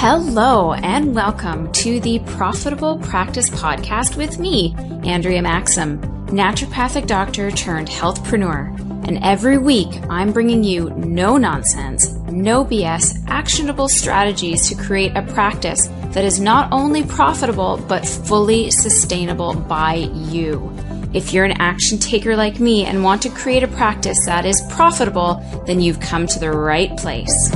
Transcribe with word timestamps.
Hello, 0.00 0.74
and 0.74 1.12
welcome 1.12 1.72
to 1.72 1.98
the 1.98 2.20
Profitable 2.20 2.98
Practice 2.98 3.50
Podcast 3.50 4.16
with 4.16 4.38
me, 4.38 4.72
Andrea 5.02 5.42
Maxim, 5.42 6.00
naturopathic 6.28 7.08
doctor 7.08 7.50
turned 7.50 7.88
healthpreneur. 7.88 8.78
And 9.08 9.18
every 9.24 9.58
week, 9.58 9.88
I'm 10.08 10.32
bringing 10.32 10.62
you 10.62 10.90
no 10.90 11.36
nonsense, 11.36 12.10
no 12.30 12.64
BS, 12.64 13.24
actionable 13.26 13.88
strategies 13.88 14.68
to 14.68 14.76
create 14.76 15.16
a 15.16 15.22
practice 15.22 15.88
that 16.12 16.24
is 16.24 16.38
not 16.38 16.70
only 16.70 17.02
profitable, 17.02 17.84
but 17.88 18.06
fully 18.06 18.70
sustainable 18.70 19.54
by 19.54 19.94
you. 20.14 20.72
If 21.12 21.32
you're 21.32 21.44
an 21.44 21.60
action 21.60 21.98
taker 21.98 22.36
like 22.36 22.60
me 22.60 22.84
and 22.84 23.02
want 23.02 23.20
to 23.22 23.30
create 23.30 23.64
a 23.64 23.68
practice 23.68 24.26
that 24.26 24.46
is 24.46 24.62
profitable, 24.70 25.42
then 25.66 25.80
you've 25.80 25.98
come 25.98 26.28
to 26.28 26.38
the 26.38 26.52
right 26.52 26.96
place. 26.96 27.50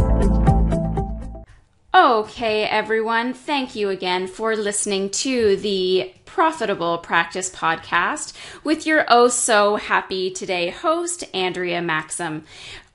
Okay, 1.95 2.65
everyone, 2.65 3.35
thank 3.35 3.75
you 3.77 3.91
again 3.91 4.27
for 4.27 4.57
listening 4.57 5.11
to 5.11 5.57
the 5.57 6.11
Profitable 6.25 6.97
Practice 6.97 7.51
Podcast 7.51 8.33
with 8.65 8.87
your 8.87 9.05
oh 9.09 9.29
so 9.29 9.77
happy 9.77 10.31
today 10.31 10.71
host, 10.71 11.23
Andrea 11.35 11.83
Maxim. 11.83 12.45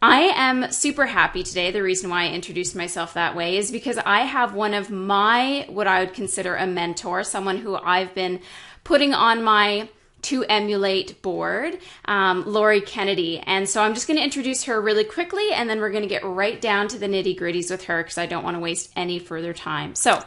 I 0.02 0.22
am 0.36 0.72
super 0.72 1.06
happy 1.06 1.44
today. 1.44 1.70
The 1.70 1.84
reason 1.84 2.10
why 2.10 2.24
I 2.24 2.30
introduced 2.30 2.76
myself 2.76 3.14
that 3.14 3.36
way 3.36 3.58
is 3.58 3.70
because 3.70 4.00
I 4.00 4.22
have 4.22 4.56
one 4.56 4.74
of 4.74 4.90
my, 4.90 5.68
what 5.70 5.86
I 5.86 6.00
would 6.00 6.16
consider 6.16 6.56
a 6.56 6.66
mentor, 6.66 7.24
someone 7.24 7.58
who 7.58 7.76
I've 7.76 8.16
been 8.16 8.40
putting 8.84 9.14
on 9.14 9.44
my 9.44 9.90
to 10.28 10.44
emulate 10.46 11.22
board, 11.22 11.80
um, 12.06 12.44
Lori 12.46 12.82
Kennedy. 12.82 13.40
And 13.40 13.68
so 13.68 13.82
I'm 13.82 13.94
just 13.94 14.08
going 14.08 14.18
to 14.18 14.24
introduce 14.24 14.64
her 14.66 14.82
really 14.82 15.04
quickly 15.04 15.52
and 15.54 15.70
then 15.70 15.80
we're 15.80 15.92
going 15.92 16.04
to 16.04 16.10
get 16.10 16.24
right 16.24 16.60
down 16.60 16.88
to 16.90 16.98
the 16.98 17.08
nitty 17.08 17.40
gritties 17.40 17.72
with 17.72 17.86
her 17.86 18.04
because 18.04 18.18
I 18.18 18.26
don't 18.26 18.44
want 18.44 18.56
to 18.56 18.60
waste 18.60 18.92
any 18.96 19.20
further 19.20 19.54
time. 19.54 19.96
So, 19.96 20.22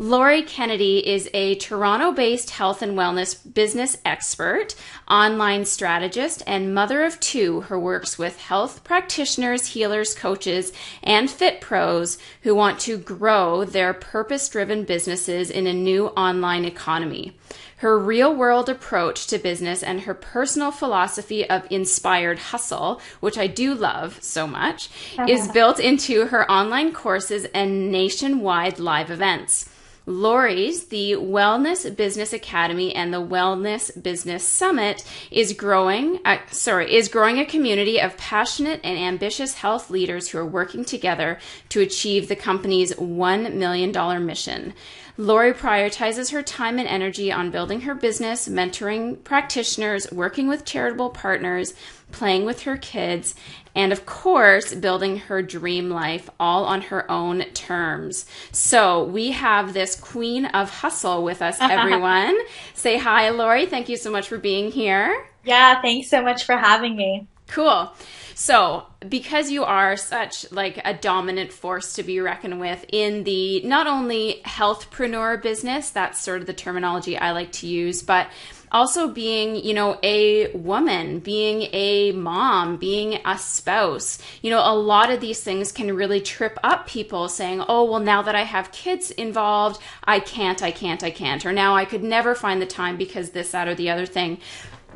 Lori 0.00 0.42
Kennedy 0.42 1.04
is 1.04 1.28
a 1.34 1.56
Toronto 1.56 2.12
based 2.12 2.50
health 2.50 2.82
and 2.82 2.96
wellness 2.96 3.36
business 3.52 3.96
expert, 4.04 4.76
online 5.08 5.64
strategist, 5.64 6.40
and 6.46 6.72
mother 6.72 7.04
of 7.04 7.18
two 7.18 7.62
who 7.62 7.80
works 7.80 8.16
with 8.16 8.38
health 8.38 8.84
practitioners, 8.84 9.66
healers, 9.66 10.14
coaches, 10.14 10.72
and 11.02 11.28
fit 11.28 11.60
pros 11.60 12.16
who 12.42 12.54
want 12.54 12.78
to 12.78 12.96
grow 12.96 13.64
their 13.64 13.92
purpose 13.92 14.48
driven 14.48 14.84
businesses 14.84 15.50
in 15.50 15.66
a 15.66 15.74
new 15.74 16.06
online 16.08 16.64
economy. 16.64 17.36
Her 17.78 17.96
real 17.96 18.34
world 18.34 18.68
approach 18.68 19.28
to 19.28 19.38
business 19.38 19.84
and 19.84 20.00
her 20.00 20.14
personal 20.14 20.72
philosophy 20.72 21.48
of 21.48 21.66
inspired 21.70 22.38
hustle, 22.38 23.00
which 23.20 23.38
I 23.38 23.46
do 23.46 23.72
love 23.72 24.18
so 24.20 24.48
much, 24.48 24.90
is 25.28 25.48
built 25.48 25.78
into 25.78 26.26
her 26.26 26.50
online 26.50 26.92
courses 26.92 27.46
and 27.54 27.92
nationwide 27.92 28.80
live 28.80 29.10
events. 29.12 29.70
Lori's, 30.08 30.86
the 30.86 31.12
Wellness 31.12 31.94
Business 31.94 32.32
Academy 32.32 32.94
and 32.94 33.12
the 33.12 33.20
Wellness 33.20 34.02
Business 34.02 34.42
Summit 34.42 35.04
is 35.30 35.52
growing, 35.52 36.18
uh, 36.24 36.38
sorry, 36.50 36.94
is 36.94 37.08
growing 37.08 37.38
a 37.38 37.44
community 37.44 38.00
of 38.00 38.16
passionate 38.16 38.80
and 38.82 38.98
ambitious 38.98 39.52
health 39.52 39.90
leaders 39.90 40.28
who 40.28 40.38
are 40.38 40.46
working 40.46 40.82
together 40.82 41.38
to 41.68 41.82
achieve 41.82 42.26
the 42.26 42.36
company's 42.36 42.94
$1 42.94 43.52
million 43.52 44.26
mission. 44.26 44.72
Lori 45.20 45.52
prioritizes 45.52 46.30
her 46.30 46.44
time 46.44 46.78
and 46.78 46.86
energy 46.86 47.32
on 47.32 47.50
building 47.50 47.80
her 47.80 47.94
business, 47.94 48.48
mentoring 48.48 49.22
practitioners, 49.24 50.10
working 50.12 50.46
with 50.46 50.64
charitable 50.64 51.10
partners, 51.10 51.74
playing 52.12 52.44
with 52.44 52.62
her 52.62 52.76
kids, 52.76 53.34
and 53.74 53.92
of 53.92 54.06
course, 54.06 54.72
building 54.74 55.18
her 55.18 55.42
dream 55.42 55.90
life 55.90 56.30
all 56.38 56.64
on 56.64 56.82
her 56.82 57.10
own 57.10 57.40
terms. 57.52 58.26
So 58.52 59.02
we 59.02 59.32
have 59.32 59.74
this 59.74 59.96
queen 59.96 60.46
of 60.46 60.70
hustle 60.70 61.24
with 61.24 61.42
us, 61.42 61.58
everyone. 61.60 62.38
Say 62.74 62.96
hi, 62.96 63.30
Lori. 63.30 63.66
Thank 63.66 63.88
you 63.88 63.96
so 63.96 64.12
much 64.12 64.28
for 64.28 64.38
being 64.38 64.70
here. 64.70 65.26
Yeah, 65.44 65.82
thanks 65.82 66.08
so 66.08 66.22
much 66.22 66.44
for 66.44 66.56
having 66.56 66.94
me. 66.94 67.26
Cool. 67.48 67.92
So, 68.40 68.86
because 69.00 69.50
you 69.50 69.64
are 69.64 69.96
such 69.96 70.52
like 70.52 70.80
a 70.84 70.94
dominant 70.94 71.52
force 71.52 71.94
to 71.94 72.04
be 72.04 72.20
reckoned 72.20 72.60
with 72.60 72.84
in 72.88 73.24
the 73.24 73.60
not 73.62 73.88
only 73.88 74.42
healthpreneur 74.44 75.42
business, 75.42 75.90
that's 75.90 76.20
sort 76.20 76.40
of 76.40 76.46
the 76.46 76.52
terminology 76.52 77.18
I 77.18 77.32
like 77.32 77.50
to 77.54 77.66
use, 77.66 78.00
but 78.00 78.28
also 78.70 79.08
being, 79.08 79.56
you 79.56 79.74
know, 79.74 79.98
a 80.04 80.52
woman, 80.52 81.18
being 81.18 81.62
a 81.72 82.12
mom, 82.12 82.76
being 82.76 83.18
a 83.24 83.36
spouse. 83.36 84.20
You 84.40 84.52
know, 84.52 84.60
a 84.60 84.72
lot 84.72 85.10
of 85.10 85.20
these 85.20 85.40
things 85.40 85.72
can 85.72 85.96
really 85.96 86.20
trip 86.20 86.60
up 86.62 86.86
people 86.86 87.28
saying, 87.28 87.64
"Oh, 87.66 87.90
well 87.90 88.00
now 88.00 88.22
that 88.22 88.36
I 88.36 88.44
have 88.44 88.70
kids 88.70 89.10
involved, 89.10 89.82
I 90.04 90.20
can't, 90.20 90.62
I 90.62 90.70
can't, 90.70 91.02
I 91.02 91.10
can't." 91.10 91.44
Or 91.44 91.52
now 91.52 91.74
I 91.74 91.84
could 91.84 92.04
never 92.04 92.36
find 92.36 92.62
the 92.62 92.66
time 92.66 92.96
because 92.96 93.30
this 93.30 93.50
that 93.50 93.66
or 93.66 93.74
the 93.74 93.90
other 93.90 94.06
thing. 94.06 94.38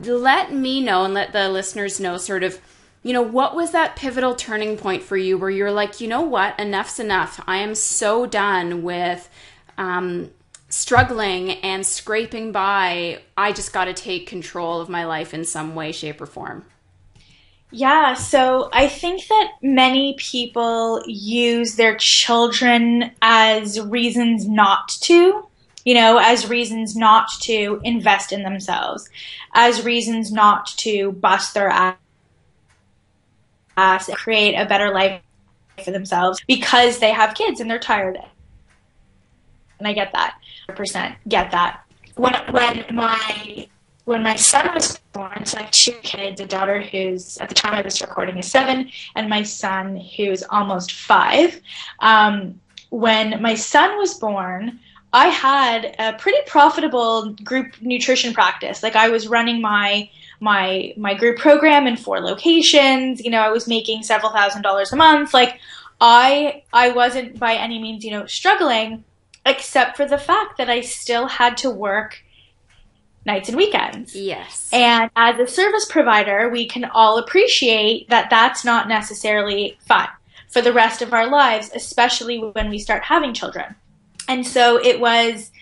Let 0.01 0.53
me 0.53 0.81
know 0.81 1.05
and 1.05 1.13
let 1.13 1.33
the 1.33 1.49
listeners 1.49 1.99
know 1.99 2.19
sort 2.19 2.45
of 2.45 2.61
you 3.03 3.13
know, 3.13 3.23
what 3.23 3.57
was 3.57 3.73
that 3.73 3.97
pivotal 3.97 4.35
turning 4.35 4.77
point 4.77 5.03
for 5.03 5.17
you 5.17 5.37
where 5.37 5.51
you're 5.51 5.73
like, 5.73 6.01
you 6.01 6.07
know 6.07 6.23
what, 6.23 6.59
enough's 6.59 7.01
enough. 7.01 7.43
I 7.47 7.59
am 7.59 7.75
so 7.75 8.27
done 8.27 8.83
with 8.83 9.29
um, 9.77 10.31
struggling 10.69 11.51
and 11.51 11.85
scraping 11.85 12.53
by. 12.53 13.21
I 13.37 13.53
just 13.53 13.73
got 13.73 13.87
to 13.87 13.93
take 13.93 14.29
control 14.29 14.81
of 14.81 14.89
my 14.89 15.05
life 15.05 15.35
in 15.35 15.45
some 15.45 15.75
way, 15.75 15.91
shape, 15.91 16.21
or 16.21 16.27
form. 16.27 16.65
Yeah, 17.75 18.15
so 18.15 18.69
I 18.73 18.87
think 18.87 19.27
that 19.29 19.53
many 19.63 20.15
people 20.19 21.03
use 21.07 21.77
their 21.77 21.97
children 21.97 23.11
as 23.23 23.81
reasons 23.81 24.47
not 24.47 24.91
to, 25.01 25.49
you 25.85 25.95
know, 25.95 26.19
as 26.19 26.49
reasons 26.51 26.95
not 26.95 27.29
to 27.41 27.81
invest 27.83 28.31
in 28.31 28.43
themselves, 28.43 29.09
as 29.55 29.85
reasons 29.85 30.31
not 30.31 30.67
to 30.79 31.13
bust 31.13 31.55
their 31.55 31.71
ass 31.71 31.97
and 33.77 34.01
create 34.17 34.55
a 34.55 34.67
better 34.67 34.93
life 34.93 35.21
for 35.85 35.91
themselves 35.91 36.41
because 36.47 36.99
they 36.99 37.11
have 37.11 37.35
kids 37.35 37.61
and 37.61 37.71
they're 37.71 37.79
tired. 37.79 38.19
And 39.79 39.89
I 39.89 39.93
get 39.93 40.13
that. 40.13 40.39
percent 40.69 41.17
get 41.29 41.51
that. 41.51 41.85
When 42.17 42.35
when 42.51 42.85
my 42.93 43.67
when 44.05 44.23
my 44.23 44.37
son 44.37 44.75
was 44.75 44.99
born, 45.13 45.45
so 45.45 45.59
I 45.59 45.63
have 45.63 45.71
two 45.71 45.97
kids, 46.03 46.41
a 46.41 46.47
daughter 46.47 46.83
who's 46.83 47.39
at 47.39 47.49
the 47.49 47.55
time 47.55 47.79
of 47.79 47.85
this 47.85 48.01
recording 48.01 48.37
is 48.37 48.51
seven, 48.51 48.91
and 49.15 49.29
my 49.29 49.43
son 49.43 49.97
who's 49.97 50.43
almost 50.43 50.93
five. 50.93 51.61
Um, 52.01 52.61
when 52.91 53.41
my 53.41 53.55
son 53.55 53.97
was 53.99 54.15
born, 54.15 54.79
I 55.13 55.29
had 55.29 55.95
a 55.99 56.15
pretty 56.15 56.39
profitable 56.47 57.35
group 57.45 57.81
nutrition 57.81 58.35
practice. 58.35 58.83
Like 58.83 58.97
I 58.97 59.09
was 59.09 59.29
running 59.29 59.61
my 59.61 60.11
my 60.43 60.93
my 60.97 61.15
group 61.15 61.39
program 61.39 61.87
in 61.87 61.97
four 61.97 62.21
locations. 62.21 63.25
You 63.25 63.31
know, 63.31 63.41
I 63.41 63.51
was 63.51 63.69
making 63.69 64.03
several 64.03 64.33
thousand 64.33 64.63
dollars 64.63 64.93
a 64.93 64.97
month. 64.97 65.33
Like 65.33 65.61
I 66.01 66.65
I 66.73 66.91
wasn't 66.91 67.39
by 67.39 67.55
any 67.55 67.81
means, 67.81 68.05
you 68.05 68.11
know, 68.11 68.27
struggling 68.27 69.05
except 69.47 69.97
for 69.97 70.05
the 70.05 70.19
fact 70.19 70.59
that 70.59 70.69
I 70.69 70.81
still 70.81 71.27
had 71.27 71.57
to 71.59 71.71
work 71.71 72.23
nights 73.25 73.49
and 73.49 73.57
weekends. 73.57 74.15
Yes. 74.17 74.69
And 74.73 75.11
as 75.15 75.39
a 75.39 75.47
service 75.47 75.87
provider, 75.89 76.49
we 76.49 76.67
can 76.67 76.85
all 76.85 77.19
appreciate 77.19 78.09
that 78.11 78.29
that's 78.31 78.65
not 78.65 78.89
necessarily 78.89 79.79
fun 79.87 80.09
for 80.49 80.61
the 80.61 80.73
rest 80.73 81.03
of 81.03 81.13
our 81.13 81.29
lives, 81.29 81.71
especially 81.75 82.39
when 82.39 82.69
we 82.69 82.79
start 82.79 83.05
having 83.05 83.33
children. 83.33 83.77
And 84.29 84.47
so 84.47 84.77
it 84.77 84.99
was 84.99 85.53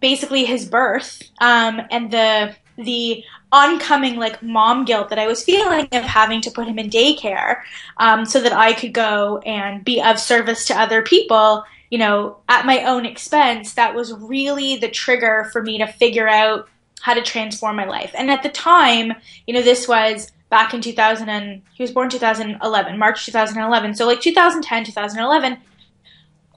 basically 0.00 0.44
his 0.44 0.64
birth 0.64 1.22
um, 1.40 1.82
and 1.90 2.10
the 2.12 2.54
the 2.76 3.24
oncoming 3.52 4.16
like 4.16 4.42
mom 4.42 4.84
guilt 4.84 5.08
that 5.08 5.18
I 5.18 5.26
was 5.26 5.42
feeling 5.42 5.88
of 5.92 6.04
having 6.04 6.40
to 6.42 6.50
put 6.50 6.68
him 6.68 6.78
in 6.78 6.90
daycare 6.90 7.62
um, 7.96 8.24
so 8.24 8.40
that 8.40 8.52
I 8.52 8.72
could 8.72 8.92
go 8.92 9.38
and 9.38 9.84
be 9.84 10.02
of 10.02 10.18
service 10.18 10.66
to 10.66 10.78
other 10.78 11.02
people, 11.02 11.64
you 11.90 11.98
know, 11.98 12.38
at 12.48 12.66
my 12.66 12.84
own 12.84 13.06
expense. 13.06 13.74
That 13.74 13.94
was 13.94 14.12
really 14.12 14.76
the 14.76 14.90
trigger 14.90 15.48
for 15.52 15.62
me 15.62 15.78
to 15.78 15.86
figure 15.86 16.28
out 16.28 16.68
how 17.00 17.14
to 17.14 17.22
transform 17.22 17.76
my 17.76 17.86
life. 17.86 18.12
And 18.14 18.30
at 18.30 18.42
the 18.42 18.48
time, 18.50 19.12
you 19.46 19.54
know, 19.54 19.62
this 19.62 19.88
was 19.88 20.32
back 20.50 20.74
in 20.74 20.80
2000 20.80 21.28
and 21.28 21.62
he 21.74 21.82
was 21.82 21.92
born 21.92 22.08
2011, 22.08 22.98
March 22.98 23.26
2011. 23.26 23.94
So 23.94 24.06
like 24.06 24.20
2010, 24.20 24.84
2011. 24.84 25.58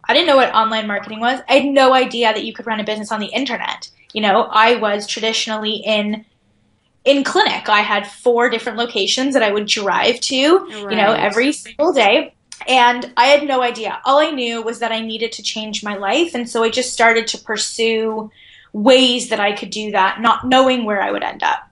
I 0.04 0.14
didn't 0.14 0.28
know 0.28 0.36
what 0.36 0.54
online 0.54 0.88
marketing 0.88 1.20
was. 1.20 1.40
I 1.48 1.60
had 1.60 1.66
no 1.66 1.94
idea 1.94 2.34
that 2.34 2.44
you 2.44 2.54
could 2.54 2.66
run 2.66 2.80
a 2.80 2.84
business 2.84 3.12
on 3.12 3.20
the 3.20 3.28
internet. 3.28 3.90
You 4.14 4.22
know, 4.22 4.44
I 4.52 4.76
was 4.76 5.08
traditionally 5.08 5.76
in 5.86 6.26
in 7.06 7.24
clinic. 7.24 7.68
I 7.70 7.82
had 7.82 8.08
four 8.08 8.50
different 8.50 8.78
locations 8.78 9.34
that 9.34 9.44
I 9.44 9.52
would 9.52 9.68
drive 9.68 10.20
to, 10.22 10.58
right. 10.58 10.92
you 10.92 10.98
know, 10.98 11.14
every 11.14 11.52
single 11.52 11.94
day. 11.94 12.34
And 12.68 13.12
I 13.18 13.28
had 13.28 13.48
no 13.48 13.62
idea. 13.64 14.00
All 14.06 14.20
I 14.20 14.30
knew 14.30 14.62
was 14.62 14.80
that 14.80 14.92
I 14.92 15.00
needed 15.02 15.32
to 15.34 15.44
change 15.44 15.84
my 15.84 15.98
life. 15.98 16.36
And 16.36 16.48
so 16.48 16.64
I 16.64 16.70
just 16.70 16.94
started 16.94 17.28
to 17.28 17.40
pursue 17.40 18.30
ways 18.72 19.30
that 19.30 19.40
I 19.40 19.54
could 19.54 19.72
do 19.72 19.92
that, 19.92 20.22
not 20.22 20.48
knowing 20.48 20.86
where 20.86 21.02
I 21.02 21.12
would 21.12 21.24
end 21.24 21.42
up. 21.42 21.68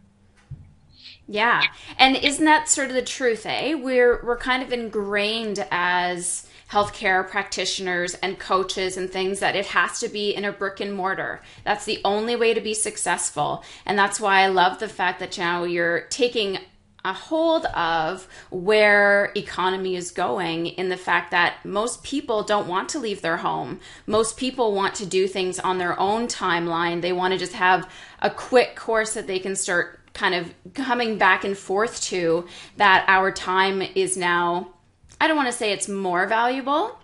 Yeah. 1.28 1.62
And 2.00 2.16
isn't 2.16 2.46
that 2.46 2.68
sort 2.70 2.88
of 2.88 2.96
the 2.96 3.04
truth, 3.04 3.46
eh? 3.46 3.76
We're 3.76 4.20
we're 4.26 4.38
kind 4.38 4.64
of 4.64 4.74
ingrained 4.74 5.66
as 5.70 6.48
healthcare 6.72 7.28
practitioners 7.28 8.14
and 8.16 8.38
coaches 8.38 8.96
and 8.96 9.10
things 9.10 9.40
that 9.40 9.56
it 9.56 9.68
has 9.68 10.00
to 10.00 10.08
be 10.08 10.32
in 10.32 10.46
a 10.46 10.52
brick 10.52 10.80
and 10.80 10.94
mortar. 10.94 11.42
That's 11.64 11.86
the 11.86 12.00
only 12.06 12.36
way 12.36 12.54
to 12.54 12.62
be 12.62 12.74
successful. 12.74 13.64
And 13.86 13.98
that's 13.98 14.20
why 14.20 14.42
I 14.42 14.48
love 14.48 14.80
the 14.80 14.88
fact 14.88 15.20
that 15.20 15.38
now 15.38 15.64
you're 15.64 16.02
taking 16.10 16.60
a 17.06 17.14
hold 17.14 17.66
of 17.68 18.28
where 18.50 19.32
economy 19.36 19.96
is 19.96 20.12
going 20.12 20.68
in 20.68 20.90
the 20.90 20.98
fact 20.98 21.32
that 21.32 21.56
most 21.64 22.04
people 22.04 22.44
don't 22.44 22.68
want 22.68 22.90
to 22.90 23.00
leave 23.00 23.22
their 23.22 23.38
home. 23.38 23.80
Most 24.06 24.38
people 24.38 24.74
want 24.74 24.96
to 24.96 25.06
do 25.06 25.28
things 25.28 25.60
on 25.60 25.78
their 25.78 25.98
own 26.00 26.28
timeline. 26.28 27.02
They 27.02 27.14
want 27.14 27.32
to 27.32 27.40
just 27.40 27.54
have 27.54 27.90
a 28.22 28.30
quick 28.30 28.76
course 28.76 29.14
that 29.14 29.28
they 29.28 29.40
can 29.40 29.56
start 29.56 30.00
kind 30.14 30.36
of 30.36 30.54
coming 30.74 31.18
back 31.18 31.46
and 31.46 31.58
forth 31.58 32.02
to 32.02 32.46
that 32.76 33.06
our 33.08 33.32
time 33.32 33.82
is 33.82 34.18
now 34.18 34.74
I 35.20 35.28
don't 35.28 35.38
want 35.38 35.48
to 35.48 35.58
say 35.58 35.72
it's 35.72 35.88
more 35.88 36.26
valuable, 36.28 36.98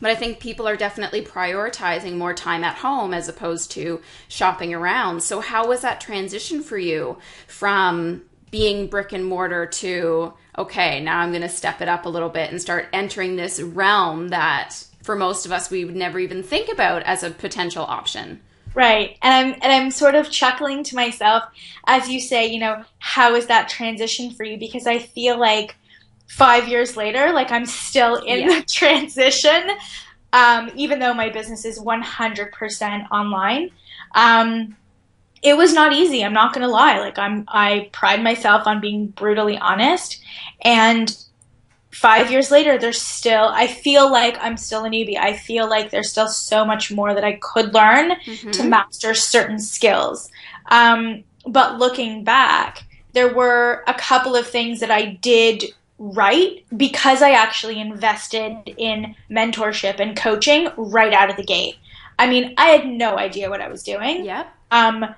but 0.00 0.10
I 0.10 0.14
think 0.14 0.40
people 0.40 0.66
are 0.66 0.76
definitely 0.76 1.22
prioritizing 1.22 2.16
more 2.16 2.34
time 2.34 2.64
at 2.64 2.76
home 2.76 3.14
as 3.14 3.28
opposed 3.28 3.70
to 3.72 4.00
shopping 4.28 4.74
around. 4.74 5.22
So 5.22 5.40
how 5.40 5.68
was 5.68 5.82
that 5.82 6.00
transition 6.00 6.62
for 6.62 6.78
you 6.78 7.18
from 7.46 8.22
being 8.50 8.86
brick 8.86 9.12
and 9.12 9.24
mortar 9.24 9.66
to 9.66 10.34
okay, 10.58 11.00
now 11.00 11.20
I'm 11.20 11.30
going 11.30 11.42
to 11.42 11.48
step 11.48 11.80
it 11.80 11.88
up 11.88 12.04
a 12.04 12.10
little 12.10 12.28
bit 12.28 12.50
and 12.50 12.60
start 12.60 12.88
entering 12.92 13.36
this 13.36 13.60
realm 13.60 14.28
that 14.28 14.74
for 15.02 15.16
most 15.16 15.46
of 15.46 15.52
us 15.52 15.70
we 15.70 15.84
would 15.84 15.96
never 15.96 16.18
even 16.18 16.42
think 16.42 16.70
about 16.70 17.02
as 17.04 17.22
a 17.22 17.30
potential 17.30 17.84
option. 17.84 18.40
Right. 18.74 19.18
And 19.22 19.34
I'm 19.34 19.54
and 19.62 19.72
I'm 19.72 19.90
sort 19.90 20.14
of 20.14 20.30
chuckling 20.30 20.82
to 20.84 20.96
myself 20.96 21.44
as 21.86 22.08
you 22.08 22.20
say, 22.20 22.46
you 22.46 22.58
know, 22.58 22.84
how 22.98 23.34
is 23.34 23.46
that 23.46 23.68
transition 23.68 24.30
for 24.30 24.44
you 24.44 24.58
because 24.58 24.86
I 24.86 24.98
feel 24.98 25.38
like 25.38 25.76
5 26.32 26.68
years 26.68 26.96
later 26.96 27.32
like 27.32 27.50
I'm 27.50 27.66
still 27.66 28.16
in 28.16 28.40
yeah. 28.40 28.60
the 28.60 28.66
transition 28.68 29.70
um, 30.32 30.70
even 30.74 30.98
though 30.98 31.14
my 31.14 31.28
business 31.28 31.64
is 31.64 31.78
100% 31.78 33.10
online. 33.10 33.70
Um, 34.14 34.76
it 35.42 35.56
was 35.56 35.74
not 35.74 35.92
easy. 35.92 36.24
I'm 36.24 36.32
not 36.32 36.54
going 36.54 36.66
to 36.66 36.72
lie. 36.72 36.98
Like 36.98 37.18
I'm, 37.18 37.44
I 37.48 37.90
pride 37.92 38.22
myself 38.22 38.66
on 38.66 38.80
being 38.80 39.08
brutally 39.08 39.58
honest. 39.58 40.22
And 40.62 41.14
five 41.90 42.30
years 42.30 42.50
later, 42.50 42.78
there's 42.78 43.02
still, 43.02 43.50
I 43.52 43.66
feel 43.66 44.10
like 44.10 44.38
I'm 44.40 44.56
still 44.56 44.84
a 44.84 44.88
newbie. 44.88 45.18
I 45.18 45.36
feel 45.36 45.68
like 45.68 45.90
there's 45.90 46.10
still 46.10 46.28
so 46.28 46.64
much 46.64 46.90
more 46.90 47.12
that 47.12 47.24
I 47.24 47.38
could 47.42 47.74
learn 47.74 48.12
mm-hmm. 48.12 48.50
to 48.52 48.64
master 48.64 49.14
certain 49.14 49.58
skills. 49.58 50.30
Um, 50.66 51.24
but 51.46 51.78
looking 51.78 52.24
back, 52.24 52.84
there 53.12 53.34
were 53.34 53.84
a 53.86 53.94
couple 53.94 54.36
of 54.36 54.46
things 54.46 54.80
that 54.80 54.90
I 54.90 55.18
did 55.20 55.64
right 56.02 56.64
because 56.76 57.22
I 57.22 57.30
actually 57.30 57.80
invested 57.80 58.74
in 58.76 59.14
mentorship 59.30 60.00
and 60.00 60.16
coaching 60.16 60.68
right 60.76 61.12
out 61.12 61.30
of 61.30 61.36
the 61.36 61.44
gate. 61.44 61.76
I 62.18 62.28
mean, 62.28 62.54
I 62.58 62.70
had 62.70 62.86
no 62.86 63.16
idea 63.16 63.48
what 63.48 63.60
I 63.60 63.68
was 63.68 63.84
doing. 63.84 64.24
Yep. 64.24 64.48
Um, 64.72 65.14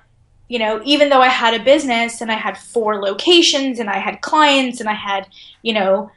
you 0.47 0.59
know, 0.59 0.81
even 0.85 1.09
though 1.09 1.21
I 1.21 1.29
had 1.29 1.59
a 1.59 1.63
business 1.63 2.21
and 2.21 2.31
I 2.31 2.35
had 2.35 2.55
four 2.55 3.01
locations 3.01 3.79
and 3.79 3.89
I 3.89 3.97
had 3.97 4.21
clients 4.21 4.79
and 4.79 4.87
I 4.87 4.93
had, 4.93 5.27
you 5.63 5.73
know, 5.73 6.11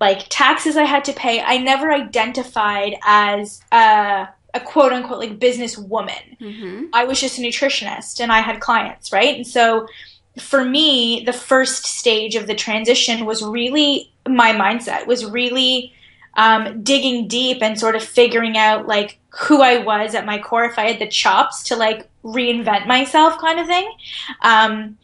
like 0.00 0.26
taxes 0.30 0.78
I 0.78 0.84
had 0.84 1.04
to 1.04 1.12
pay, 1.12 1.42
I 1.42 1.58
never 1.58 1.92
identified 1.92 2.94
as 3.04 3.60
a, 3.72 4.26
a 4.54 4.60
quote 4.60 4.94
unquote 4.94 5.18
like 5.18 5.38
business 5.38 5.76
woman. 5.76 6.38
Mm-hmm. 6.40 6.86
I 6.94 7.04
was 7.04 7.20
just 7.20 7.38
a 7.38 7.42
nutritionist 7.42 8.20
and 8.20 8.32
I 8.32 8.40
had 8.40 8.60
clients, 8.60 9.12
right? 9.12 9.36
And 9.36 9.46
so 9.46 9.86
for 10.38 10.64
me, 10.64 11.22
the 11.24 11.32
first 11.32 11.84
stage 11.84 12.36
of 12.36 12.46
the 12.46 12.54
transition 12.54 13.26
was 13.26 13.42
really 13.42 14.10
my 14.26 14.52
mindset, 14.52 15.06
was 15.06 15.24
really 15.24 15.92
um, 16.34 16.82
digging 16.82 17.28
deep 17.28 17.62
and 17.62 17.78
sort 17.78 17.96
of 17.96 18.02
figuring 18.02 18.56
out 18.56 18.86
like 18.86 19.18
who 19.28 19.60
I 19.60 19.78
was 19.78 20.14
at 20.14 20.26
my 20.26 20.38
core, 20.38 20.64
if 20.64 20.78
I 20.78 20.88
had 20.88 20.98
the 20.98 21.08
chops 21.08 21.62
to 21.64 21.76
like 21.76 22.08
reinvent 22.24 22.86
myself 22.86 23.38
kind 23.38 23.60
of 23.60 23.66
thing. 23.66 23.92
Um, 24.40 24.98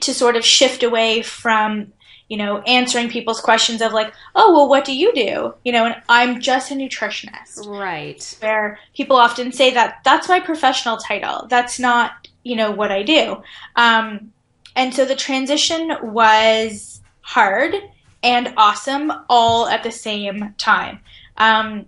to 0.00 0.12
sort 0.12 0.36
of 0.36 0.44
shift 0.44 0.82
away 0.82 1.22
from 1.22 1.92
you 2.28 2.36
know 2.36 2.58
answering 2.62 3.08
people's 3.08 3.40
questions 3.40 3.80
of 3.80 3.92
like 3.92 4.12
oh 4.34 4.52
well 4.52 4.68
what 4.68 4.84
do 4.84 4.94
you 4.94 5.14
do? 5.14 5.54
You 5.64 5.72
know 5.72 5.86
and 5.86 5.96
i'm 6.08 6.40
just 6.40 6.70
a 6.70 6.74
nutritionist. 6.74 7.66
Right. 7.66 8.36
Where 8.40 8.78
people 8.94 9.16
often 9.16 9.52
say 9.52 9.72
that 9.72 10.00
that's 10.04 10.28
my 10.28 10.40
professional 10.40 10.96
title. 10.96 11.46
That's 11.48 11.78
not 11.78 12.28
you 12.42 12.56
know 12.56 12.70
what 12.70 12.92
i 12.92 13.02
do. 13.02 13.42
Um, 13.76 14.32
and 14.76 14.94
so 14.94 15.04
the 15.04 15.16
transition 15.16 15.96
was 16.02 17.00
hard 17.22 17.74
and 18.22 18.54
awesome 18.56 19.12
all 19.28 19.66
at 19.66 19.82
the 19.82 19.90
same 19.90 20.54
time. 20.58 21.00
Um, 21.36 21.86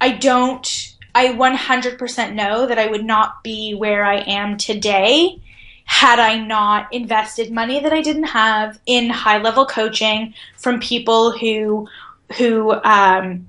i 0.00 0.10
don't 0.10 0.94
I 1.14 1.28
100% 1.28 2.34
know 2.34 2.66
that 2.66 2.78
I 2.78 2.88
would 2.88 3.04
not 3.04 3.44
be 3.44 3.72
where 3.72 4.04
I 4.04 4.16
am 4.16 4.56
today 4.56 5.40
had 5.84 6.18
I 6.18 6.38
not 6.44 6.92
invested 6.92 7.52
money 7.52 7.78
that 7.78 7.92
I 7.92 8.00
didn't 8.00 8.24
have 8.24 8.80
in 8.86 9.10
high 9.10 9.38
level 9.38 9.64
coaching 9.66 10.34
from 10.56 10.80
people 10.80 11.30
who 11.30 11.88
who 12.38 12.72
um, 12.82 13.48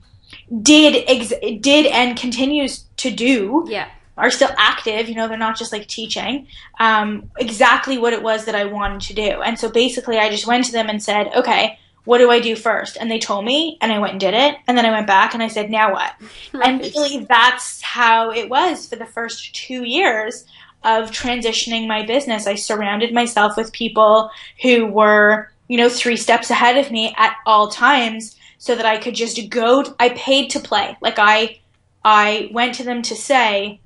did 0.62 1.04
ex- 1.08 1.34
did 1.62 1.86
and 1.88 2.18
continues 2.18 2.86
to 2.98 3.10
do 3.10 3.66
yeah 3.68 3.88
are 4.18 4.32
still 4.32 4.52
active 4.58 5.10
you 5.10 5.16
know 5.16 5.28
they're 5.28 5.38
not 5.38 5.58
just 5.58 5.72
like 5.72 5.88
teaching 5.88 6.48
um, 6.80 7.30
exactly 7.38 7.98
what 7.98 8.14
it 8.14 8.22
was 8.22 8.46
that 8.46 8.56
i 8.56 8.66
wanted 8.66 9.02
to 9.02 9.14
do 9.14 9.42
and 9.42 9.60
so 9.60 9.70
basically 9.70 10.18
i 10.18 10.30
just 10.30 10.48
went 10.48 10.66
to 10.66 10.72
them 10.72 10.90
and 10.90 11.02
said 11.02 11.28
okay 11.36 11.78
what 12.06 12.20
do 12.20 12.32
I 12.32 12.40
do 12.40 12.56
first? 12.56 12.98
And 12.98 13.12
they 13.12 13.20
told 13.20 13.46
me, 13.46 13.78
and 13.82 13.92
I 13.92 14.00
went 14.00 14.12
and 14.12 14.20
did 14.20 14.34
it. 14.34 14.58
And 14.68 14.78
then 14.78 14.86
I 14.86 14.92
went 14.92 15.08
back 15.08 15.34
and 15.34 15.44
I 15.44 15.48
said, 15.48 15.70
now 15.70 15.92
what? 15.92 16.14
Right. 16.54 16.64
And 16.66 16.82
really, 16.82 17.26
that's 17.26 17.82
how 17.82 18.32
it 18.32 18.50
was 18.50 18.88
for 18.88 18.96
the 18.96 19.06
first 19.06 19.54
two 19.54 19.84
years 19.84 20.46
of 20.84 21.10
transitioning 21.10 21.88
my 21.88 22.06
business. 22.06 22.48
I 22.48 22.56
surrounded 22.56 23.14
myself 23.14 23.58
with 23.58 23.74
people 23.74 24.30
who 24.62 24.86
were, 24.86 25.52
you 25.68 25.78
know, 25.78 25.90
three 25.90 26.16
steps 26.16 26.52
ahead 26.52 26.78
of 26.78 26.92
me 26.92 27.14
at 27.18 27.36
all 27.46 27.70
times 27.70 28.36
so 28.60 28.76
that 28.76 28.86
I 28.86 28.98
could 28.98 29.16
just 29.16 29.50
go. 29.50 29.84
I 30.00 30.10
paid 30.10 30.52
to 30.52 30.60
play. 30.60 30.96
Like 31.02 31.18
I, 31.18 31.60
I 32.04 32.50
went 32.54 32.76
to 32.76 32.84
them 32.84 33.02
to 33.04 33.16
say, 33.16 33.80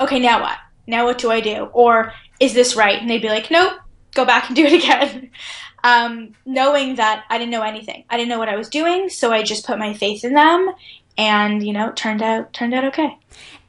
okay, 0.00 0.18
now 0.18 0.40
what? 0.40 0.58
Now 0.86 1.04
what 1.04 1.18
do 1.18 1.30
I 1.30 1.40
do? 1.40 1.64
Or 1.72 2.12
is 2.40 2.54
this 2.54 2.76
right? 2.76 3.00
And 3.00 3.08
they'd 3.08 3.22
be 3.22 3.28
like, 3.28 3.50
nope, 3.50 3.74
go 4.12 4.24
back 4.24 4.48
and 4.48 4.56
do 4.56 4.64
it 4.64 4.72
again 4.84 5.30
um, 5.84 6.32
knowing 6.46 6.96
that 6.96 7.24
I 7.28 7.38
didn't 7.38 7.52
know 7.52 7.62
anything. 7.62 8.04
I 8.08 8.16
didn't 8.16 8.30
know 8.30 8.38
what 8.38 8.48
I 8.48 8.56
was 8.56 8.70
doing, 8.70 9.10
so 9.10 9.30
I 9.30 9.42
just 9.42 9.66
put 9.66 9.78
my 9.78 9.92
faith 9.92 10.24
in 10.24 10.32
them, 10.32 10.72
and 11.16 11.64
you 11.64 11.72
know, 11.72 11.92
turned 11.92 12.22
out 12.22 12.52
turned 12.52 12.74
out 12.74 12.86
okay. 12.86 13.18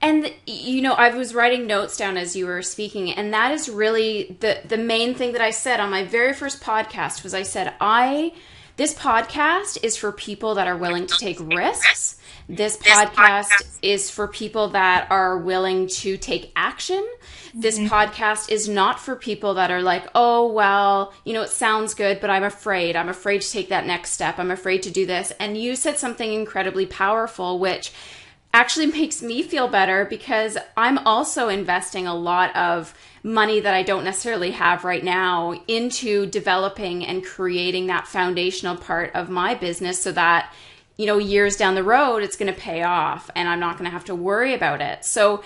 And 0.01 0.33
you 0.47 0.81
know, 0.81 0.93
I 0.93 1.09
was 1.09 1.35
writing 1.35 1.67
notes 1.67 1.97
down 1.97 2.15
as 2.15 2.35
you 2.35 2.47
were 2.47 2.61
speaking, 2.61 3.11
and 3.11 3.33
that 3.33 3.51
is 3.51 3.69
really 3.69 4.37
the 4.39 4.61
the 4.65 4.77
main 4.77 5.13
thing 5.13 5.33
that 5.33 5.41
I 5.41 5.51
said 5.51 5.79
on 5.79 5.91
my 5.91 6.05
very 6.05 6.33
first 6.33 6.63
podcast 6.63 7.21
was 7.23 7.33
I 7.33 7.43
said 7.43 7.73
I 7.81 8.33
this 8.77 8.93
podcast 8.93 9.77
is 9.83 9.97
for 9.97 10.11
people 10.11 10.55
that 10.55 10.67
are 10.67 10.77
willing 10.77 11.07
to 11.07 11.17
take 11.17 11.39
risks. 11.39 12.17
This 12.47 12.77
podcast 12.77 13.79
is 13.81 14.11
for 14.11 14.27
people 14.27 14.69
that 14.69 15.07
are 15.09 15.37
willing 15.37 15.87
to 15.87 16.15
take 16.15 16.51
action. 16.55 17.03
This 17.55 17.79
mm-hmm. 17.79 17.93
podcast 17.93 18.51
is 18.51 18.69
not 18.69 18.99
for 18.99 19.15
people 19.15 19.55
that 19.55 19.71
are 19.71 19.81
like, 19.81 20.07
oh, 20.13 20.51
well, 20.51 21.13
you 21.23 21.33
know, 21.33 21.41
it 21.41 21.49
sounds 21.49 21.95
good, 21.95 22.19
but 22.21 22.29
I'm 22.29 22.43
afraid. 22.43 22.95
I'm 22.95 23.09
afraid 23.09 23.41
to 23.41 23.51
take 23.51 23.69
that 23.69 23.87
next 23.87 24.11
step. 24.11 24.37
I'm 24.37 24.51
afraid 24.51 24.83
to 24.83 24.91
do 24.91 25.07
this. 25.07 25.31
And 25.39 25.57
you 25.57 25.75
said 25.75 25.97
something 25.97 26.31
incredibly 26.31 26.85
powerful, 26.85 27.57
which 27.57 27.91
actually 28.53 28.85
makes 28.99 29.23
me 29.23 29.41
feel 29.41 29.67
better 29.67 30.05
because 30.05 30.55
I'm 30.77 30.99
also 30.99 31.49
investing 31.49 32.05
a 32.05 32.15
lot 32.15 32.55
of 32.55 32.93
money 33.23 33.59
that 33.59 33.73
I 33.73 33.81
don't 33.81 34.03
necessarily 34.03 34.51
have 34.51 34.83
right 34.83 35.03
now 35.03 35.53
into 35.67 36.27
developing 36.27 37.03
and 37.03 37.25
creating 37.25 37.87
that 37.87 38.07
foundational 38.07 38.77
part 38.77 39.15
of 39.15 39.29
my 39.29 39.55
business 39.55 39.99
so 39.99 40.11
that 40.11 40.53
you 40.97 41.05
know 41.05 41.17
years 41.17 41.55
down 41.55 41.75
the 41.75 41.83
road 41.83 42.23
it's 42.23 42.37
going 42.37 42.53
to 42.53 42.59
pay 42.59 42.83
off 42.83 43.29
and 43.35 43.47
I'm 43.47 43.59
not 43.59 43.77
going 43.77 43.85
to 43.85 43.91
have 43.91 44.05
to 44.05 44.15
worry 44.15 44.53
about 44.53 44.81
it. 44.81 45.03
So 45.05 45.43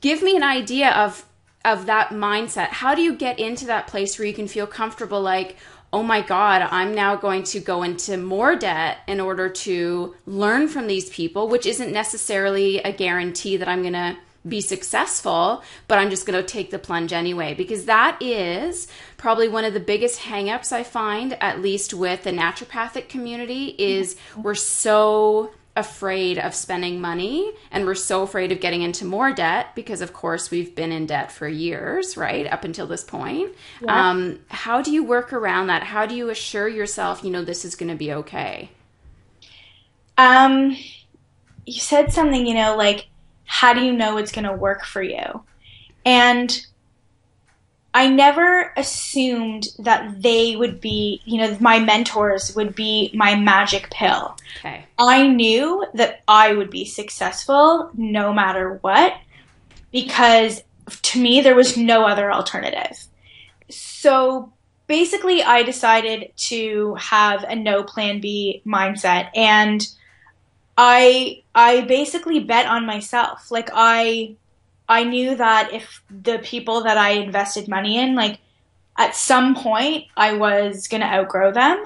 give 0.00 0.22
me 0.22 0.36
an 0.36 0.42
idea 0.42 0.90
of 0.90 1.24
of 1.64 1.86
that 1.86 2.10
mindset. 2.10 2.68
How 2.68 2.94
do 2.94 3.02
you 3.02 3.14
get 3.14 3.38
into 3.38 3.66
that 3.66 3.86
place 3.86 4.18
where 4.18 4.26
you 4.26 4.34
can 4.34 4.48
feel 4.48 4.66
comfortable 4.66 5.20
like, 5.20 5.56
oh 5.92 6.02
my 6.02 6.20
God, 6.20 6.62
I'm 6.62 6.94
now 6.94 7.16
going 7.16 7.42
to 7.44 7.60
go 7.60 7.82
into 7.82 8.16
more 8.16 8.56
debt 8.56 8.98
in 9.06 9.20
order 9.20 9.48
to 9.48 10.14
learn 10.26 10.68
from 10.68 10.86
these 10.86 11.08
people, 11.10 11.48
which 11.48 11.66
isn't 11.66 11.92
necessarily 11.92 12.78
a 12.78 12.92
guarantee 12.92 13.56
that 13.56 13.68
I'm 13.68 13.82
going 13.82 13.94
to 13.94 14.16
be 14.46 14.60
successful, 14.60 15.62
but 15.88 15.98
I'm 15.98 16.10
just 16.10 16.26
going 16.26 16.40
to 16.40 16.46
take 16.46 16.70
the 16.70 16.78
plunge 16.78 17.12
anyway. 17.12 17.54
Because 17.54 17.86
that 17.86 18.18
is 18.20 18.88
probably 19.16 19.48
one 19.48 19.64
of 19.64 19.74
the 19.74 19.80
biggest 19.80 20.20
hangups 20.20 20.72
I 20.72 20.82
find 20.82 21.36
at 21.42 21.60
least 21.60 21.94
with 21.94 22.22
the 22.22 22.30
naturopathic 22.30 23.08
community 23.08 23.74
is 23.78 24.16
we're 24.36 24.54
so 24.54 25.50
afraid 25.78 26.38
of 26.38 26.54
spending 26.54 27.00
money 27.00 27.52
and 27.70 27.86
we're 27.86 27.94
so 27.94 28.22
afraid 28.22 28.50
of 28.50 28.60
getting 28.60 28.82
into 28.82 29.04
more 29.04 29.32
debt 29.32 29.68
because 29.76 30.00
of 30.00 30.12
course 30.12 30.50
we've 30.50 30.74
been 30.74 30.90
in 30.90 31.06
debt 31.06 31.30
for 31.30 31.46
years 31.46 32.16
right 32.16 32.46
up 32.48 32.64
until 32.64 32.86
this 32.86 33.04
point. 33.04 33.52
Yeah. 33.80 34.10
um, 34.10 34.40
how 34.48 34.82
do 34.82 34.90
you 34.90 35.04
work 35.04 35.32
around 35.32 35.68
that? 35.68 35.84
How 35.84 36.04
do 36.04 36.16
you 36.16 36.30
assure 36.30 36.68
yourself 36.68 37.22
you 37.22 37.30
know 37.30 37.44
this 37.44 37.64
is 37.64 37.76
going 37.76 37.90
to 37.90 37.96
be 37.96 38.12
okay? 38.12 38.70
Um 40.16 40.76
you 41.64 41.80
said 41.80 42.12
something 42.12 42.44
you 42.44 42.54
know 42.54 42.76
like 42.76 43.06
how 43.48 43.72
do 43.72 43.80
you 43.80 43.92
know 43.92 44.16
it's 44.18 44.30
going 44.30 44.44
to 44.44 44.52
work 44.52 44.84
for 44.84 45.02
you 45.02 45.42
and 46.04 46.64
I 47.94 48.08
never 48.08 48.72
assumed 48.76 49.66
that 49.78 50.22
they 50.22 50.54
would 50.54 50.80
be, 50.80 51.20
you 51.24 51.38
know, 51.38 51.56
my 51.58 51.78
mentors 51.80 52.54
would 52.54 52.74
be 52.74 53.10
my 53.14 53.34
magic 53.34 53.90
pill. 53.90 54.36
Okay. 54.58 54.84
I 54.98 55.26
knew 55.26 55.84
that 55.94 56.22
I 56.28 56.52
would 56.52 56.70
be 56.70 56.84
successful 56.84 57.90
no 57.94 58.32
matter 58.32 58.78
what 58.82 59.14
because 59.90 60.62
to 61.02 61.20
me 61.20 61.40
there 61.40 61.54
was 61.54 61.76
no 61.76 62.06
other 62.06 62.30
alternative. 62.32 63.04
So 63.70 64.52
basically 64.86 65.42
I 65.42 65.62
decided 65.62 66.32
to 66.48 66.94
have 66.96 67.42
a 67.42 67.56
no 67.56 67.82
plan 67.82 68.20
B 68.20 68.62
mindset 68.66 69.30
and 69.34 69.86
I 70.76 71.42
I 71.58 71.80
basically 71.80 72.38
bet 72.38 72.66
on 72.66 72.86
myself. 72.86 73.50
Like 73.50 73.68
I 73.74 74.36
I 74.88 75.02
knew 75.02 75.34
that 75.34 75.72
if 75.72 76.04
the 76.08 76.38
people 76.38 76.84
that 76.84 76.96
I 76.96 77.10
invested 77.10 77.66
money 77.66 77.98
in, 77.98 78.14
like 78.14 78.38
at 78.96 79.16
some 79.16 79.56
point, 79.56 80.04
I 80.16 80.34
was 80.34 80.86
going 80.86 81.00
to 81.00 81.06
outgrow 81.08 81.50
them. 81.50 81.84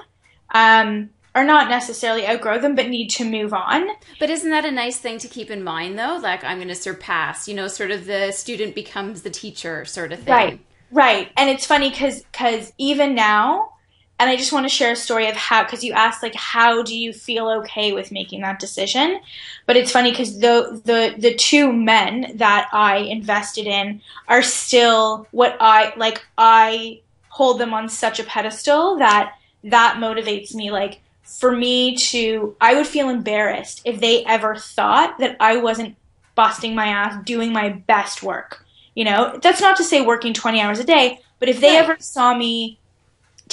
Um, 0.53 1.09
or 1.35 1.43
not 1.43 1.69
necessarily 1.69 2.27
outgrow 2.27 2.59
them, 2.59 2.75
but 2.75 2.87
need 2.87 3.09
to 3.09 3.25
move 3.25 3.51
on. 3.51 3.87
But 4.19 4.29
isn't 4.29 4.51
that 4.51 4.65
a 4.65 4.71
nice 4.71 4.99
thing 4.99 5.17
to 5.17 5.27
keep 5.27 5.49
in 5.49 5.63
mind, 5.63 5.97
though? 5.97 6.19
Like, 6.21 6.43
I'm 6.43 6.57
going 6.57 6.67
to 6.67 6.75
surpass, 6.75 7.47
you 7.47 7.55
know, 7.55 7.67
sort 7.67 7.89
of 7.89 8.05
the 8.05 8.31
student 8.31 8.75
becomes 8.75 9.23
the 9.23 9.31
teacher 9.31 9.85
sort 9.85 10.13
of 10.13 10.19
thing. 10.19 10.33
Right, 10.33 10.59
right. 10.91 11.31
And 11.35 11.49
it's 11.49 11.65
funny 11.65 11.89
because 11.89 12.21
because 12.31 12.71
even 12.77 13.15
now, 13.15 13.72
and 14.19 14.29
I 14.29 14.35
just 14.35 14.53
want 14.53 14.65
to 14.65 14.69
share 14.69 14.93
a 14.93 14.95
story 14.95 15.27
of 15.27 15.35
how 15.35 15.63
because 15.63 15.83
you 15.83 15.91
asked 15.93 16.23
like 16.23 16.35
how 16.35 16.83
do 16.83 16.97
you 16.97 17.11
feel 17.13 17.49
okay 17.49 17.93
with 17.93 18.11
making 18.11 18.41
that 18.41 18.59
decision, 18.59 19.19
but 19.65 19.75
it's 19.75 19.91
funny 19.91 20.11
because 20.11 20.39
the 20.39 20.81
the 20.85 21.15
the 21.17 21.35
two 21.35 21.73
men 21.73 22.33
that 22.35 22.69
I 22.71 22.97
invested 22.97 23.67
in 23.67 24.01
are 24.27 24.41
still 24.41 25.27
what 25.31 25.57
I 25.59 25.93
like 25.97 26.25
I 26.37 27.01
hold 27.29 27.59
them 27.59 27.73
on 27.73 27.89
such 27.89 28.19
a 28.19 28.23
pedestal 28.23 28.97
that 28.99 29.33
that 29.63 29.97
motivates 29.97 30.53
me 30.53 30.71
like 30.71 31.01
for 31.23 31.51
me 31.51 31.95
to 31.95 32.55
I 32.61 32.75
would 32.75 32.87
feel 32.87 33.09
embarrassed 33.09 33.81
if 33.83 33.99
they 33.99 34.23
ever 34.25 34.55
thought 34.55 35.17
that 35.19 35.37
I 35.39 35.57
wasn't 35.57 35.95
busting 36.35 36.75
my 36.75 36.87
ass 36.87 37.23
doing 37.25 37.51
my 37.51 37.69
best 37.69 38.23
work. 38.23 38.65
You 38.95 39.05
know, 39.05 39.39
that's 39.41 39.61
not 39.61 39.77
to 39.77 39.83
say 39.83 40.01
working 40.01 40.33
20 40.33 40.61
hours 40.61 40.79
a 40.79 40.83
day, 40.83 41.19
but 41.39 41.49
if 41.49 41.59
they 41.59 41.75
right. 41.75 41.83
ever 41.83 41.97
saw 41.99 42.35
me 42.35 42.77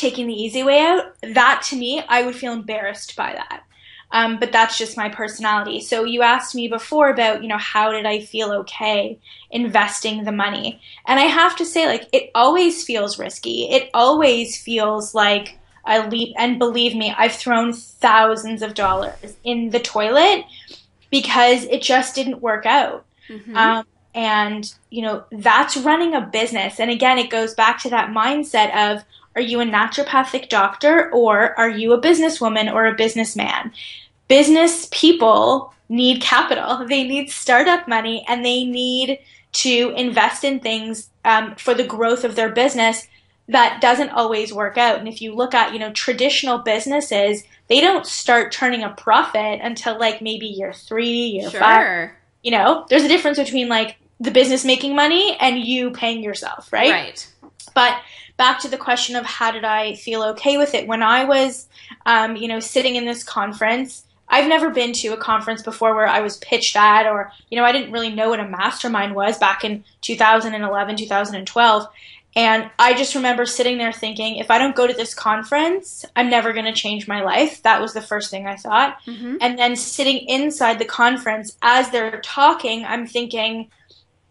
taking 0.00 0.26
the 0.26 0.34
easy 0.34 0.62
way 0.62 0.80
out, 0.80 1.14
that 1.22 1.62
to 1.68 1.76
me, 1.76 2.02
I 2.08 2.22
would 2.22 2.34
feel 2.34 2.52
embarrassed 2.52 3.14
by 3.16 3.32
that. 3.32 3.62
Um, 4.12 4.40
but 4.40 4.50
that's 4.50 4.76
just 4.76 4.96
my 4.96 5.08
personality. 5.08 5.80
So 5.80 6.02
you 6.02 6.22
asked 6.22 6.56
me 6.56 6.66
before 6.66 7.10
about, 7.10 7.42
you 7.42 7.48
know, 7.48 7.58
how 7.58 7.92
did 7.92 8.06
I 8.06 8.20
feel 8.20 8.50
okay 8.52 9.20
investing 9.52 10.24
the 10.24 10.32
money? 10.32 10.80
And 11.06 11.20
I 11.20 11.24
have 11.24 11.54
to 11.58 11.64
say, 11.64 11.86
like, 11.86 12.08
it 12.12 12.30
always 12.34 12.84
feels 12.84 13.20
risky. 13.20 13.70
It 13.70 13.88
always 13.94 14.60
feels 14.60 15.14
like 15.14 15.60
a 15.86 16.08
leap. 16.08 16.34
And 16.36 16.58
believe 16.58 16.96
me, 16.96 17.14
I've 17.16 17.36
thrown 17.36 17.72
thousands 17.72 18.62
of 18.62 18.74
dollars 18.74 19.36
in 19.44 19.70
the 19.70 19.78
toilet 19.78 20.44
because 21.10 21.62
it 21.64 21.80
just 21.80 22.16
didn't 22.16 22.42
work 22.42 22.66
out. 22.66 23.06
Mm-hmm. 23.28 23.56
Um, 23.56 23.86
and, 24.12 24.74
you 24.90 25.02
know, 25.02 25.22
that's 25.30 25.76
running 25.76 26.14
a 26.14 26.20
business. 26.20 26.80
And 26.80 26.90
again, 26.90 27.18
it 27.18 27.30
goes 27.30 27.54
back 27.54 27.80
to 27.82 27.90
that 27.90 28.10
mindset 28.10 28.74
of, 28.74 29.04
are 29.34 29.42
you 29.42 29.60
a 29.60 29.64
naturopathic 29.64 30.48
doctor 30.48 31.10
or 31.12 31.58
are 31.58 31.68
you 31.68 31.92
a 31.92 32.00
businesswoman 32.00 32.72
or 32.72 32.86
a 32.86 32.94
businessman? 32.94 33.72
Business 34.28 34.88
people 34.90 35.72
need 35.88 36.22
capital. 36.22 36.86
They 36.88 37.04
need 37.04 37.30
startup 37.30 37.88
money 37.88 38.24
and 38.28 38.44
they 38.44 38.64
need 38.64 39.18
to 39.52 39.92
invest 39.96 40.44
in 40.44 40.60
things 40.60 41.10
um, 41.24 41.54
for 41.56 41.74
the 41.74 41.86
growth 41.86 42.24
of 42.24 42.36
their 42.36 42.50
business 42.50 43.06
that 43.48 43.80
doesn't 43.80 44.10
always 44.10 44.52
work 44.52 44.78
out. 44.78 45.00
And 45.00 45.08
if 45.08 45.20
you 45.20 45.34
look 45.34 45.54
at, 45.54 45.72
you 45.72 45.80
know, 45.80 45.90
traditional 45.92 46.58
businesses, 46.58 47.42
they 47.66 47.80
don't 47.80 48.06
start 48.06 48.52
turning 48.52 48.84
a 48.84 48.90
profit 48.90 49.60
until 49.60 49.98
like 49.98 50.22
maybe 50.22 50.46
year 50.46 50.72
three, 50.72 51.26
year 51.26 51.50
sure. 51.50 51.60
five. 51.60 52.10
You 52.42 52.52
know, 52.52 52.86
there's 52.88 53.02
a 53.02 53.08
difference 53.08 53.38
between 53.38 53.68
like 53.68 53.96
the 54.20 54.30
business 54.30 54.64
making 54.64 54.94
money 54.94 55.36
and 55.40 55.58
you 55.58 55.90
paying 55.90 56.22
yourself, 56.22 56.72
right? 56.72 56.90
Right. 56.90 57.32
But 57.74 58.00
back 58.40 58.58
to 58.58 58.68
the 58.68 58.78
question 58.78 59.16
of 59.16 59.26
how 59.26 59.50
did 59.50 59.64
I 59.64 59.96
feel 59.96 60.22
okay 60.22 60.56
with 60.56 60.72
it 60.72 60.86
when 60.86 61.02
I 61.02 61.24
was, 61.24 61.68
um, 62.06 62.36
you 62.36 62.48
know, 62.48 62.58
sitting 62.58 62.96
in 62.96 63.04
this 63.04 63.22
conference. 63.22 64.06
I've 64.30 64.48
never 64.48 64.70
been 64.70 64.94
to 64.94 65.08
a 65.08 65.18
conference 65.18 65.60
before 65.62 65.94
where 65.94 66.06
I 66.06 66.20
was 66.20 66.38
pitched 66.38 66.74
at, 66.74 67.06
or 67.06 67.30
you 67.50 67.58
know, 67.58 67.66
I 67.66 67.72
didn't 67.72 67.92
really 67.92 68.08
know 68.08 68.30
what 68.30 68.40
a 68.40 68.48
mastermind 68.48 69.14
was 69.14 69.36
back 69.36 69.62
in 69.62 69.84
2011, 70.00 70.96
2012. 70.96 71.86
And 72.34 72.70
I 72.78 72.94
just 72.94 73.14
remember 73.14 73.44
sitting 73.44 73.76
there 73.76 73.92
thinking, 73.92 74.36
if 74.36 74.50
I 74.50 74.56
don't 74.56 74.74
go 74.74 74.86
to 74.86 74.94
this 74.94 75.12
conference, 75.12 76.06
I'm 76.16 76.30
never 76.30 76.54
going 76.54 76.64
to 76.64 76.72
change 76.72 77.06
my 77.06 77.20
life. 77.22 77.62
That 77.64 77.82
was 77.82 77.92
the 77.92 78.00
first 78.00 78.30
thing 78.30 78.46
I 78.46 78.56
thought. 78.56 78.96
Mm-hmm. 79.06 79.36
And 79.42 79.58
then 79.58 79.76
sitting 79.76 80.26
inside 80.28 80.78
the 80.78 80.86
conference 80.86 81.58
as 81.60 81.90
they're 81.90 82.22
talking, 82.22 82.86
I'm 82.86 83.06
thinking, 83.06 83.68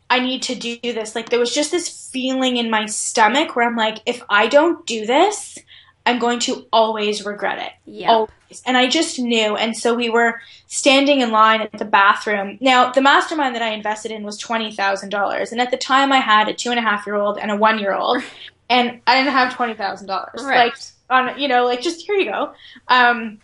I 0.09 0.19
need 0.19 0.41
to 0.43 0.55
do 0.55 0.77
this. 0.81 1.15
Like 1.15 1.29
there 1.29 1.39
was 1.39 1.53
just 1.53 1.71
this 1.71 2.09
feeling 2.09 2.57
in 2.57 2.69
my 2.69 2.85
stomach 2.87 3.55
where 3.55 3.67
I'm 3.67 3.75
like, 3.75 3.99
if 4.05 4.23
I 4.29 4.47
don't 4.47 4.85
do 4.85 5.05
this, 5.05 5.59
I'm 6.05 6.17
going 6.17 6.39
to 6.41 6.65
always 6.73 7.25
regret 7.25 7.59
it. 7.59 7.71
Yeah. 7.85 8.09
Always. 8.11 8.63
And 8.65 8.75
I 8.75 8.87
just 8.87 9.19
knew. 9.19 9.55
And 9.55 9.77
so 9.77 9.93
we 9.93 10.09
were 10.09 10.41
standing 10.65 11.21
in 11.21 11.31
line 11.31 11.61
at 11.61 11.71
the 11.73 11.85
bathroom. 11.85 12.57
Now, 12.61 12.91
the 12.91 13.01
mastermind 13.01 13.53
that 13.53 13.61
I 13.61 13.69
invested 13.69 14.11
in 14.11 14.23
was 14.23 14.41
$20,000. 14.41 15.51
And 15.51 15.61
at 15.61 15.69
the 15.69 15.77
time, 15.77 16.11
I 16.11 16.17
had 16.17 16.47
a 16.47 16.53
two 16.53 16.71
and 16.71 16.79
a 16.79 16.81
half 16.81 17.05
year 17.05 17.15
old 17.15 17.37
and 17.37 17.51
a 17.51 17.55
one 17.55 17.77
year 17.77 17.93
old. 17.93 18.23
and 18.69 19.01
I 19.05 19.19
didn't 19.19 19.33
have 19.33 19.53
$20,000. 19.53 20.09
Right. 20.37 20.71
Like, 20.71 20.75
on, 21.11 21.39
you 21.39 21.47
know, 21.47 21.65
like 21.65 21.81
just 21.81 22.05
here 22.05 22.15
you 22.15 22.31
go. 22.31 22.53
Um, 22.87 23.39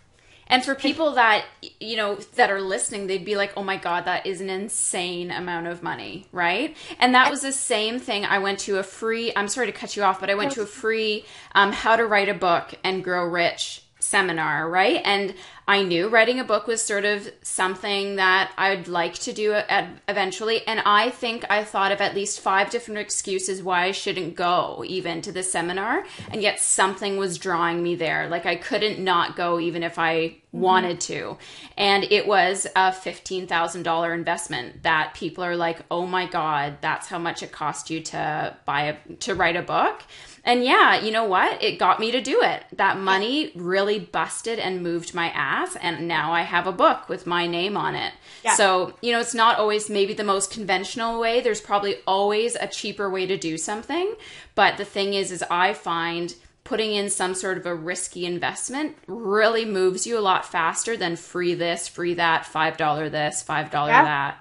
and 0.47 0.63
for 0.63 0.75
people 0.75 1.13
that, 1.13 1.45
you 1.79 1.95
know, 1.95 2.15
that 2.35 2.51
are 2.51 2.61
listening, 2.61 3.07
they'd 3.07 3.25
be 3.25 3.35
like, 3.35 3.53
oh 3.57 3.63
my 3.63 3.77
God, 3.77 4.05
that 4.05 4.25
is 4.25 4.41
an 4.41 4.49
insane 4.49 5.31
amount 5.31 5.67
of 5.67 5.81
money, 5.81 6.27
right? 6.31 6.75
And 6.99 7.15
that 7.15 7.31
was 7.31 7.41
the 7.41 7.51
same 7.51 7.99
thing. 7.99 8.25
I 8.25 8.39
went 8.39 8.59
to 8.59 8.77
a 8.77 8.83
free, 8.83 9.31
I'm 9.35 9.47
sorry 9.47 9.67
to 9.67 9.73
cut 9.73 9.95
you 9.95 10.03
off, 10.03 10.19
but 10.19 10.29
I 10.29 10.35
went 10.35 10.51
to 10.53 10.61
a 10.61 10.67
free 10.67 11.25
um, 11.53 11.71
How 11.71 11.95
to 11.95 12.05
Write 12.05 12.29
a 12.29 12.33
Book 12.33 12.75
and 12.83 13.03
Grow 13.03 13.25
Rich 13.25 13.81
seminar, 14.05 14.69
right? 14.69 15.01
And 15.03 15.33
I 15.67 15.81
knew 15.81 16.09
writing 16.09 16.39
a 16.39 16.43
book 16.43 16.67
was 16.67 16.81
sort 16.81 17.05
of 17.05 17.27
something 17.41 18.17
that 18.17 18.51
I'd 18.55 18.87
like 18.87 19.15
to 19.15 19.33
do 19.33 19.53
at, 19.53 19.89
eventually. 20.07 20.65
And 20.67 20.79
I 20.85 21.09
think 21.09 21.43
I 21.49 21.63
thought 21.63 21.91
of 21.91 22.01
at 22.01 22.13
least 22.13 22.39
five 22.39 22.69
different 22.69 22.99
excuses 22.99 23.63
why 23.63 23.85
I 23.85 23.91
shouldn't 23.91 24.35
go 24.35 24.83
even 24.87 25.21
to 25.23 25.31
the 25.31 25.41
seminar. 25.41 26.05
And 26.31 26.41
yet 26.41 26.59
something 26.59 27.17
was 27.17 27.39
drawing 27.39 27.81
me 27.81 27.95
there. 27.95 28.29
Like 28.29 28.45
I 28.45 28.55
couldn't 28.55 28.99
not 28.99 29.35
go 29.35 29.59
even 29.59 29.81
if 29.81 29.97
I 29.97 30.15
mm-hmm. 30.15 30.59
wanted 30.59 31.01
to. 31.01 31.37
And 31.77 32.03
it 32.03 32.27
was 32.27 32.67
a 32.75 32.91
$15,000 32.91 34.13
investment 34.13 34.83
that 34.83 35.15
people 35.15 35.43
are 35.43 35.55
like, 35.55 35.79
oh 35.89 36.05
my 36.05 36.27
God, 36.27 36.77
that's 36.81 37.07
how 37.07 37.17
much 37.17 37.41
it 37.41 37.51
cost 37.51 37.89
you 37.89 38.01
to 38.01 38.55
buy 38.65 38.83
a, 38.83 39.13
to 39.15 39.33
write 39.33 39.55
a 39.55 39.63
book. 39.63 40.03
And 40.45 40.63
yeah, 40.63 41.01
you 41.01 41.11
know 41.11 41.25
what? 41.25 41.61
It 41.61 41.79
got 41.79 41.99
me 41.99 42.11
to 42.11 42.21
do 42.21 42.41
it. 42.43 42.63
That 42.73 42.99
money 42.99 43.51
really 43.55 43.97
busted 43.97 44.59
and 44.59 44.83
moved 44.83 45.15
my 45.15 45.29
ass. 45.31 45.75
And 45.81 46.07
now 46.07 46.31
I 46.31 46.43
have 46.43 46.67
a 46.67 46.71
book 46.71 47.09
with 47.09 47.25
my 47.25 47.47
name 47.47 47.75
on 47.75 47.95
it. 47.95 48.13
Yeah. 48.43 48.53
So, 48.55 48.93
you 49.01 49.11
know, 49.11 49.19
it's 49.19 49.33
not 49.33 49.57
always 49.57 49.89
maybe 49.89 50.13
the 50.13 50.23
most 50.23 50.51
conventional 50.51 51.19
way. 51.19 51.41
There's 51.41 51.61
probably 51.61 51.95
always 52.05 52.55
a 52.55 52.67
cheaper 52.67 53.09
way 53.09 53.25
to 53.25 53.37
do 53.37 53.57
something. 53.57 54.15
But 54.53 54.77
the 54.77 54.85
thing 54.85 55.15
is, 55.15 55.31
is 55.31 55.43
I 55.49 55.73
find 55.73 56.35
putting 56.63 56.93
in 56.93 57.09
some 57.09 57.33
sort 57.33 57.57
of 57.57 57.65
a 57.65 57.73
risky 57.73 58.25
investment 58.25 58.95
really 59.07 59.65
moves 59.65 60.05
you 60.05 60.17
a 60.17 60.21
lot 60.21 60.45
faster 60.45 60.95
than 60.95 61.15
free 61.15 61.55
this, 61.55 61.87
free 61.87 62.13
that, 62.13 62.43
$5 62.45 63.11
this, 63.11 63.43
$5 63.43 63.71
yeah. 63.73 64.03
that. 64.03 64.37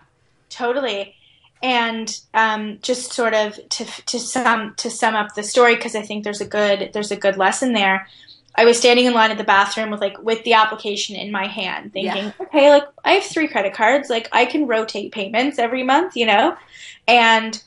Totally 0.50 1.16
and 1.64 2.20
um, 2.34 2.78
just 2.82 3.14
sort 3.14 3.32
of 3.32 3.58
to 3.70 3.86
to 4.04 4.20
sum 4.20 4.74
to 4.76 4.90
sum 4.90 5.16
up 5.16 5.34
the 5.34 5.42
story 5.42 5.74
because 5.74 5.96
I 5.96 6.02
think 6.02 6.22
there's 6.22 6.42
a 6.42 6.46
good 6.46 6.90
there's 6.92 7.10
a 7.10 7.16
good 7.16 7.38
lesson 7.38 7.72
there. 7.72 8.06
I 8.54 8.66
was 8.66 8.78
standing 8.78 9.06
in 9.06 9.14
line 9.14 9.30
at 9.30 9.38
the 9.38 9.44
bathroom 9.44 9.90
with 9.90 10.00
like 10.00 10.22
with 10.22 10.44
the 10.44 10.52
application 10.52 11.16
in 11.16 11.32
my 11.32 11.46
hand, 11.46 11.94
thinking, 11.94 12.24
yeah. 12.24 12.32
okay, 12.42 12.70
like 12.70 12.84
I 13.02 13.12
have 13.12 13.24
three 13.24 13.48
credit 13.48 13.72
cards, 13.72 14.10
like 14.10 14.28
I 14.30 14.44
can 14.44 14.66
rotate 14.66 15.12
payments 15.12 15.58
every 15.58 15.82
month, 15.82 16.16
you 16.16 16.26
know, 16.26 16.54
and 17.08 17.60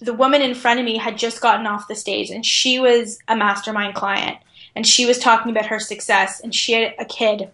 the 0.00 0.12
woman 0.12 0.42
in 0.42 0.56
front 0.56 0.80
of 0.80 0.84
me 0.84 0.98
had 0.98 1.16
just 1.16 1.40
gotten 1.40 1.64
off 1.64 1.86
the 1.86 1.94
stage 1.94 2.30
and 2.30 2.44
she 2.44 2.80
was 2.80 3.20
a 3.28 3.36
mastermind 3.36 3.94
client 3.94 4.36
and 4.74 4.84
she 4.84 5.06
was 5.06 5.18
talking 5.18 5.52
about 5.52 5.66
her 5.66 5.78
success 5.78 6.40
and 6.40 6.52
she 6.52 6.72
had 6.72 6.92
a 6.98 7.04
kid 7.04 7.50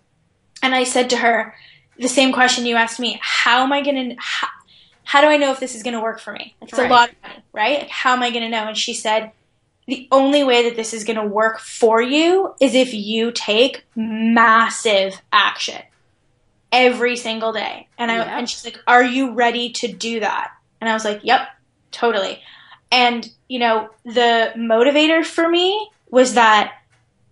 and 0.63 0.75
I 0.75 0.85
said 0.85 1.11
to 1.11 1.19
her, 1.19 1.55
the 1.99 2.09
same 2.09 2.33
question 2.33 2.65
you 2.65 2.77
asked 2.77 2.99
me 2.99 3.19
how 3.21 3.63
am 3.63 3.73
I 3.73 3.83
going 3.83 4.17
to, 4.17 4.17
how, 5.11 5.21
do 5.21 5.27
I 5.27 5.37
know 5.37 5.51
if 5.51 5.61
this 5.61 5.75
is 5.75 5.83
going 5.83 5.95
to 5.95 6.01
work 6.01 6.21
for 6.21 6.33
me? 6.33 6.55
It's 6.63 6.73
right. 6.73 6.89
a 6.89 6.93
lot 6.93 7.11
of 7.11 7.17
money, 7.23 7.43
right? 7.53 7.79
Like, 7.81 7.89
how 7.89 8.13
am 8.13 8.23
I 8.23 8.31
going 8.31 8.43
to 8.43 8.49
know? 8.49 8.69
And 8.69 8.77
she 8.77 8.95
said, 8.95 9.33
the 9.87 10.07
only 10.13 10.45
way 10.45 10.69
that 10.69 10.77
this 10.77 10.95
is 10.95 11.03
going 11.05 11.19
to 11.19 11.27
work 11.27 11.59
for 11.59 12.01
you 12.01 12.55
is 12.61 12.75
if 12.75 12.95
you 12.95 13.33
take 13.33 13.85
massive 13.97 15.21
action 15.33 15.83
every 16.71 17.17
single 17.17 17.53
day. 17.53 17.89
And 17.99 18.11
I 18.11 18.19
yep. 18.19 18.27
and 18.29 18.49
she's 18.49 18.65
like, 18.65 18.79
"Are 18.87 19.03
you 19.03 19.33
ready 19.33 19.71
to 19.71 19.89
do 19.93 20.21
that?" 20.21 20.53
And 20.81 20.89
I 20.89 20.95
was 20.95 21.05
like, 21.05 21.21
"Yep, 21.25 21.41
totally." 21.91 22.41
And 22.93 23.29
you 23.49 23.59
know, 23.59 23.91
the 24.05 24.53
motivator 24.57 25.25
for 25.25 25.49
me 25.49 25.91
was 26.09 26.35
that 26.35 26.75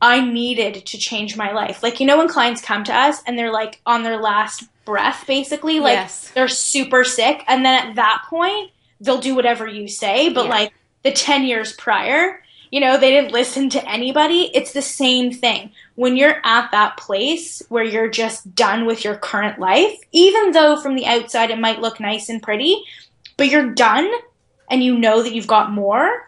I 0.00 0.20
needed 0.20 0.86
to 0.86 0.98
change 0.98 1.36
my 1.36 1.52
life. 1.52 1.82
Like, 1.82 2.00
you 2.00 2.06
know, 2.06 2.18
when 2.18 2.28
clients 2.28 2.60
come 2.60 2.84
to 2.84 2.94
us 2.94 3.22
and 3.26 3.38
they're 3.38 3.52
like 3.52 3.80
on 3.84 4.02
their 4.02 4.20
last 4.20 4.64
breath, 4.88 5.26
basically, 5.26 5.80
like 5.80 5.96
yes. 5.96 6.30
they're 6.30 6.48
super 6.48 7.04
sick. 7.04 7.44
And 7.46 7.62
then 7.62 7.88
at 7.88 7.96
that 7.96 8.24
point, 8.26 8.70
they'll 9.02 9.20
do 9.20 9.34
whatever 9.34 9.66
you 9.66 9.86
say. 9.86 10.32
But 10.32 10.46
yeah. 10.46 10.50
like 10.50 10.72
the 11.02 11.12
10 11.12 11.44
years 11.44 11.74
prior, 11.74 12.42
you 12.70 12.80
know, 12.80 12.96
they 12.96 13.10
didn't 13.10 13.32
listen 13.32 13.68
to 13.68 13.86
anybody. 13.86 14.50
It's 14.54 14.72
the 14.72 14.80
same 14.80 15.30
thing. 15.30 15.72
When 15.94 16.16
you're 16.16 16.40
at 16.42 16.70
that 16.70 16.96
place 16.96 17.62
where 17.68 17.84
you're 17.84 18.08
just 18.08 18.54
done 18.54 18.86
with 18.86 19.04
your 19.04 19.16
current 19.16 19.58
life, 19.58 19.94
even 20.12 20.52
though 20.52 20.80
from 20.80 20.94
the 20.94 21.04
outside 21.04 21.50
it 21.50 21.58
might 21.58 21.82
look 21.82 22.00
nice 22.00 22.30
and 22.30 22.42
pretty, 22.42 22.82
but 23.36 23.50
you're 23.50 23.74
done 23.74 24.10
and 24.70 24.82
you 24.82 24.96
know 24.96 25.22
that 25.22 25.34
you've 25.34 25.46
got 25.46 25.70
more, 25.70 26.27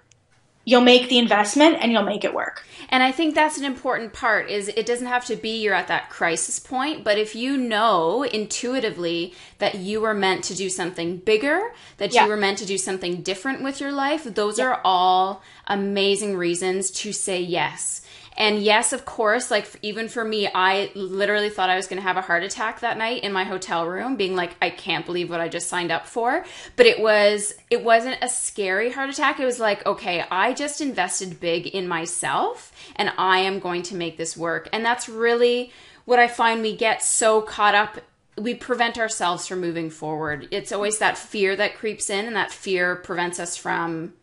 you'll 0.71 0.81
make 0.81 1.09
the 1.09 1.19
investment 1.19 1.77
and 1.81 1.91
you'll 1.91 2.05
make 2.05 2.25
it 2.25 2.33
work. 2.33 2.65
And 2.91 3.03
I 3.03 3.11
think 3.11 3.35
that's 3.35 3.59
an 3.59 3.65
important 3.65 4.13
part 4.13 4.49
is 4.49 4.69
it 4.69 4.87
doesn't 4.87 5.09
have 5.09 5.25
to 5.27 5.35
be 5.35 5.61
you're 5.61 5.75
at 5.75 5.89
that 5.89 6.11
crisis 6.11 6.61
point, 6.61 7.03
but 7.03 7.19
if 7.19 7.35
you 7.35 7.57
know 7.57 8.23
intuitively 8.23 9.35
that 9.59 9.77
you 9.77 10.01
were 10.01 10.15
meant 10.15 10.45
to 10.45 10.55
do 10.55 10.71
something 10.71 11.17
bigger, 11.17 11.73
that 11.97 12.13
yeah. 12.13 12.23
you 12.23 12.29
were 12.29 12.37
meant 12.37 12.59
to 12.59 12.67
do 12.67 12.79
something 12.79 13.21
different 13.23 13.65
with 13.65 13.81
your 13.81 13.91
life, 13.91 14.23
those 14.23 14.59
yeah. 14.59 14.67
are 14.67 14.81
all 14.85 15.43
amazing 15.67 16.37
reasons 16.37 16.93
to 16.93 17.13
say 17.13 17.41
yes. 17.41 18.03
And 18.41 18.63
yes, 18.63 18.95
of 18.95 19.05
course, 19.05 19.51
like 19.51 19.69
even 19.83 20.09
for 20.09 20.25
me, 20.25 20.49
I 20.53 20.91
literally 20.95 21.51
thought 21.51 21.69
I 21.69 21.77
was 21.77 21.87
going 21.87 21.99
to 21.99 22.09
have 22.09 22.17
a 22.17 22.23
heart 22.23 22.43
attack 22.43 22.81
that 22.81 22.97
night 22.97 23.23
in 23.23 23.35
my 23.35 23.45
hotel 23.45 23.87
room, 23.87 24.17
being 24.17 24.35
like, 24.35 24.57
I 24.63 24.71
can't 24.71 25.05
believe 25.05 25.29
what 25.29 25.43
I 25.43 25.49
just 25.49 25.69
signed 25.69 25.93
up 25.93 26.07
for. 26.07 26.47
But 26.75 26.87
it 26.87 27.01
was, 27.01 27.53
it 27.69 27.85
wasn't 27.85 28.17
a 28.23 28.31
scary 28.31 28.91
heart 28.91 29.11
attack. 29.11 29.41
It 29.41 29.45
was 29.45 29.61
like, 29.61 29.85
okay, 29.85 30.25
I 30.31 30.55
just 30.55 30.81
invested 30.81 31.39
big 31.39 31.67
in 31.67 31.87
myself 31.87 32.73
and 32.97 33.13
I 33.19 33.41
am 33.41 33.59
going 33.59 33.83
to 33.83 33.95
make 33.95 34.17
this 34.17 34.39
work. 34.39 34.71
And 34.73 34.83
that's 34.83 35.07
really 35.07 35.71
what 36.07 36.19
I 36.19 36.27
find 36.27 36.63
we 36.63 36.75
get 36.75 37.03
so 37.03 37.43
caught 37.43 37.75
up 37.75 38.01
we 38.39 38.55
prevent 38.55 38.97
ourselves 38.97 39.47
from 39.47 39.61
moving 39.61 39.91
forward. 39.91 40.49
It's 40.51 40.73
always 40.73 40.99
that 40.99 41.19
fear 41.19 41.55
that 41.57 41.77
creeps 41.77 42.09
in, 42.09 42.25
and 42.25 42.37
that 42.37 42.51
fear 42.51 42.97
prevents 42.97 43.39
us 43.39 43.57
from 43.57 44.15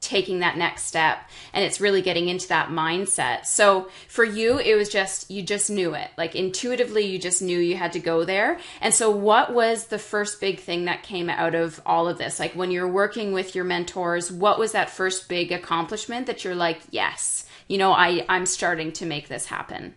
taking 0.00 0.40
that 0.40 0.56
next 0.56 0.84
step 0.84 1.18
and 1.52 1.64
it's 1.64 1.80
really 1.80 2.02
getting 2.02 2.28
into 2.28 2.48
that 2.48 2.68
mindset. 2.68 3.44
So 3.46 3.88
for 4.08 4.24
you 4.24 4.58
it 4.58 4.74
was 4.74 4.88
just 4.88 5.30
you 5.30 5.42
just 5.42 5.70
knew 5.70 5.94
it. 5.94 6.08
Like 6.16 6.34
intuitively 6.34 7.06
you 7.06 7.18
just 7.18 7.42
knew 7.42 7.58
you 7.58 7.76
had 7.76 7.92
to 7.92 8.00
go 8.00 8.24
there. 8.24 8.58
And 8.80 8.94
so 8.94 9.10
what 9.10 9.52
was 9.52 9.86
the 9.86 9.98
first 9.98 10.40
big 10.40 10.60
thing 10.60 10.86
that 10.86 11.02
came 11.02 11.28
out 11.28 11.54
of 11.54 11.80
all 11.84 12.08
of 12.08 12.18
this? 12.18 12.40
Like 12.40 12.54
when 12.54 12.70
you're 12.70 12.88
working 12.88 13.32
with 13.32 13.54
your 13.54 13.64
mentors, 13.64 14.32
what 14.32 14.58
was 14.58 14.72
that 14.72 14.90
first 14.90 15.28
big 15.28 15.52
accomplishment 15.52 16.26
that 16.26 16.44
you're 16.44 16.54
like, 16.54 16.80
"Yes, 16.90 17.46
you 17.68 17.78
know, 17.78 17.92
I 17.92 18.24
I'm 18.28 18.46
starting 18.46 18.92
to 18.92 19.06
make 19.06 19.28
this 19.28 19.46
happen." 19.46 19.94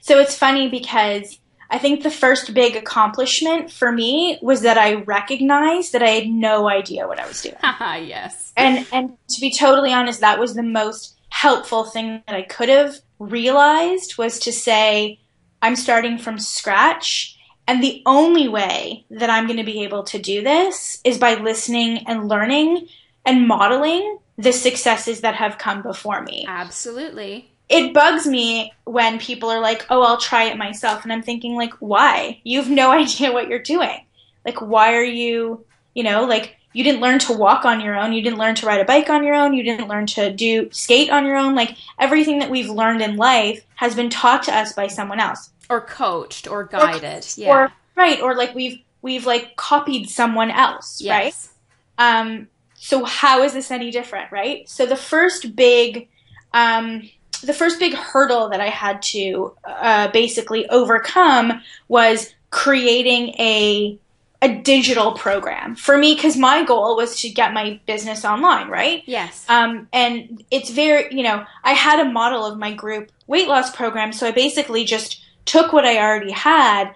So 0.00 0.18
it's 0.18 0.36
funny 0.36 0.68
because 0.68 1.38
I 1.70 1.78
think 1.78 2.02
the 2.02 2.10
first 2.10 2.54
big 2.54 2.76
accomplishment 2.76 3.70
for 3.70 3.92
me 3.92 4.38
was 4.40 4.62
that 4.62 4.78
I 4.78 4.94
recognized 4.94 5.92
that 5.92 6.02
I 6.02 6.10
had 6.10 6.28
no 6.28 6.68
idea 6.68 7.06
what 7.06 7.20
I 7.20 7.26
was 7.26 7.42
doing. 7.42 7.56
yes. 8.08 8.52
And 8.56 8.86
and 8.92 9.16
to 9.28 9.40
be 9.40 9.52
totally 9.52 9.92
honest, 9.92 10.20
that 10.20 10.38
was 10.38 10.54
the 10.54 10.62
most 10.62 11.16
helpful 11.30 11.84
thing 11.84 12.22
that 12.26 12.34
I 12.34 12.42
could 12.42 12.70
have 12.70 12.96
realized 13.18 14.16
was 14.16 14.38
to 14.40 14.52
say 14.52 15.20
I'm 15.60 15.76
starting 15.76 16.18
from 16.18 16.38
scratch 16.38 17.38
and 17.66 17.82
the 17.82 18.02
only 18.06 18.48
way 18.48 19.04
that 19.10 19.28
I'm 19.28 19.46
going 19.46 19.58
to 19.58 19.64
be 19.64 19.84
able 19.84 20.04
to 20.04 20.18
do 20.18 20.42
this 20.42 21.00
is 21.04 21.18
by 21.18 21.34
listening 21.34 21.98
and 22.06 22.26
learning 22.26 22.88
and 23.26 23.46
modeling 23.46 24.18
the 24.38 24.52
successes 24.52 25.20
that 25.20 25.34
have 25.34 25.58
come 25.58 25.82
before 25.82 26.22
me. 26.22 26.46
Absolutely 26.48 27.50
it 27.68 27.92
bugs 27.92 28.26
me 28.26 28.72
when 28.84 29.18
people 29.18 29.50
are 29.50 29.60
like, 29.60 29.86
"Oh, 29.90 30.02
I'll 30.02 30.18
try 30.18 30.44
it 30.44 30.56
myself," 30.56 31.02
and 31.02 31.12
I'm 31.12 31.22
thinking 31.22 31.54
like, 31.54 31.74
"Why? 31.74 32.40
You 32.44 32.60
have 32.60 32.70
no 32.70 32.90
idea 33.02 33.32
what 33.32 33.48
you're 33.48 33.58
doing. 33.58 34.04
Like, 34.44 34.60
why 34.60 34.94
are 34.94 35.04
you, 35.04 35.64
you 35.94 36.02
know, 36.02 36.24
like 36.24 36.56
you 36.72 36.84
didn't 36.84 37.00
learn 37.00 37.18
to 37.18 37.32
walk 37.32 37.64
on 37.64 37.80
your 37.80 37.96
own, 37.96 38.12
you 38.12 38.22
didn't 38.22 38.38
learn 38.38 38.54
to 38.54 38.66
ride 38.66 38.80
a 38.80 38.84
bike 38.84 39.10
on 39.10 39.24
your 39.24 39.34
own, 39.34 39.52
you 39.52 39.62
didn't 39.62 39.88
learn 39.88 40.06
to 40.06 40.30
do 40.32 40.68
skate 40.70 41.10
on 41.10 41.26
your 41.26 41.36
own. 41.36 41.54
Like 41.54 41.76
everything 41.98 42.38
that 42.38 42.50
we've 42.50 42.70
learned 42.70 43.02
in 43.02 43.16
life 43.16 43.64
has 43.74 43.94
been 43.94 44.10
taught 44.10 44.44
to 44.44 44.54
us 44.54 44.72
by 44.72 44.86
someone 44.86 45.20
else, 45.20 45.50
or 45.68 45.80
coached, 45.80 46.48
or 46.48 46.64
guided, 46.64 47.24
or, 47.24 47.40
yeah, 47.40 47.50
or, 47.50 47.72
right, 47.96 48.20
or 48.20 48.34
like 48.34 48.54
we've 48.54 48.80
we've 49.02 49.26
like 49.26 49.56
copied 49.56 50.08
someone 50.08 50.50
else, 50.50 51.00
yes. 51.00 51.50
right? 51.98 52.20
Um, 52.20 52.48
so 52.74 53.04
how 53.04 53.42
is 53.42 53.52
this 53.52 53.70
any 53.70 53.90
different, 53.90 54.30
right? 54.30 54.68
So 54.68 54.86
the 54.86 54.96
first 54.96 55.56
big 55.56 56.08
um 56.54 57.02
the 57.42 57.54
first 57.54 57.78
big 57.78 57.94
hurdle 57.94 58.48
that 58.50 58.60
I 58.60 58.68
had 58.68 59.02
to 59.02 59.54
uh, 59.64 60.08
basically 60.08 60.68
overcome 60.68 61.62
was 61.88 62.32
creating 62.50 63.30
a 63.38 63.98
a 64.40 64.54
digital 64.60 65.12
program 65.12 65.74
for 65.74 65.98
me 65.98 66.14
because 66.14 66.36
my 66.36 66.64
goal 66.64 66.96
was 66.96 67.20
to 67.22 67.28
get 67.28 67.52
my 67.52 67.80
business 67.86 68.24
online, 68.24 68.68
right? 68.68 69.02
Yes. 69.04 69.44
Um, 69.48 69.88
and 69.92 70.44
it's 70.52 70.70
very, 70.70 71.12
you 71.12 71.24
know, 71.24 71.44
I 71.64 71.72
had 71.72 71.98
a 71.98 72.08
model 72.08 72.44
of 72.44 72.56
my 72.56 72.72
group 72.72 73.10
weight 73.26 73.48
loss 73.48 73.74
program, 73.74 74.12
so 74.12 74.28
I 74.28 74.30
basically 74.30 74.84
just 74.84 75.20
took 75.44 75.72
what 75.72 75.84
I 75.84 75.98
already 75.98 76.30
had 76.30 76.92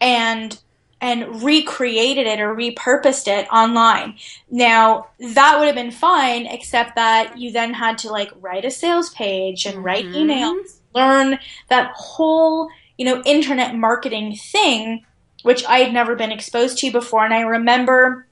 and 0.00 0.58
and 1.00 1.42
recreated 1.42 2.26
it 2.26 2.40
or 2.40 2.54
repurposed 2.54 3.26
it 3.26 3.50
online. 3.50 4.16
Now, 4.50 5.08
that 5.18 5.58
would 5.58 5.66
have 5.66 5.74
been 5.74 5.90
fine, 5.90 6.46
except 6.46 6.94
that 6.96 7.38
you 7.38 7.50
then 7.50 7.72
had 7.72 7.98
to 7.98 8.10
like 8.10 8.30
write 8.40 8.64
a 8.64 8.70
sales 8.70 9.10
page 9.10 9.64
and 9.64 9.82
write 9.82 10.04
mm-hmm. 10.04 10.30
emails, 10.30 10.78
learn 10.94 11.38
that 11.68 11.92
whole, 11.94 12.68
you 12.98 13.04
know, 13.06 13.22
internet 13.24 13.74
marketing 13.74 14.36
thing, 14.36 15.04
which 15.42 15.64
I 15.64 15.78
had 15.78 15.92
never 15.92 16.16
been 16.16 16.32
exposed 16.32 16.78
to 16.78 16.92
before. 16.92 17.24
And 17.24 17.32
I 17.32 17.40
remember, 17.40 18.26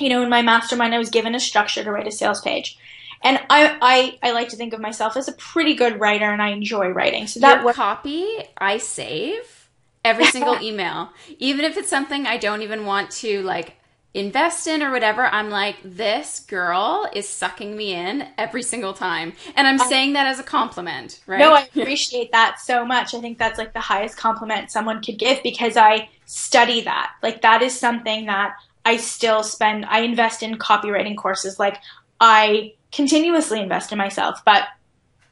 you 0.00 0.08
know, 0.08 0.22
in 0.22 0.28
my 0.28 0.42
mastermind, 0.42 0.94
I 0.94 0.98
was 0.98 1.10
given 1.10 1.36
a 1.36 1.40
structure 1.40 1.84
to 1.84 1.92
write 1.92 2.08
a 2.08 2.12
sales 2.12 2.40
page. 2.40 2.76
And 3.22 3.38
I, 3.50 3.76
I, 3.80 4.28
I 4.28 4.32
like 4.32 4.48
to 4.50 4.56
think 4.56 4.72
of 4.72 4.80
myself 4.80 5.16
as 5.16 5.28
a 5.28 5.32
pretty 5.32 5.74
good 5.74 5.98
writer 5.98 6.26
and 6.26 6.40
I 6.40 6.50
enjoy 6.50 6.88
writing. 6.88 7.26
So 7.26 7.40
that 7.40 7.56
Your 7.56 7.66
was- 7.66 7.76
copy 7.76 8.26
I 8.56 8.78
save 8.78 9.57
every 10.04 10.24
single 10.36 10.60
email. 10.60 11.10
Even 11.38 11.64
if 11.64 11.76
it's 11.76 11.88
something 11.88 12.26
I 12.26 12.36
don't 12.38 12.62
even 12.62 12.86
want 12.86 13.10
to 13.12 13.42
like 13.42 13.74
invest 14.14 14.66
in 14.66 14.82
or 14.82 14.90
whatever, 14.90 15.26
I'm 15.26 15.50
like, 15.50 15.76
this 15.84 16.40
girl 16.40 17.08
is 17.12 17.28
sucking 17.28 17.76
me 17.76 17.94
in 17.94 18.26
every 18.36 18.62
single 18.62 18.94
time. 18.94 19.34
And 19.54 19.66
I'm 19.66 19.78
saying 19.78 20.14
that 20.14 20.26
as 20.26 20.40
a 20.40 20.42
compliment, 20.42 21.20
right? 21.26 21.38
No, 21.38 21.54
I 21.54 21.62
appreciate 21.76 22.32
that 22.32 22.58
so 22.60 22.84
much. 22.84 23.14
I 23.14 23.20
think 23.20 23.38
that's 23.38 23.58
like 23.58 23.74
the 23.74 23.80
highest 23.80 24.16
compliment 24.16 24.70
someone 24.70 25.02
could 25.02 25.18
give 25.18 25.42
because 25.42 25.76
I 25.76 26.08
study 26.26 26.82
that. 26.82 27.12
Like, 27.22 27.42
that 27.42 27.62
is 27.62 27.78
something 27.78 28.26
that 28.26 28.56
I 28.84 28.96
still 28.96 29.42
spend, 29.42 29.84
I 29.84 30.00
invest 30.00 30.42
in 30.42 30.58
copywriting 30.58 31.16
courses. 31.16 31.58
Like, 31.58 31.78
I 32.20 32.74
continuously 32.90 33.60
invest 33.60 33.92
in 33.92 33.98
myself. 33.98 34.40
But 34.44 34.64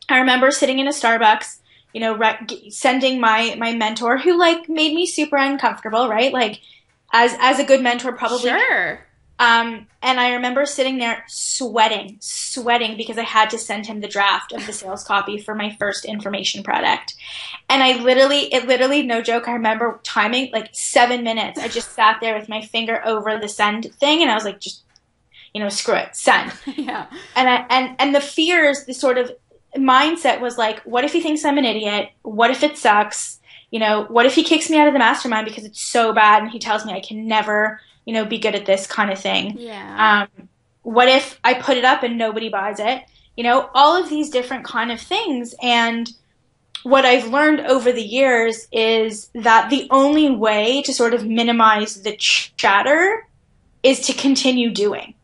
I 0.09 0.19
remember 0.19 0.51
sitting 0.51 0.79
in 0.79 0.87
a 0.87 0.91
Starbucks 0.93 1.59
you 1.97 2.01
know, 2.01 2.15
re- 2.15 2.69
sending 2.69 3.19
my 3.23 3.55
my 3.59 3.73
mentor 3.73 4.19
who 4.19 4.39
like 4.39 4.69
made 4.69 4.95
me 4.95 5.07
super 5.07 5.39
uncomfortable, 5.39 6.11
right? 6.11 6.31
Like 6.31 6.61
as 7.11 7.35
as 7.41 7.59
a 7.59 7.65
good 7.65 7.81
mentor 7.81 8.13
probably 8.13 8.51
Sure. 8.51 9.01
Um, 9.39 9.87
and 10.03 10.21
I 10.21 10.35
remember 10.35 10.67
sitting 10.67 10.99
there 10.99 11.25
sweating, 11.27 12.19
sweating 12.21 12.99
because 12.99 13.17
I 13.17 13.23
had 13.23 13.49
to 13.51 13.59
send 13.59 13.87
him 13.87 14.03
the 14.03 14.09
draft 14.09 14.53
of 14.53 14.67
the 14.67 14.73
sales 14.75 15.05
copy 15.05 15.39
for 15.39 15.55
my 15.55 15.75
first 15.79 16.05
information 16.05 16.63
product. 16.63 17.15
And 17.71 17.83
I 17.83 17.99
literally, 18.03 18.53
it 18.53 18.67
literally, 18.67 19.03
no 19.03 19.23
joke, 19.23 19.49
I 19.49 19.53
remember 19.53 19.99
timing 20.05 20.53
like 20.53 20.69
seven 20.73 21.25
minutes. 21.25 21.59
I 21.59 21.69
just 21.69 21.93
sat 21.95 22.19
there 22.21 22.39
with 22.39 22.51
my 22.51 22.61
finger 22.61 23.01
over 23.07 23.39
the 23.39 23.49
send 23.49 23.87
thing 23.95 24.21
and 24.21 24.31
I 24.31 24.35
was 24.35 24.45
like, 24.45 24.61
just, 24.61 24.83
you 25.55 25.63
know, 25.63 25.71
screw 25.71 25.95
it, 25.95 26.15
send. 26.15 26.53
yeah. 26.77 27.07
And 27.35 27.49
I, 27.49 27.67
and, 27.71 27.97
and 27.99 28.15
the 28.15 28.21
fears, 28.21 28.85
the 28.85 28.93
sort 28.93 29.17
of 29.17 29.33
mindset 29.77 30.41
was 30.41 30.59
like, 30.59 30.81
what 30.83 31.05
if 31.05 31.13
he 31.13 31.21
thinks 31.21 31.45
I'm 31.45 31.59
an 31.59 31.65
idiot? 31.65 32.11
What 32.23 32.51
if 32.51 32.63
it 32.63 32.77
sucks? 32.77 33.41
You 33.71 33.81
know, 33.81 34.05
what 34.05 34.27
if 34.27 34.35
he 34.35 34.45
kicks 34.45 34.71
me 34.71 34.79
out 34.79 34.87
of 34.87 34.93
the 34.93 34.99
mastermind 34.99 35.47
because 35.47 35.65
it's 35.65 35.83
so 35.83 36.13
bad 36.13 36.43
and 36.43 36.51
he 36.51 36.59
tells 36.59 36.85
me 36.85 36.93
I 36.93 37.01
can 37.01 37.27
never, 37.27 37.81
you 38.05 38.15
know, 38.15 38.25
be 38.25 38.39
good 38.39 38.55
at 38.55 38.67
this 38.67 38.87
kind 38.87 39.11
of 39.11 39.19
thing? 39.19 39.57
Yeah. 39.59 40.29
Um, 40.39 40.49
what 40.83 41.09
if 41.09 41.41
I 41.43 41.55
put 41.55 41.77
it 41.77 41.85
up 41.85 42.03
and 42.03 42.17
nobody 42.17 42.49
buys 42.49 42.79
it? 42.79 43.03
You 43.37 43.45
know, 43.45 43.69
all 43.75 44.01
of 44.01 44.09
these 44.09 44.31
different 44.31 44.65
kind 44.65 44.93
of 44.93 45.01
things. 45.01 45.55
And 45.61 46.11
what 46.85 47.05
I've 47.05 47.27
learned 47.27 47.61
over 47.61 47.91
the 47.91 48.03
years 48.03 48.69
is 48.71 49.29
that 49.35 49.69
the 49.69 49.89
only 49.91 50.31
way 50.31 50.83
to 50.83 50.95
sort 50.95 51.13
of 51.13 51.27
minimize 51.27 52.03
the 52.03 52.17
chatter 52.17 53.27
is 53.83 54.01
to 54.03 54.13
continue 54.13 54.71
doing. 54.71 55.15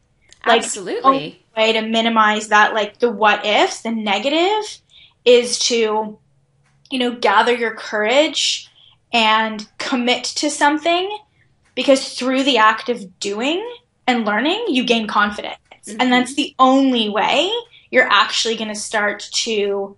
Like, 0.45 0.65
Absolutely. 0.65 1.41
Way 1.57 1.73
to 1.73 1.83
minimize 1.83 2.49
that, 2.49 2.75
like 2.75 2.99
the 2.99 3.11
what 3.11 3.45
ifs, 3.45 3.83
the 3.83 3.91
negative, 3.91 4.81
is 5.25 5.59
to, 5.61 6.19
you 6.91 6.99
know, 6.99 7.15
gather 7.15 7.55
your 7.55 7.75
courage 7.75 8.69
and 9.12 9.69
commit 9.79 10.25
to 10.25 10.51
something 10.51 11.19
because 11.75 12.15
through 12.15 12.43
the 12.43 12.59
act 12.59 12.88
of 12.88 13.19
doing 13.21 13.67
and 14.07 14.25
learning, 14.25 14.65
you 14.69 14.85
gain 14.85 15.07
confidence. 15.07 15.57
Mm-hmm. 15.87 16.01
And 16.01 16.12
that's 16.12 16.35
the 16.35 16.55
only 16.59 17.09
way 17.09 17.51
you're 17.91 18.09
actually 18.11 18.57
going 18.57 18.69
to 18.69 18.75
start 18.75 19.29
to 19.33 19.97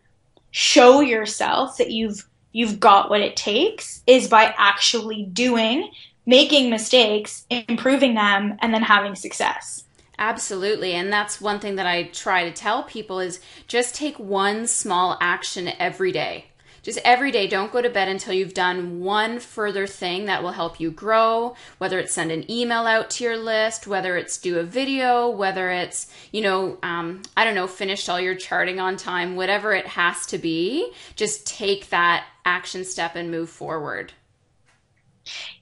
show 0.51 1.01
yourself 1.01 1.79
that 1.79 1.91
you've 1.91 2.29
you've 2.53 2.79
got 2.79 3.11
what 3.11 3.21
it 3.21 3.37
takes 3.37 4.03
is 4.07 4.29
by 4.29 4.55
actually 4.57 5.25
doing, 5.25 5.91
making 6.25 6.71
mistakes, 6.71 7.45
improving 7.51 8.15
them 8.15 8.57
and 8.61 8.73
then 8.73 8.83
having 8.83 9.17
success. 9.17 9.84
Absolutely. 10.19 10.93
And 10.93 11.13
that's 11.13 11.41
one 11.41 11.61
thing 11.61 11.77
that 11.77 11.87
I 11.87 12.05
try 12.05 12.45
to 12.45 12.53
tell 12.53 12.85
people 12.85 13.21
is 13.21 13.41
just 13.67 13.95
take 13.95 14.19
one 14.19 14.67
small 14.67 15.17
action 15.21 15.69
every 15.79 16.13
day 16.13 16.47
just 16.85 17.01
every 17.03 17.31
day, 17.31 17.47
don't 17.47 17.73
go 17.73 17.81
to 17.81 17.89
bed 17.89 18.09
until 18.09 18.35
you've 18.35 18.53
done 18.53 19.01
one 19.01 19.41
further 19.41 19.87
thing 19.87 20.27
that 20.27 20.43
will 20.43 20.53
help 20.53 20.79
you 20.79 20.91
grow, 20.91 21.57
whether 21.79 21.99
it's 21.99 22.13
send 22.13 22.31
an 22.31 22.49
email 22.51 22.87
out 22.87 23.09
to 23.11 23.25
your 23.25 23.39
list, 23.39 23.87
whether 23.87 24.19
it's 24.19 24.37
do 24.37 24.59
a 24.59 24.63
video, 24.63 25.31
whether 25.31 25.71
it's, 25.71 26.13
you 26.31 26.43
know, 26.43 26.79
um, 26.83 27.23
I 27.39 27.45
don't 27.45 27.55
know, 27.55 27.67
finished 27.67 28.11
all 28.11 28.21
your 28.21 28.35
charting 28.35 28.81
on 28.81 28.99
time, 28.99 29.35
whatever 29.35 29.73
it 29.73 29.87
has 29.87 30.27
to 30.27 30.39
be, 30.39 30.93
just 31.17 31.47
take 31.47 31.89
that 31.89 32.27
action 32.45 32.85
step 32.85 33.17
and 33.17 33.31
move 33.31 33.49
forward. 33.49 34.13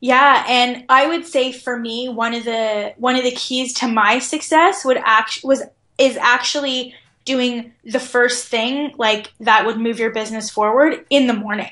Yeah, 0.01 0.44
and 0.48 0.85
I 0.88 1.07
would 1.07 1.27
say 1.27 1.53
for 1.53 1.79
me, 1.79 2.09
one 2.09 2.35
of 2.35 2.44
the 2.44 2.94
one 2.96 3.16
of 3.16 3.22
the 3.22 3.31
keys 3.31 3.75
to 3.75 3.88
my 3.88 4.18
success 4.18 4.85
would 4.85 4.98
act 5.05 5.40
was 5.44 5.62
is 5.98 6.16
actually 6.16 6.94
doing 7.25 7.72
the 7.85 8.01
first 8.01 8.48
thing 8.48 8.92
like 8.98 9.33
that 9.40 9.64
would 9.64 9.79
move 9.79 9.98
your 9.98 10.11
business 10.11 10.51
forward 10.51 11.05
in 11.11 11.27
the 11.27 11.33
morning. 11.33 11.70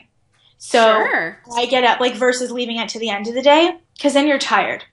So 0.59 0.79
sure. 0.79 1.39
I 1.57 1.67
get 1.67 1.85
up 1.85 2.01
like 2.01 2.15
versus 2.15 2.51
leaving 2.51 2.77
it 2.77 2.91
to 2.91 2.99
the 2.99 3.11
end 3.11 3.27
of 3.27 3.35
the 3.35 3.43
day 3.43 3.79
because 3.97 4.15
then 4.15 4.27
you're 4.27 4.39
tired. 4.39 4.85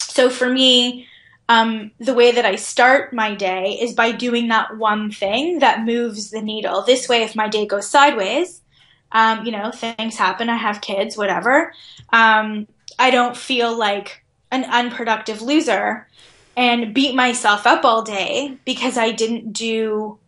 So 0.00 0.28
for 0.28 0.48
me, 0.48 1.06
um, 1.48 1.92
the 1.98 2.14
way 2.14 2.32
that 2.32 2.44
I 2.44 2.56
start 2.56 3.12
my 3.12 3.34
day 3.34 3.78
is 3.80 3.94
by 3.94 4.12
doing 4.12 4.48
that 4.48 4.76
one 4.76 5.10
thing 5.12 5.60
that 5.60 5.84
moves 5.84 6.30
the 6.30 6.42
needle. 6.42 6.82
This 6.82 7.08
way, 7.08 7.22
if 7.22 7.36
my 7.36 7.48
day 7.48 7.66
goes 7.66 7.88
sideways, 7.88 8.62
um, 9.12 9.44
you 9.44 9.52
know, 9.52 9.70
things 9.70 10.16
happen. 10.16 10.48
I 10.48 10.56
have 10.56 10.80
kids, 10.80 11.16
whatever. 11.16 11.72
Um, 12.12 12.66
I 12.98 13.10
don't 13.10 13.36
feel 13.36 13.76
like 13.76 14.24
an 14.50 14.64
unproductive 14.64 15.42
loser 15.42 16.06
and 16.56 16.94
beat 16.94 17.14
myself 17.14 17.66
up 17.66 17.84
all 17.84 18.02
day 18.02 18.56
because 18.64 18.96
I 18.96 19.12
didn't 19.12 19.52
do 19.52 20.18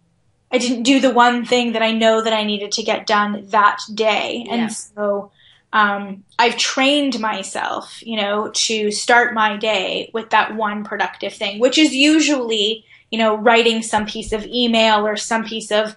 I 0.50 0.58
didn't 0.58 0.84
do 0.84 1.00
the 1.00 1.10
one 1.10 1.44
thing 1.44 1.72
that 1.72 1.82
I 1.82 1.92
know 1.92 2.22
that 2.22 2.32
I 2.32 2.44
needed 2.44 2.72
to 2.72 2.82
get 2.82 3.06
done 3.06 3.44
that 3.48 3.80
day. 3.94 4.44
Yeah. 4.46 4.54
And 4.54 4.72
so 4.72 5.30
um, 5.74 6.24
I've 6.38 6.56
trained 6.56 7.20
myself, 7.20 7.98
you 8.02 8.16
know, 8.16 8.50
to 8.54 8.90
start 8.90 9.34
my 9.34 9.58
day 9.58 10.10
with 10.14 10.30
that 10.30 10.56
one 10.56 10.84
productive 10.84 11.34
thing, 11.34 11.58
which 11.58 11.76
is 11.76 11.94
usually, 11.94 12.86
you 13.10 13.18
know, 13.18 13.34
writing 13.36 13.82
some 13.82 14.06
piece 14.06 14.32
of 14.32 14.46
email 14.46 15.06
or 15.06 15.16
some 15.16 15.44
piece 15.44 15.70
of 15.70 15.96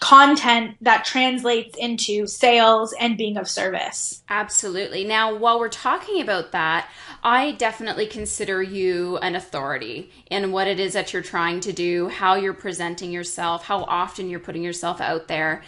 content 0.00 0.76
that 0.80 1.04
translates 1.04 1.76
into 1.78 2.26
sales 2.26 2.94
and 2.98 3.16
being 3.16 3.36
of 3.36 3.48
service. 3.48 4.22
Absolutely. 4.28 5.04
Now, 5.04 5.34
while 5.34 5.58
we're 5.58 5.68
talking 5.68 6.20
about 6.20 6.52
that, 6.52 6.88
I 7.22 7.52
definitely 7.52 8.06
consider 8.06 8.62
you 8.62 9.16
an 9.18 9.34
authority 9.34 10.10
in 10.30 10.52
what 10.52 10.66
it 10.68 10.78
is 10.78 10.92
that 10.92 11.12
you're 11.12 11.22
trying 11.22 11.60
to 11.60 11.72
do, 11.72 12.08
how 12.08 12.34
you're 12.34 12.52
presenting 12.52 13.12
yourself, 13.12 13.64
how 13.64 13.84
often 13.84 14.28
you're 14.28 14.40
putting 14.40 14.62
yourself 14.62 15.00
out 15.00 15.28
there. 15.28 15.62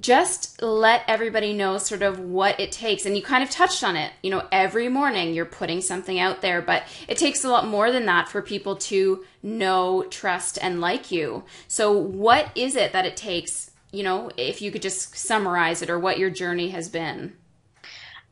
Just 0.00 0.62
let 0.62 1.02
everybody 1.06 1.52
know 1.52 1.76
sort 1.78 2.02
of 2.02 2.18
what 2.18 2.58
it 2.58 2.72
takes. 2.72 3.04
And 3.04 3.16
you 3.16 3.22
kind 3.22 3.42
of 3.42 3.50
touched 3.50 3.84
on 3.84 3.94
it. 3.94 4.12
You 4.22 4.30
know, 4.30 4.46
every 4.50 4.88
morning 4.88 5.34
you're 5.34 5.44
putting 5.44 5.80
something 5.80 6.18
out 6.18 6.40
there, 6.40 6.62
but 6.62 6.84
it 7.08 7.18
takes 7.18 7.44
a 7.44 7.50
lot 7.50 7.66
more 7.66 7.92
than 7.92 8.06
that 8.06 8.28
for 8.28 8.40
people 8.40 8.76
to 8.76 9.24
know, 9.42 10.04
trust, 10.04 10.58
and 10.62 10.80
like 10.80 11.10
you. 11.10 11.44
So, 11.68 11.92
what 11.92 12.50
is 12.54 12.74
it 12.74 12.92
that 12.92 13.04
it 13.04 13.16
takes 13.16 13.72
you 13.92 14.02
know, 14.02 14.30
if 14.36 14.60
you 14.62 14.72
could 14.72 14.82
just 14.82 15.16
summarize 15.16 15.82
it 15.82 15.90
or 15.90 15.98
what 15.98 16.18
your 16.18 16.30
journey 16.30 16.70
has 16.70 16.88
been. 16.88 17.34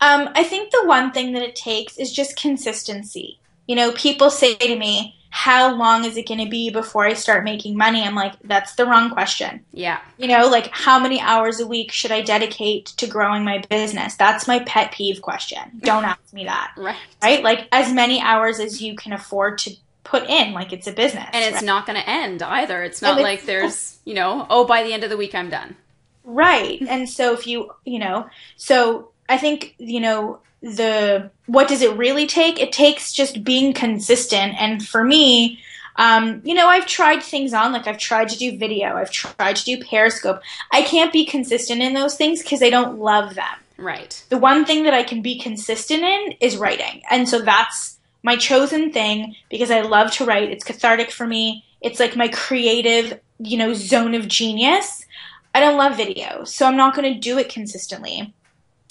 Um, 0.00 0.30
I 0.34 0.42
think 0.42 0.70
the 0.70 0.86
one 0.86 1.12
thing 1.12 1.34
that 1.34 1.42
it 1.42 1.54
takes 1.54 1.98
is 1.98 2.10
just 2.10 2.40
consistency. 2.40 3.38
You 3.66 3.76
know, 3.76 3.92
people 3.92 4.30
say 4.30 4.54
to 4.56 4.76
me, 4.76 5.19
how 5.30 5.74
long 5.74 6.04
is 6.04 6.16
it 6.16 6.26
going 6.26 6.44
to 6.44 6.50
be 6.50 6.70
before 6.70 7.06
I 7.06 7.14
start 7.14 7.44
making 7.44 7.76
money? 7.76 8.02
I'm 8.02 8.16
like, 8.16 8.34
that's 8.42 8.74
the 8.74 8.84
wrong 8.84 9.10
question. 9.10 9.64
Yeah. 9.72 10.00
You 10.18 10.26
know, 10.26 10.48
like 10.48 10.68
how 10.72 10.98
many 10.98 11.20
hours 11.20 11.60
a 11.60 11.66
week 11.66 11.92
should 11.92 12.10
I 12.10 12.20
dedicate 12.20 12.86
to 12.86 13.06
growing 13.06 13.44
my 13.44 13.62
business? 13.70 14.16
That's 14.16 14.48
my 14.48 14.58
pet 14.60 14.92
peeve 14.92 15.22
question. 15.22 15.80
Don't 15.80 16.04
ask 16.04 16.32
me 16.32 16.44
that. 16.44 16.72
right. 16.76 16.96
Right? 17.22 17.42
Like 17.44 17.68
as 17.70 17.92
many 17.92 18.20
hours 18.20 18.58
as 18.58 18.82
you 18.82 18.96
can 18.96 19.12
afford 19.12 19.58
to 19.58 19.76
put 20.02 20.28
in 20.28 20.52
like 20.52 20.72
it's 20.72 20.88
a 20.88 20.92
business. 20.92 21.28
And 21.32 21.44
it's 21.44 21.56
right? 21.56 21.64
not 21.64 21.86
going 21.86 22.00
to 22.00 22.08
end 22.08 22.42
either. 22.42 22.82
It's 22.82 23.00
not 23.00 23.20
like 23.20 23.44
there's, 23.44 23.98
you 24.04 24.14
know, 24.14 24.46
oh, 24.50 24.66
by 24.66 24.82
the 24.82 24.92
end 24.92 25.04
of 25.04 25.10
the 25.10 25.16
week 25.16 25.34
I'm 25.36 25.48
done. 25.48 25.76
Right. 26.24 26.82
And 26.82 27.08
so 27.08 27.32
if 27.34 27.46
you, 27.46 27.70
you 27.84 28.00
know, 28.00 28.28
so 28.56 29.10
I 29.28 29.38
think, 29.38 29.76
you 29.78 30.00
know, 30.00 30.40
the 30.62 31.30
what 31.46 31.68
does 31.68 31.82
it 31.82 31.96
really 31.96 32.26
take? 32.26 32.60
It 32.60 32.72
takes 32.72 33.12
just 33.12 33.44
being 33.44 33.72
consistent. 33.72 34.54
And 34.58 34.86
for 34.86 35.02
me, 35.02 35.60
um, 35.96 36.40
you 36.44 36.54
know, 36.54 36.66
I've 36.66 36.86
tried 36.86 37.22
things 37.22 37.52
on, 37.52 37.72
like 37.72 37.86
I've 37.86 37.98
tried 37.98 38.28
to 38.30 38.38
do 38.38 38.56
video, 38.56 38.96
I've 38.96 39.10
tried 39.10 39.56
to 39.56 39.64
do 39.64 39.82
Periscope. 39.82 40.40
I 40.70 40.82
can't 40.82 41.12
be 41.12 41.24
consistent 41.24 41.82
in 41.82 41.94
those 41.94 42.16
things 42.16 42.42
because 42.42 42.62
I 42.62 42.70
don't 42.70 42.98
love 42.98 43.34
them. 43.34 43.58
Right. 43.76 44.22
The 44.28 44.38
one 44.38 44.64
thing 44.64 44.84
that 44.84 44.94
I 44.94 45.02
can 45.02 45.22
be 45.22 45.38
consistent 45.38 46.02
in 46.02 46.34
is 46.40 46.56
writing. 46.56 47.02
And 47.10 47.28
so 47.28 47.40
that's 47.40 47.98
my 48.22 48.36
chosen 48.36 48.92
thing 48.92 49.34
because 49.48 49.70
I 49.70 49.80
love 49.80 50.12
to 50.12 50.24
write. 50.24 50.50
It's 50.50 50.64
cathartic 50.64 51.10
for 51.10 51.26
me. 51.26 51.64
It's 51.80 51.98
like 51.98 52.16
my 52.16 52.28
creative, 52.28 53.18
you 53.38 53.56
know, 53.56 53.72
zone 53.72 54.14
of 54.14 54.28
genius. 54.28 55.06
I 55.54 55.60
don't 55.60 55.78
love 55.78 55.96
video, 55.96 56.44
so 56.44 56.66
I'm 56.66 56.76
not 56.76 56.94
going 56.94 57.12
to 57.12 57.18
do 57.18 57.38
it 57.38 57.48
consistently. 57.48 58.32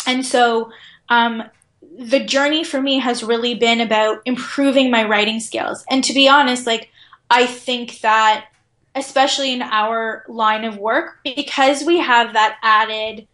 And 0.06 0.26
so, 0.26 0.72
um, 1.08 1.44
the 2.00 2.24
journey 2.24 2.64
for 2.64 2.82
me 2.82 3.00
has 3.00 3.24
really 3.24 3.56
been 3.56 3.82
about 3.82 4.22
improving 4.26 4.90
my 4.90 5.04
writing 5.04 5.42
skills. 5.42 5.84
And 5.90 6.02
to 6.06 6.14
be 6.14 6.30
honest, 6.30 6.66
like, 6.66 6.90
I 7.30 7.46
think 7.46 8.00
that, 8.00 8.46
especially 8.96 9.52
in 9.52 9.62
our 9.62 10.24
line 10.30 10.64
of 10.64 10.78
work, 10.78 11.20
because 11.24 11.84
we 11.84 12.00
have 12.00 12.34
that 12.34 12.58
added 12.64 13.28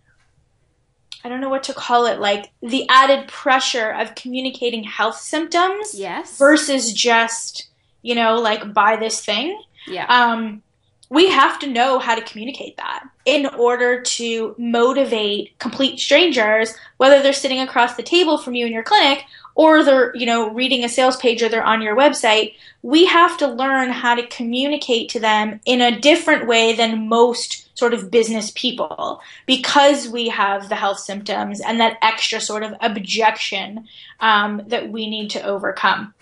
I 1.23 1.27
don't 1.27 1.41
know 1.41 1.49
what 1.49 1.63
to 1.63 1.73
call 1.73 2.05
it, 2.05 2.19
like 2.19 2.51
the 2.61 2.87
added 2.87 3.27
pressure 3.27 3.89
of 3.89 4.13
communicating 4.13 4.83
health 4.83 5.17
symptoms 5.17 5.95
yes. 5.95 6.37
versus 6.37 6.93
just, 6.93 7.67
you 8.03 8.13
know, 8.13 8.35
like 8.35 8.75
buy 8.75 8.95
this 8.95 9.25
thing. 9.25 9.59
Yeah. 9.87 10.05
Um, 10.05 10.61
we 11.09 11.29
have 11.29 11.59
to 11.59 11.67
know 11.67 11.99
how 11.99 12.15
to 12.15 12.21
communicate 12.21 12.77
that 12.77 13.03
in 13.25 13.45
order 13.45 14.01
to 14.01 14.55
motivate 14.57 15.57
complete 15.59 15.99
strangers, 15.99 16.73
whether 16.97 17.21
they're 17.21 17.33
sitting 17.33 17.59
across 17.59 17.95
the 17.95 18.03
table 18.03 18.37
from 18.37 18.55
you 18.55 18.65
in 18.65 18.73
your 18.73 18.83
clinic 18.83 19.23
or 19.55 19.83
they're, 19.83 20.15
you 20.15 20.25
know, 20.25 20.49
reading 20.49 20.83
a 20.83 20.89
sales 20.89 21.15
page 21.17 21.41
or 21.41 21.49
they're 21.49 21.63
on 21.63 21.81
your 21.81 21.95
website. 21.95 22.55
We 22.81 23.05
have 23.05 23.37
to 23.37 23.47
learn 23.47 23.91
how 23.91 24.15
to 24.15 24.27
communicate 24.27 25.09
to 25.09 25.19
them 25.19 25.59
in 25.65 25.81
a 25.81 25.99
different 25.99 26.47
way 26.47 26.73
than 26.73 27.07
most 27.07 27.77
sort 27.77 27.93
of 27.93 28.09
business 28.09 28.51
people 28.55 29.21
because 29.45 30.07
we 30.07 30.29
have 30.29 30.69
the 30.69 30.75
health 30.75 30.99
symptoms 30.99 31.61
and 31.61 31.79
that 31.79 31.97
extra 32.01 32.39
sort 32.39 32.63
of 32.63 32.73
objection 32.81 33.85
um, 34.19 34.61
that 34.67 34.89
we 34.89 35.09
need 35.09 35.29
to 35.31 35.41
overcome. 35.41 36.13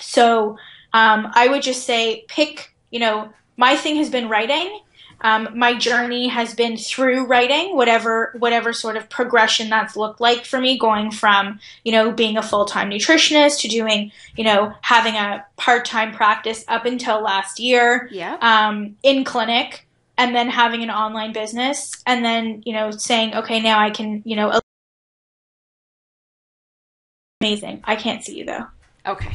So 0.00 0.58
um, 0.92 1.30
I 1.34 1.48
would 1.48 1.62
just 1.62 1.84
say 1.84 2.24
pick, 2.28 2.74
you 2.90 2.98
know, 2.98 3.32
my 3.56 3.76
thing 3.76 3.96
has 3.96 4.10
been 4.10 4.28
writing. 4.28 4.80
Um, 5.22 5.50
my 5.54 5.74
journey 5.74 6.28
has 6.28 6.54
been 6.54 6.78
through 6.78 7.26
writing, 7.26 7.76
whatever 7.76 8.34
whatever 8.38 8.72
sort 8.72 8.96
of 8.96 9.10
progression 9.10 9.68
that's 9.68 9.94
looked 9.94 10.20
like 10.20 10.46
for 10.46 10.58
me, 10.58 10.78
going 10.78 11.10
from 11.10 11.60
you 11.84 11.92
know 11.92 12.10
being 12.10 12.38
a 12.38 12.42
full 12.42 12.64
time 12.64 12.90
nutritionist 12.90 13.60
to 13.60 13.68
doing 13.68 14.12
you 14.36 14.44
know 14.44 14.72
having 14.80 15.14
a 15.14 15.44
part 15.56 15.84
time 15.84 16.14
practice 16.14 16.64
up 16.68 16.86
until 16.86 17.20
last 17.22 17.60
year, 17.60 18.08
yeah, 18.10 18.38
um, 18.40 18.96
in 19.02 19.24
clinic, 19.24 19.86
and 20.16 20.34
then 20.34 20.48
having 20.48 20.82
an 20.82 20.90
online 20.90 21.34
business 21.34 22.02
and 22.06 22.24
then 22.24 22.62
you 22.64 22.72
know 22.72 22.90
saying 22.90 23.34
okay 23.34 23.60
now 23.60 23.78
i 23.78 23.90
can 23.90 24.22
you 24.24 24.36
know 24.36 24.60
amazing. 27.40 27.80
I 27.84 27.96
can't 27.96 28.22
see 28.22 28.38
you 28.38 28.44
though. 28.44 28.66
Okay 29.06 29.32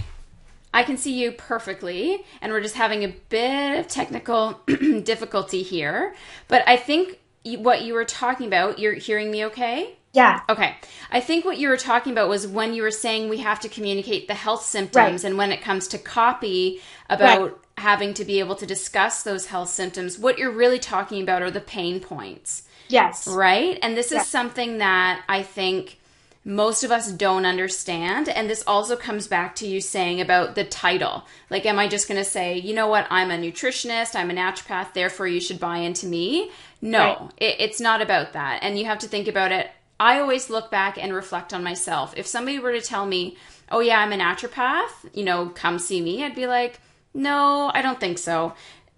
i 0.76 0.84
can 0.84 0.98
see 0.98 1.14
you 1.20 1.32
perfectly 1.32 2.24
and 2.42 2.52
we're 2.52 2.62
just 2.62 2.76
having 2.76 3.04
a 3.04 3.16
bit 3.30 3.80
of 3.80 3.88
technical 3.88 4.62
difficulty 5.04 5.64
here 5.64 6.14
but 6.48 6.64
i 6.68 6.76
think 6.76 7.20
what 7.58 7.84
you 7.84 7.94
were 7.94 8.06
talking 8.06 8.48
about, 8.48 8.80
you're 8.80 8.94
hearing 8.94 9.30
me 9.30 9.46
okay? 9.46 9.96
Yeah. 10.14 10.42
Okay. 10.50 10.76
I 11.12 11.20
think 11.20 11.46
what 11.46 11.58
you 11.58 11.68
were 11.68 11.78
talking 11.78 12.12
about 12.12 12.30
was 12.30 12.48
when 12.48 12.74
you 12.74 12.82
were 12.82 12.92
saying 12.92 13.30
we 13.30 13.40
have 13.40 13.60
to 13.62 13.70
communicate 13.70 14.28
the 14.28 14.34
health 14.34 14.64
symptoms, 14.64 15.24
right. 15.24 15.30
and 15.30 15.38
when 15.38 15.52
it 15.52 15.62
comes 15.62 15.88
to 15.90 15.98
copy 15.98 16.82
about 17.10 17.42
right. 17.42 17.54
having 17.78 18.14
to 18.16 18.26
be 18.26 18.40
able 18.40 18.56
to 18.56 18.66
discuss 18.66 19.24
those 19.24 19.48
health 19.48 19.70
symptoms, 19.70 20.18
what 20.18 20.38
you're 20.38 20.52
really 20.52 20.80
talking 20.80 21.22
about 21.22 21.42
are 21.42 21.52
the 21.52 21.62
pain 21.62 22.00
points. 22.00 22.64
Yes. 22.88 23.28
Right? 23.28 23.78
And 23.82 23.98
this 23.98 24.12
is 24.12 24.26
something 24.26 24.78
that 24.78 25.24
I 25.28 25.44
think 25.44 26.00
most 26.48 26.84
of 26.84 26.92
us 26.92 27.12
don't 27.12 27.46
understand. 27.46 28.30
And 28.30 28.48
this 28.48 28.64
also 28.68 28.96
comes 28.96 29.28
back 29.28 29.56
to 29.56 29.68
you 29.68 29.82
saying 29.82 30.22
about 30.22 30.54
the 30.54 30.64
title. 30.64 31.26
Like, 31.50 31.66
am 31.66 31.80
I 31.80 31.88
just 31.88 32.08
going 32.08 32.24
to 32.24 32.30
say, 32.30 32.60
you 32.60 32.76
know 32.76 32.88
what, 32.88 33.08
I'm 33.10 33.32
a 33.32 33.38
nutritionist, 33.38 34.16
I'm 34.16 34.30
a 34.30 34.34
naturopath, 34.36 34.94
therefore 34.94 35.28
you 35.28 35.42
should 35.42 35.60
buy 35.60 35.80
into 35.80 36.06
me? 36.06 36.52
No, 36.82 37.00
right. 37.00 37.32
it, 37.38 37.56
it's 37.60 37.82
not 37.82 38.02
about 38.02 38.34
that. 38.34 38.60
And 38.62 38.78
you 38.78 38.86
have 38.86 39.00
to 39.00 39.08
think 39.08 39.28
about 39.28 39.52
it. 39.52 39.72
I 40.00 40.20
always 40.20 40.52
look 40.52 40.70
back 40.70 41.02
and 41.02 41.14
reflect 41.14 41.52
on 41.52 41.64
myself. 41.64 42.14
If 42.16 42.28
somebody 42.28 42.60
were 42.60 42.74
to 42.74 42.82
tell 42.82 43.08
me, 43.08 43.38
oh, 43.72 43.80
yeah, 43.80 44.00
I'm 44.00 44.14
a 44.14 44.18
naturopath, 44.18 45.16
you 45.16 45.24
know, 45.24 45.50
come 45.50 45.80
see 45.80 46.00
me, 46.00 46.24
I'd 46.24 46.36
be 46.36 46.46
like, 46.46 46.80
no, 47.16 47.72
I 47.74 47.82
don't 47.82 48.00
think 48.00 48.20
so 48.20 48.54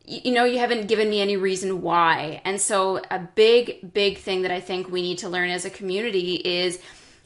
you 0.10 0.32
know, 0.32 0.46
you 0.46 0.58
haven't 0.58 0.88
given 0.88 1.10
me 1.10 1.20
any 1.20 1.36
reason 1.36 1.82
why. 1.82 2.42
And 2.46 2.62
so, 2.62 3.02
a 3.12 3.20
big, 3.20 3.94
big 3.94 4.18
thing 4.18 4.44
that 4.44 4.52
I 4.52 4.62
think 4.62 4.90
we 4.90 5.02
need 5.02 5.18
to 5.18 5.30
learn 5.30 5.50
as 5.50 5.66
a 5.66 5.70
community 5.70 6.36
is 6.36 6.80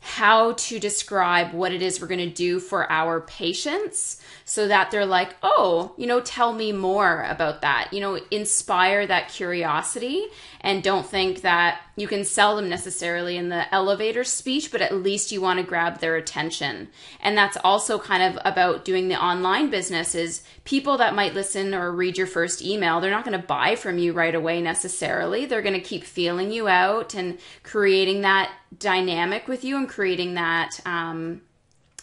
how 0.03 0.53
to 0.53 0.79
describe 0.79 1.53
what 1.53 1.71
it 1.71 1.81
is 1.83 2.01
we're 2.01 2.07
going 2.07 2.19
to 2.19 2.35
do 2.35 2.59
for 2.59 2.91
our 2.91 3.21
patients 3.21 4.19
so 4.45 4.67
that 4.67 4.89
they're 4.89 5.05
like, 5.05 5.35
oh, 5.43 5.93
you 5.95 6.07
know, 6.07 6.19
tell 6.19 6.53
me 6.53 6.71
more 6.71 7.23
about 7.29 7.61
that. 7.61 7.93
You 7.93 7.99
know, 8.01 8.19
inspire 8.31 9.05
that 9.05 9.29
curiosity 9.29 10.25
and 10.59 10.81
don't 10.81 11.05
think 11.05 11.41
that 11.41 11.81
you 11.95 12.07
can 12.07 12.25
sell 12.25 12.55
them 12.55 12.67
necessarily 12.67 13.37
in 13.37 13.49
the 13.49 13.71
elevator 13.73 14.23
speech, 14.23 14.71
but 14.71 14.81
at 14.81 14.95
least 14.95 15.31
you 15.31 15.39
want 15.39 15.59
to 15.59 15.65
grab 15.65 15.99
their 15.99 16.15
attention. 16.15 16.89
And 17.21 17.37
that's 17.37 17.57
also 17.63 17.99
kind 17.99 18.23
of 18.23 18.41
about 18.43 18.83
doing 18.83 19.07
the 19.07 19.23
online 19.23 19.69
business 19.69 20.15
is 20.15 20.41
people 20.63 20.97
that 20.97 21.13
might 21.13 21.35
listen 21.35 21.75
or 21.75 21.91
read 21.91 22.17
your 22.17 22.27
first 22.27 22.63
email, 22.63 22.99
they're 22.99 23.11
not 23.11 23.23
going 23.23 23.39
to 23.39 23.47
buy 23.47 23.75
from 23.75 23.99
you 23.99 24.13
right 24.13 24.33
away 24.33 24.61
necessarily. 24.61 25.45
They're 25.45 25.61
going 25.61 25.79
to 25.79 25.79
keep 25.79 26.03
feeling 26.03 26.51
you 26.51 26.67
out 26.67 27.13
and 27.13 27.37
creating 27.61 28.21
that 28.21 28.51
dynamic 28.77 29.47
with 29.47 29.63
you 29.63 29.77
and 29.77 29.89
creating 29.89 30.36
that 30.36 30.79
um, 30.86 31.41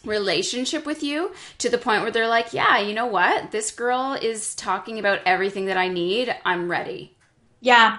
relationship 0.05 0.87
with 0.87 1.03
you 1.03 1.33
to 1.59 1.69
the 1.69 1.79
point 1.79 2.03
where 2.03 2.11
they're 2.11 2.29
like, 2.29 2.53
yeah, 2.53 2.79
you 2.79 2.95
know 2.95 3.07
what? 3.07 3.51
This 3.51 3.71
girl 3.71 4.17
is 4.21 4.55
talking 4.55 4.99
about 4.99 5.21
everything 5.27 5.67
that 5.67 5.77
I 5.77 5.89
need. 5.89 6.35
I'm 6.45 6.71
ready. 6.71 7.17
Yeah. 7.61 7.99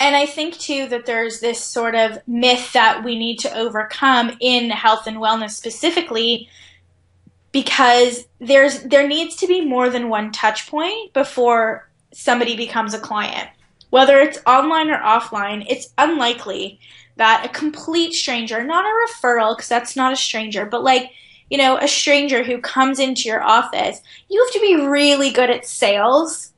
And 0.00 0.14
I 0.14 0.26
think 0.26 0.58
too 0.58 0.88
that 0.88 1.06
there's 1.06 1.40
this 1.40 1.62
sort 1.62 1.94
of 1.94 2.18
myth 2.26 2.72
that 2.72 3.04
we 3.04 3.18
need 3.18 3.38
to 3.40 3.56
overcome 3.56 4.36
in 4.40 4.70
health 4.70 5.06
and 5.06 5.18
wellness 5.18 5.50
specifically 5.50 6.48
because 7.50 8.26
there's 8.38 8.82
there 8.82 9.08
needs 9.08 9.36
to 9.36 9.46
be 9.46 9.64
more 9.64 9.88
than 9.88 10.08
one 10.08 10.30
touch 10.30 10.68
point 10.68 11.12
before 11.12 11.88
somebody 12.12 12.56
becomes 12.56 12.94
a 12.94 13.00
client. 13.00 13.48
Whether 13.90 14.20
it's 14.20 14.38
online 14.46 14.90
or 14.90 14.98
offline, 14.98 15.66
it's 15.68 15.88
unlikely 15.96 16.78
that 17.18 17.44
a 17.44 17.48
complete 17.48 18.14
stranger, 18.14 18.64
not 18.64 18.84
a 18.84 19.06
referral, 19.06 19.56
because 19.56 19.68
that's 19.68 19.94
not 19.94 20.12
a 20.12 20.16
stranger, 20.16 20.64
but 20.64 20.82
like, 20.82 21.10
you 21.50 21.58
know, 21.58 21.76
a 21.76 21.88
stranger 21.88 22.42
who 22.42 22.58
comes 22.58 22.98
into 22.98 23.28
your 23.28 23.42
office, 23.42 24.00
you 24.30 24.42
have 24.42 24.52
to 24.52 24.60
be 24.60 24.86
really 24.86 25.30
good 25.30 25.50
at 25.50 25.66
sales 25.66 26.52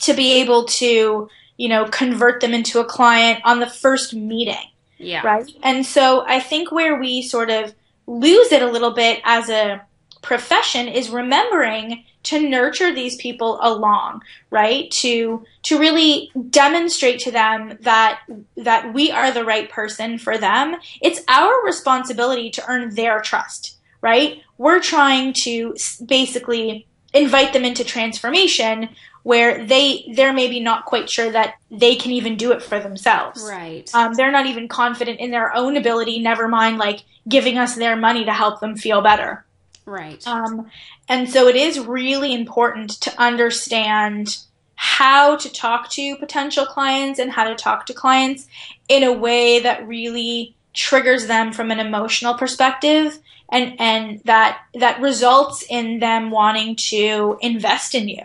to 0.00 0.12
be 0.12 0.40
able 0.40 0.64
to, 0.64 1.28
you 1.56 1.68
know, 1.68 1.86
convert 1.86 2.40
them 2.40 2.52
into 2.52 2.80
a 2.80 2.84
client 2.84 3.40
on 3.44 3.60
the 3.60 3.70
first 3.70 4.12
meeting. 4.12 4.70
Yeah. 4.98 5.24
Right. 5.24 5.50
And 5.62 5.86
so 5.86 6.24
I 6.26 6.40
think 6.40 6.72
where 6.72 6.98
we 6.98 7.22
sort 7.22 7.50
of 7.50 7.74
lose 8.06 8.52
it 8.52 8.62
a 8.62 8.70
little 8.70 8.92
bit 8.92 9.20
as 9.24 9.48
a 9.48 9.82
profession 10.26 10.88
is 10.88 11.08
remembering 11.08 12.04
to 12.24 12.40
nurture 12.40 12.92
these 12.92 13.14
people 13.16 13.58
along, 13.62 14.20
right? 14.50 14.90
To 14.90 15.44
to 15.62 15.78
really 15.78 16.32
demonstrate 16.50 17.20
to 17.20 17.30
them 17.30 17.78
that 17.82 18.20
that 18.56 18.92
we 18.92 19.12
are 19.12 19.30
the 19.30 19.44
right 19.44 19.70
person 19.70 20.18
for 20.18 20.36
them. 20.36 20.76
It's 21.00 21.22
our 21.28 21.64
responsibility 21.64 22.50
to 22.50 22.64
earn 22.68 22.94
their 22.96 23.20
trust, 23.20 23.76
right? 24.00 24.42
We're 24.58 24.80
trying 24.80 25.32
to 25.44 25.76
basically 26.04 26.88
invite 27.14 27.52
them 27.52 27.64
into 27.64 27.84
transformation 27.84 28.88
where 29.22 29.64
they 29.64 30.12
they're 30.16 30.32
maybe 30.32 30.58
not 30.58 30.86
quite 30.86 31.08
sure 31.08 31.30
that 31.30 31.54
they 31.70 31.94
can 31.94 32.10
even 32.10 32.36
do 32.36 32.50
it 32.50 32.62
for 32.62 32.80
themselves. 32.80 33.44
Right. 33.48 33.88
Um, 33.94 34.14
they're 34.14 34.32
not 34.32 34.46
even 34.46 34.66
confident 34.66 35.20
in 35.20 35.30
their 35.30 35.54
own 35.54 35.76
ability. 35.76 36.18
Never 36.18 36.48
mind 36.48 36.78
like 36.78 37.04
giving 37.28 37.58
us 37.58 37.76
their 37.76 37.94
money 37.94 38.24
to 38.24 38.32
help 38.32 38.58
them 38.58 38.76
feel 38.76 39.00
better. 39.00 39.45
Right. 39.86 40.26
Um, 40.26 40.68
and 41.08 41.30
so 41.30 41.46
it 41.46 41.54
is 41.54 41.78
really 41.78 42.34
important 42.34 42.90
to 43.02 43.22
understand 43.22 44.36
how 44.74 45.36
to 45.36 45.50
talk 45.50 45.90
to 45.90 46.16
potential 46.16 46.66
clients 46.66 47.18
and 47.18 47.30
how 47.30 47.44
to 47.44 47.54
talk 47.54 47.86
to 47.86 47.94
clients 47.94 48.46
in 48.88 49.04
a 49.04 49.12
way 49.12 49.60
that 49.60 49.86
really 49.86 50.56
triggers 50.74 51.26
them 51.26 51.52
from 51.52 51.70
an 51.70 51.80
emotional 51.80 52.34
perspective 52.34 53.18
and 53.48 53.80
and 53.80 54.20
that 54.24 54.60
that 54.74 55.00
results 55.00 55.64
in 55.70 56.00
them 56.00 56.30
wanting 56.30 56.76
to 56.76 57.38
invest 57.40 57.94
in 57.94 58.08
you. 58.08 58.24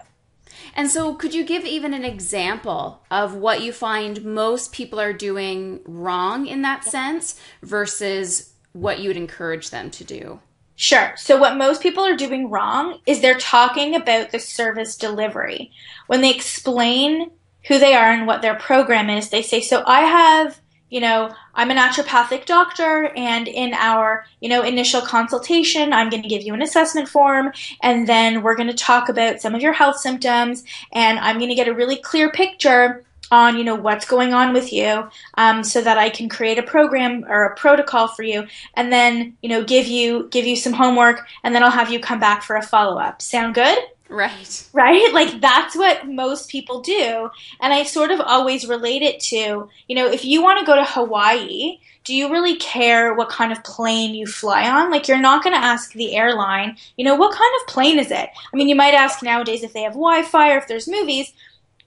And 0.76 0.89
so 0.89 1.13
could 1.13 1.34
you 1.34 1.45
give 1.45 1.65
even 1.65 1.93
an 1.93 2.04
example 2.04 3.02
of 3.12 3.36
what 3.36 3.62
you 3.62 3.71
find 3.71 4.24
most 4.24 4.71
people 4.71 5.00
are 5.00 5.13
doing 5.13 5.82
wrong 5.86 6.47
in 6.47 6.62
that 6.63 6.86
sense 6.86 7.39
versus 7.62 8.54
what 8.74 9.00
you 9.00 9.10
would 9.10 9.17
encourage 9.17 9.69
them 9.69 9.91
to 9.91 10.04
do? 10.04 10.39
Sure. 10.81 11.13
So 11.15 11.37
what 11.37 11.57
most 11.57 11.83
people 11.83 12.03
are 12.03 12.15
doing 12.15 12.49
wrong 12.49 13.01
is 13.05 13.21
they're 13.21 13.37
talking 13.37 13.93
about 13.93 14.31
the 14.31 14.39
service 14.39 14.97
delivery. 14.97 15.71
When 16.07 16.21
they 16.21 16.33
explain 16.33 17.29
who 17.67 17.77
they 17.77 17.93
are 17.93 18.11
and 18.11 18.25
what 18.25 18.41
their 18.41 18.55
program 18.55 19.07
is, 19.07 19.29
they 19.29 19.43
say, 19.43 19.61
so 19.61 19.83
I 19.85 19.99
have, 19.99 20.59
you 20.89 20.99
know, 20.99 21.35
I'm 21.53 21.69
a 21.69 21.75
naturopathic 21.75 22.47
doctor 22.47 23.11
and 23.15 23.47
in 23.47 23.75
our, 23.75 24.25
you 24.39 24.49
know, 24.49 24.63
initial 24.63 25.01
consultation, 25.01 25.93
I'm 25.93 26.09
going 26.09 26.23
to 26.23 26.29
give 26.29 26.41
you 26.41 26.55
an 26.55 26.63
assessment 26.63 27.07
form 27.07 27.51
and 27.83 28.09
then 28.09 28.41
we're 28.41 28.55
going 28.55 28.69
to 28.69 28.73
talk 28.73 29.07
about 29.07 29.39
some 29.39 29.53
of 29.53 29.61
your 29.61 29.73
health 29.73 29.99
symptoms 29.99 30.63
and 30.91 31.19
I'm 31.19 31.37
going 31.37 31.49
to 31.49 31.55
get 31.55 31.67
a 31.67 31.75
really 31.75 31.97
clear 31.97 32.31
picture 32.31 33.05
on 33.31 33.57
you 33.57 33.63
know 33.63 33.75
what's 33.75 34.05
going 34.05 34.33
on 34.33 34.53
with 34.53 34.71
you 34.71 35.07
um, 35.35 35.63
so 35.63 35.81
that 35.81 35.97
i 35.97 36.09
can 36.09 36.29
create 36.29 36.57
a 36.57 36.63
program 36.63 37.25
or 37.27 37.45
a 37.45 37.55
protocol 37.55 38.07
for 38.07 38.23
you 38.23 38.45
and 38.75 38.91
then 38.91 39.35
you 39.41 39.49
know 39.49 39.63
give 39.63 39.87
you 39.87 40.27
give 40.31 40.45
you 40.45 40.55
some 40.55 40.73
homework 40.73 41.25
and 41.43 41.55
then 41.55 41.63
i'll 41.63 41.71
have 41.71 41.91
you 41.91 41.99
come 41.99 42.19
back 42.19 42.43
for 42.43 42.55
a 42.55 42.61
follow-up 42.61 43.21
sound 43.21 43.55
good 43.55 43.77
right 44.09 44.67
right 44.73 45.13
like 45.13 45.39
that's 45.39 45.75
what 45.75 46.07
most 46.07 46.49
people 46.49 46.81
do 46.81 47.29
and 47.61 47.73
i 47.73 47.83
sort 47.83 48.11
of 48.11 48.19
always 48.19 48.67
relate 48.67 49.01
it 49.01 49.19
to 49.19 49.69
you 49.87 49.95
know 49.95 50.07
if 50.07 50.25
you 50.25 50.43
want 50.43 50.59
to 50.59 50.65
go 50.65 50.75
to 50.75 50.83
hawaii 50.83 51.77
do 52.03 52.15
you 52.15 52.31
really 52.31 52.55
care 52.55 53.13
what 53.13 53.29
kind 53.29 53.51
of 53.51 53.63
plane 53.63 54.15
you 54.15 54.25
fly 54.25 54.69
on? 54.69 54.89
Like, 54.89 55.07
you're 55.07 55.19
not 55.19 55.43
going 55.43 55.55
to 55.55 55.63
ask 55.63 55.93
the 55.93 56.15
airline, 56.15 56.77
you 56.97 57.05
know, 57.05 57.15
what 57.15 57.31
kind 57.31 57.51
of 57.61 57.73
plane 57.73 57.99
is 57.99 58.09
it? 58.09 58.29
I 58.51 58.57
mean, 58.57 58.67
you 58.67 58.75
might 58.75 58.93
ask 58.93 59.21
nowadays 59.21 59.63
if 59.63 59.73
they 59.73 59.83
have 59.83 59.93
Wi 59.93 60.23
Fi 60.23 60.53
or 60.53 60.57
if 60.57 60.67
there's 60.67 60.87
movies, 60.87 61.31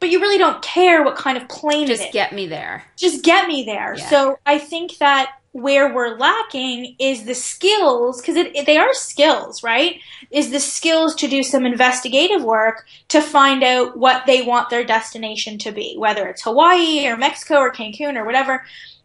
but 0.04 0.10
you 0.10 0.20
really 0.20 0.36
don't 0.36 0.60
care 0.60 1.02
what 1.02 1.16
kind 1.16 1.38
of 1.38 1.48
plane 1.48 1.86
just 1.86 2.12
get 2.12 2.30
me 2.34 2.46
there 2.46 2.84
just 2.94 3.24
get 3.24 3.48
me 3.48 3.64
there 3.64 3.94
yeah. 3.96 4.10
so 4.10 4.38
i 4.44 4.58
think 4.58 4.98
that 4.98 5.32
where 5.52 5.94
we're 5.94 6.14
lacking 6.18 6.94
is 6.98 7.24
the 7.24 7.34
skills 7.34 8.20
because 8.20 8.34
they 8.66 8.76
are 8.76 8.92
skills 8.92 9.62
right 9.62 9.98
is 10.30 10.50
the 10.50 10.60
skills 10.60 11.14
to 11.14 11.26
do 11.26 11.42
some 11.42 11.64
investigative 11.64 12.44
work 12.44 12.84
to 13.08 13.22
find 13.22 13.64
out 13.64 13.96
what 13.96 14.26
they 14.26 14.42
want 14.42 14.68
their 14.68 14.84
destination 14.84 15.56
to 15.56 15.72
be 15.72 15.94
whether 15.96 16.28
it's 16.28 16.42
hawaii 16.42 17.06
or 17.06 17.16
mexico 17.16 17.56
or 17.56 17.72
cancun 17.72 18.14
or 18.14 18.26
whatever 18.26 18.62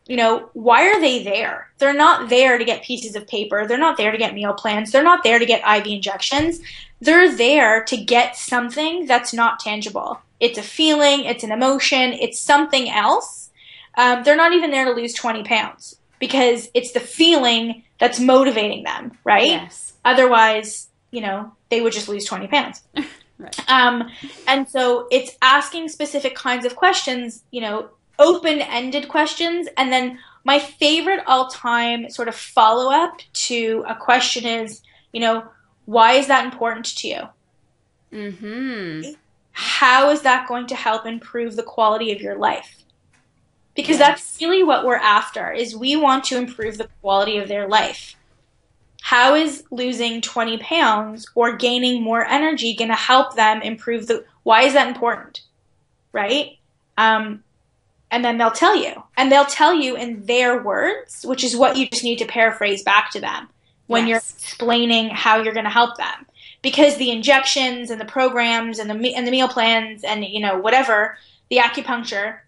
you 0.07 0.15
know, 0.15 0.49
why 0.53 0.87
are 0.87 0.99
they 0.99 1.23
there? 1.23 1.69
They're 1.77 1.93
not 1.93 2.29
there 2.29 2.57
to 2.57 2.65
get 2.65 2.81
pieces 2.81 3.15
of 3.15 3.27
paper. 3.27 3.67
They're 3.67 3.77
not 3.77 3.95
there 3.95 4.11
to 4.11 4.17
get 4.17 4.33
meal 4.33 4.53
plans. 4.53 4.91
They're 4.91 5.03
not 5.03 5.21
there 5.23 5.37
to 5.37 5.45
get 5.45 5.61
IV 5.61 5.85
injections. 5.85 6.61
They're 6.99 7.31
there 7.31 7.83
to 7.83 7.95
get 7.95 8.35
something 8.35 9.05
that's 9.05 9.35
not 9.35 9.59
tangible. 9.59 10.19
It's 10.39 10.57
a 10.57 10.63
feeling, 10.63 11.25
it's 11.25 11.43
an 11.43 11.51
emotion, 11.51 12.13
it's 12.13 12.39
something 12.39 12.89
else. 12.89 13.49
Um, 13.97 14.23
they're 14.23 14.37
not 14.37 14.53
even 14.53 14.71
there 14.71 14.85
to 14.85 14.91
lose 14.91 15.13
20 15.13 15.43
pounds 15.43 15.97
because 16.19 16.69
it's 16.73 16.91
the 16.91 16.99
feeling 16.99 17.83
that's 17.99 18.19
motivating 18.19 18.83
them, 18.83 19.17
right? 19.23 19.47
Yes. 19.47 19.93
Otherwise, 20.05 20.87
you 21.11 21.21
know, 21.21 21.51
they 21.69 21.81
would 21.81 21.93
just 21.93 22.07
lose 22.07 22.25
20 22.25 22.47
pounds. 22.47 22.81
right. 23.37 23.69
Um, 23.69 24.09
and 24.47 24.67
so 24.69 25.07
it's 25.11 25.37
asking 25.41 25.89
specific 25.89 26.35
kinds 26.35 26.65
of 26.65 26.75
questions, 26.75 27.43
you 27.51 27.61
know, 27.61 27.89
open 28.17 28.61
ended 28.61 29.09
questions. 29.09 29.67
And 29.77 29.91
then 29.91 30.19
my 30.43 30.59
favorite 30.59 31.21
all 31.27 31.49
time 31.49 32.09
sort 32.09 32.27
of 32.27 32.35
follow 32.35 32.91
up 32.91 33.19
to 33.33 33.83
a 33.87 33.95
question 33.95 34.45
is, 34.45 34.81
you 35.11 35.19
know, 35.19 35.43
why 35.85 36.13
is 36.13 36.27
that 36.27 36.45
important 36.45 36.85
to 36.97 37.07
you? 37.07 37.21
Mm-hmm 38.13 39.11
how 39.59 40.09
is 40.09 40.21
that 40.21 40.47
going 40.47 40.67
to 40.67 40.75
help 40.75 41.05
improve 41.05 41.55
the 41.55 41.63
quality 41.63 42.11
of 42.11 42.21
your 42.21 42.37
life? 42.37 42.79
because 43.79 43.99
yes. 43.99 44.07
that's 44.07 44.41
really 44.41 44.63
what 44.63 44.85
we're 44.85 44.95
after 44.95 45.51
is 45.51 45.75
we 45.75 45.95
want 45.95 46.25
to 46.25 46.37
improve 46.37 46.77
the 46.77 46.89
quality 47.01 47.37
of 47.37 47.47
their 47.47 47.67
life 47.67 48.15
how 49.01 49.33
is 49.35 49.63
losing 49.71 50.21
20 50.21 50.57
pounds 50.57 51.25
or 51.33 51.55
gaining 51.55 52.01
more 52.01 52.25
energy 52.25 52.75
going 52.75 52.89
to 52.89 52.95
help 52.95 53.35
them 53.35 53.61
improve 53.61 54.07
the 54.07 54.25
why 54.43 54.63
is 54.63 54.73
that 54.73 54.87
important 54.87 55.41
right 56.11 56.57
um, 56.97 57.43
and 58.11 58.25
then 58.25 58.37
they'll 58.37 58.51
tell 58.51 58.75
you 58.75 58.91
and 59.15 59.31
they'll 59.31 59.45
tell 59.45 59.73
you 59.73 59.95
in 59.95 60.25
their 60.25 60.61
words 60.61 61.25
which 61.25 61.43
is 61.43 61.55
what 61.55 61.77
you 61.77 61.87
just 61.87 62.03
need 62.03 62.17
to 62.17 62.25
paraphrase 62.25 62.83
back 62.83 63.11
to 63.11 63.21
them 63.21 63.47
when 63.87 64.05
yes. 64.05 64.09
you're 64.09 64.17
explaining 64.17 65.09
how 65.09 65.41
you're 65.41 65.53
going 65.53 65.63
to 65.63 65.69
help 65.69 65.97
them 65.97 66.25
because 66.61 66.97
the 66.97 67.11
injections 67.11 67.89
and 67.89 67.99
the 67.99 68.05
programs 68.05 68.79
and 68.79 68.89
the 68.89 69.15
and 69.15 69.25
the 69.25 69.31
meal 69.31 69.47
plans 69.47 70.03
and 70.03 70.25
you 70.25 70.39
know 70.39 70.57
whatever 70.57 71.17
the 71.49 71.57
acupuncture 71.57 72.39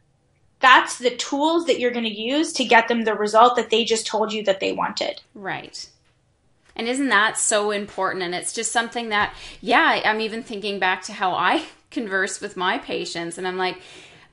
that's 0.62 1.00
the 1.00 1.10
tools 1.16 1.66
that 1.66 1.80
you're 1.80 1.92
going 1.92 2.06
to 2.06 2.22
use 2.22 2.54
to 2.54 2.64
get 2.64 2.88
them 2.88 3.02
the 3.02 3.16
result 3.16 3.56
that 3.56 3.70
they 3.70 3.84
just 3.84 4.06
told 4.06 4.32
you 4.32 4.44
that 4.44 4.60
they 4.60 4.72
wanted. 4.72 5.22
Right. 5.34 5.90
And 6.76 6.88
isn't 6.88 7.10
that 7.10 7.38
so 7.38 7.72
important? 7.72 8.24
And 8.24 8.34
it's 8.34 8.54
just 8.54 8.72
something 8.72 9.10
that, 9.10 9.34
yeah, 9.60 10.02
I'm 10.06 10.22
even 10.22 10.44
thinking 10.44 10.80
back 10.80 11.02
to 11.04 11.14
how 11.14 11.34
I 11.34 11.66
converse 11.92 12.40
with 12.40 12.56
my 12.56 12.78
patients. 12.78 13.38
And 13.38 13.48
I'm 13.48 13.58
like, 13.58 13.82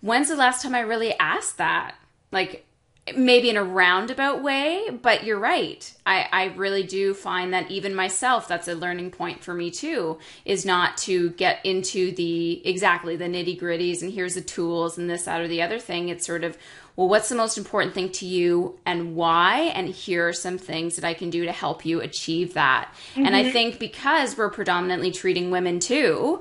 when's 0.02 0.28
the 0.28 0.36
last 0.36 0.62
time 0.62 0.74
I 0.74 0.80
really 0.80 1.18
asked 1.18 1.58
that? 1.58 1.96
Like, 2.30 2.66
maybe 3.16 3.50
in 3.50 3.56
a 3.56 3.64
roundabout 3.64 4.42
way, 4.42 4.88
but 5.02 5.24
you're 5.24 5.38
right. 5.38 5.92
I, 6.06 6.28
I 6.30 6.44
really 6.56 6.82
do 6.82 7.14
find 7.14 7.52
that 7.52 7.70
even 7.70 7.94
myself, 7.94 8.48
that's 8.48 8.68
a 8.68 8.74
learning 8.74 9.10
point 9.10 9.42
for 9.42 9.54
me 9.54 9.70
too, 9.70 10.18
is 10.44 10.64
not 10.64 10.96
to 10.98 11.30
get 11.30 11.64
into 11.64 12.12
the 12.12 12.66
exactly 12.66 13.16
the 13.16 13.26
nitty 13.26 13.60
gritties 13.60 14.02
and 14.02 14.12
here's 14.12 14.34
the 14.34 14.40
tools 14.40 14.98
and 14.98 15.08
this, 15.08 15.24
that, 15.24 15.40
or 15.40 15.48
the 15.48 15.62
other 15.62 15.78
thing. 15.78 16.08
It's 16.08 16.26
sort 16.26 16.44
of, 16.44 16.56
well, 16.96 17.08
what's 17.08 17.28
the 17.28 17.36
most 17.36 17.58
important 17.58 17.94
thing 17.94 18.10
to 18.10 18.26
you 18.26 18.78
and 18.84 19.14
why? 19.14 19.72
And 19.74 19.88
here 19.88 20.28
are 20.28 20.32
some 20.32 20.58
things 20.58 20.96
that 20.96 21.04
I 21.04 21.14
can 21.14 21.30
do 21.30 21.44
to 21.44 21.52
help 21.52 21.86
you 21.86 22.00
achieve 22.00 22.54
that. 22.54 22.92
Mm-hmm. 23.12 23.26
And 23.26 23.36
I 23.36 23.42
mm-hmm. 23.42 23.52
think 23.52 23.78
because 23.78 24.36
we're 24.36 24.50
predominantly 24.50 25.12
treating 25.12 25.50
women 25.50 25.78
too, 25.78 26.40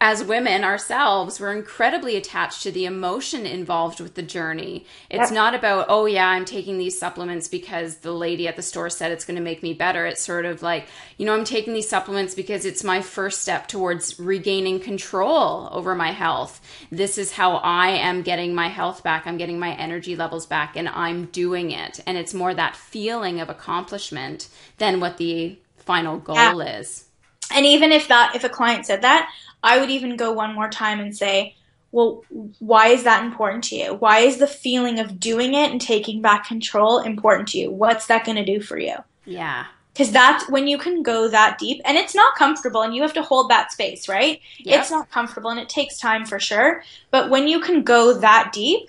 as 0.00 0.22
women 0.22 0.62
ourselves, 0.62 1.40
we're 1.40 1.52
incredibly 1.52 2.14
attached 2.16 2.62
to 2.62 2.70
the 2.70 2.84
emotion 2.84 3.46
involved 3.46 3.98
with 3.98 4.14
the 4.14 4.22
journey. 4.22 4.86
It's 5.10 5.30
yep. 5.30 5.32
not 5.32 5.54
about, 5.54 5.86
oh, 5.88 6.06
yeah, 6.06 6.28
I'm 6.28 6.44
taking 6.44 6.78
these 6.78 6.98
supplements 6.98 7.48
because 7.48 7.96
the 7.96 8.12
lady 8.12 8.46
at 8.46 8.54
the 8.54 8.62
store 8.62 8.90
said 8.90 9.10
it's 9.10 9.24
going 9.24 9.36
to 9.36 9.42
make 9.42 9.62
me 9.62 9.74
better. 9.74 10.06
It's 10.06 10.22
sort 10.22 10.44
of 10.44 10.62
like, 10.62 10.86
you 11.16 11.26
know, 11.26 11.34
I'm 11.34 11.44
taking 11.44 11.72
these 11.72 11.88
supplements 11.88 12.34
because 12.34 12.64
it's 12.64 12.84
my 12.84 13.02
first 13.02 13.42
step 13.42 13.66
towards 13.66 14.20
regaining 14.20 14.78
control 14.78 15.68
over 15.72 15.96
my 15.96 16.12
health. 16.12 16.60
This 16.92 17.18
is 17.18 17.32
how 17.32 17.56
I 17.56 17.88
am 17.88 18.22
getting 18.22 18.54
my 18.54 18.68
health 18.68 19.02
back. 19.02 19.26
I'm 19.26 19.36
getting 19.36 19.58
my 19.58 19.74
energy 19.74 20.14
levels 20.14 20.46
back, 20.46 20.76
and 20.76 20.88
I'm 20.88 21.26
doing 21.26 21.72
it. 21.72 22.00
And 22.06 22.16
it's 22.16 22.34
more 22.34 22.54
that 22.54 22.76
feeling 22.76 23.40
of 23.40 23.48
accomplishment 23.48 24.48
than 24.76 25.00
what 25.00 25.18
the 25.18 25.58
final 25.76 26.18
goal 26.18 26.36
yeah. 26.36 26.78
is. 26.78 27.06
And 27.50 27.64
even 27.64 27.92
if 27.92 28.08
that, 28.08 28.36
if 28.36 28.44
a 28.44 28.48
client 28.48 28.86
said 28.86 29.02
that, 29.02 29.30
I 29.62 29.78
would 29.78 29.90
even 29.90 30.16
go 30.16 30.32
one 30.32 30.54
more 30.54 30.68
time 30.68 31.00
and 31.00 31.16
say, 31.16 31.56
well, 31.90 32.22
why 32.58 32.88
is 32.88 33.04
that 33.04 33.24
important 33.24 33.64
to 33.64 33.76
you? 33.76 33.94
Why 33.94 34.18
is 34.20 34.36
the 34.36 34.46
feeling 34.46 34.98
of 34.98 35.18
doing 35.18 35.54
it 35.54 35.70
and 35.70 35.80
taking 35.80 36.20
back 36.20 36.46
control 36.46 36.98
important 36.98 37.48
to 37.48 37.58
you? 37.58 37.70
What's 37.70 38.06
that 38.06 38.24
going 38.24 38.36
to 38.36 38.44
do 38.44 38.60
for 38.60 38.78
you? 38.78 38.96
Yeah. 39.24 39.66
Because 39.92 40.12
that's 40.12 40.48
when 40.48 40.68
you 40.68 40.78
can 40.78 41.02
go 41.02 41.28
that 41.28 41.58
deep, 41.58 41.80
and 41.84 41.96
it's 41.96 42.14
not 42.14 42.36
comfortable, 42.36 42.82
and 42.82 42.94
you 42.94 43.02
have 43.02 43.14
to 43.14 43.22
hold 43.22 43.50
that 43.50 43.72
space, 43.72 44.08
right? 44.08 44.40
Yep. 44.58 44.80
It's 44.80 44.90
not 44.92 45.10
comfortable, 45.10 45.50
and 45.50 45.58
it 45.58 45.68
takes 45.68 45.98
time 45.98 46.24
for 46.24 46.38
sure. 46.38 46.84
But 47.10 47.30
when 47.30 47.48
you 47.48 47.58
can 47.58 47.82
go 47.82 48.16
that 48.18 48.52
deep, 48.52 48.88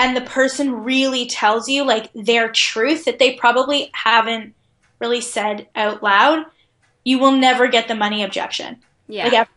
and 0.00 0.16
the 0.16 0.22
person 0.22 0.84
really 0.84 1.26
tells 1.26 1.68
you 1.68 1.84
like 1.84 2.10
their 2.12 2.50
truth 2.50 3.04
that 3.04 3.18
they 3.18 3.34
probably 3.34 3.90
haven't 3.92 4.54
really 4.98 5.20
said 5.20 5.68
out 5.76 6.02
loud, 6.02 6.46
you 7.04 7.18
will 7.18 7.32
never 7.32 7.68
get 7.68 7.86
the 7.86 7.94
money 7.94 8.24
objection. 8.24 8.78
Yeah. 9.06 9.28
Like 9.28 9.48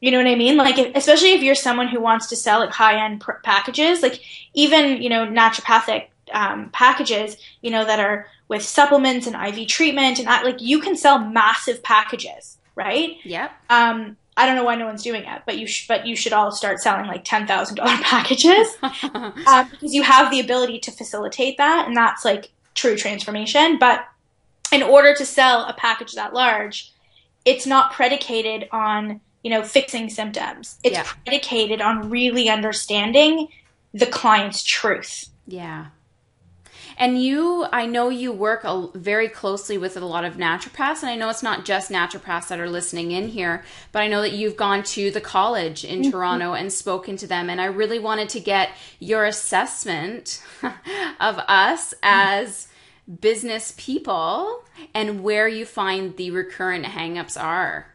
you 0.00 0.10
know 0.10 0.18
what 0.18 0.26
I 0.26 0.34
mean? 0.34 0.56
Like, 0.56 0.78
if, 0.78 0.94
especially 0.96 1.32
if 1.32 1.42
you're 1.42 1.54
someone 1.54 1.88
who 1.88 2.00
wants 2.00 2.26
to 2.28 2.36
sell 2.36 2.60
like 2.60 2.70
high 2.70 3.04
end 3.04 3.20
pr- 3.20 3.32
packages, 3.44 4.02
like 4.02 4.20
even 4.54 5.02
you 5.02 5.08
know 5.08 5.26
naturopathic 5.26 6.06
um, 6.32 6.70
packages, 6.70 7.36
you 7.60 7.70
know 7.70 7.84
that 7.84 8.00
are 8.00 8.26
with 8.48 8.62
supplements 8.62 9.26
and 9.26 9.36
IV 9.36 9.68
treatment 9.68 10.18
and 10.18 10.26
that, 10.26 10.44
like 10.44 10.60
you 10.60 10.80
can 10.80 10.96
sell 10.96 11.18
massive 11.18 11.82
packages, 11.82 12.58
right? 12.74 13.16
Yep. 13.24 13.52
Um, 13.68 14.16
I 14.36 14.46
don't 14.46 14.56
know 14.56 14.64
why 14.64 14.74
no 14.74 14.86
one's 14.86 15.02
doing 15.02 15.22
it, 15.24 15.42
but 15.44 15.58
you 15.58 15.66
sh- 15.66 15.86
but 15.86 16.06
you 16.06 16.16
should 16.16 16.32
all 16.32 16.50
start 16.50 16.80
selling 16.80 17.06
like 17.06 17.24
ten 17.24 17.46
thousand 17.46 17.76
dollar 17.76 17.96
packages 18.02 18.68
um, 18.82 19.68
because 19.70 19.94
you 19.94 20.02
have 20.02 20.30
the 20.30 20.40
ability 20.40 20.78
to 20.80 20.90
facilitate 20.90 21.58
that, 21.58 21.86
and 21.86 21.96
that's 21.96 22.24
like 22.24 22.50
true 22.74 22.96
transformation. 22.96 23.78
But 23.78 24.06
in 24.72 24.82
order 24.82 25.14
to 25.14 25.26
sell 25.26 25.66
a 25.66 25.74
package 25.74 26.14
that 26.14 26.32
large, 26.32 26.90
it's 27.44 27.66
not 27.66 27.92
predicated 27.92 28.68
on 28.72 29.20
you 29.42 29.50
know, 29.50 29.62
fixing 29.62 30.10
symptoms. 30.10 30.78
It's 30.82 30.96
yeah. 30.96 31.06
predicated 31.24 31.80
on 31.80 32.10
really 32.10 32.48
understanding 32.48 33.48
the 33.92 34.06
client's 34.06 34.62
truth. 34.62 35.28
Yeah. 35.46 35.86
And 37.00 37.22
you, 37.22 37.66
I 37.72 37.86
know 37.86 38.10
you 38.10 38.30
work 38.30 38.62
a, 38.64 38.88
very 38.94 39.28
closely 39.28 39.78
with 39.78 39.96
a 39.96 40.04
lot 40.04 40.26
of 40.26 40.34
naturopaths, 40.34 41.00
and 41.00 41.10
I 41.10 41.16
know 41.16 41.30
it's 41.30 41.42
not 41.42 41.64
just 41.64 41.90
naturopaths 41.90 42.48
that 42.48 42.60
are 42.60 42.68
listening 42.68 43.10
in 43.12 43.28
here, 43.28 43.64
but 43.90 44.02
I 44.02 44.08
know 44.08 44.20
that 44.20 44.32
you've 44.32 44.56
gone 44.56 44.82
to 44.82 45.10
the 45.10 45.20
college 45.20 45.82
in 45.82 46.02
mm-hmm. 46.02 46.10
Toronto 46.10 46.52
and 46.52 46.70
spoken 46.70 47.16
to 47.16 47.26
them. 47.26 47.48
And 47.48 47.58
I 47.58 47.66
really 47.66 47.98
wanted 47.98 48.28
to 48.30 48.40
get 48.40 48.70
your 48.98 49.24
assessment 49.24 50.42
of 51.20 51.38
us 51.38 51.94
as 52.02 52.68
business 53.20 53.72
people 53.78 54.64
and 54.92 55.22
where 55.22 55.48
you 55.48 55.64
find 55.64 56.16
the 56.18 56.30
recurrent 56.30 56.84
hangups 56.84 57.42
are 57.42 57.86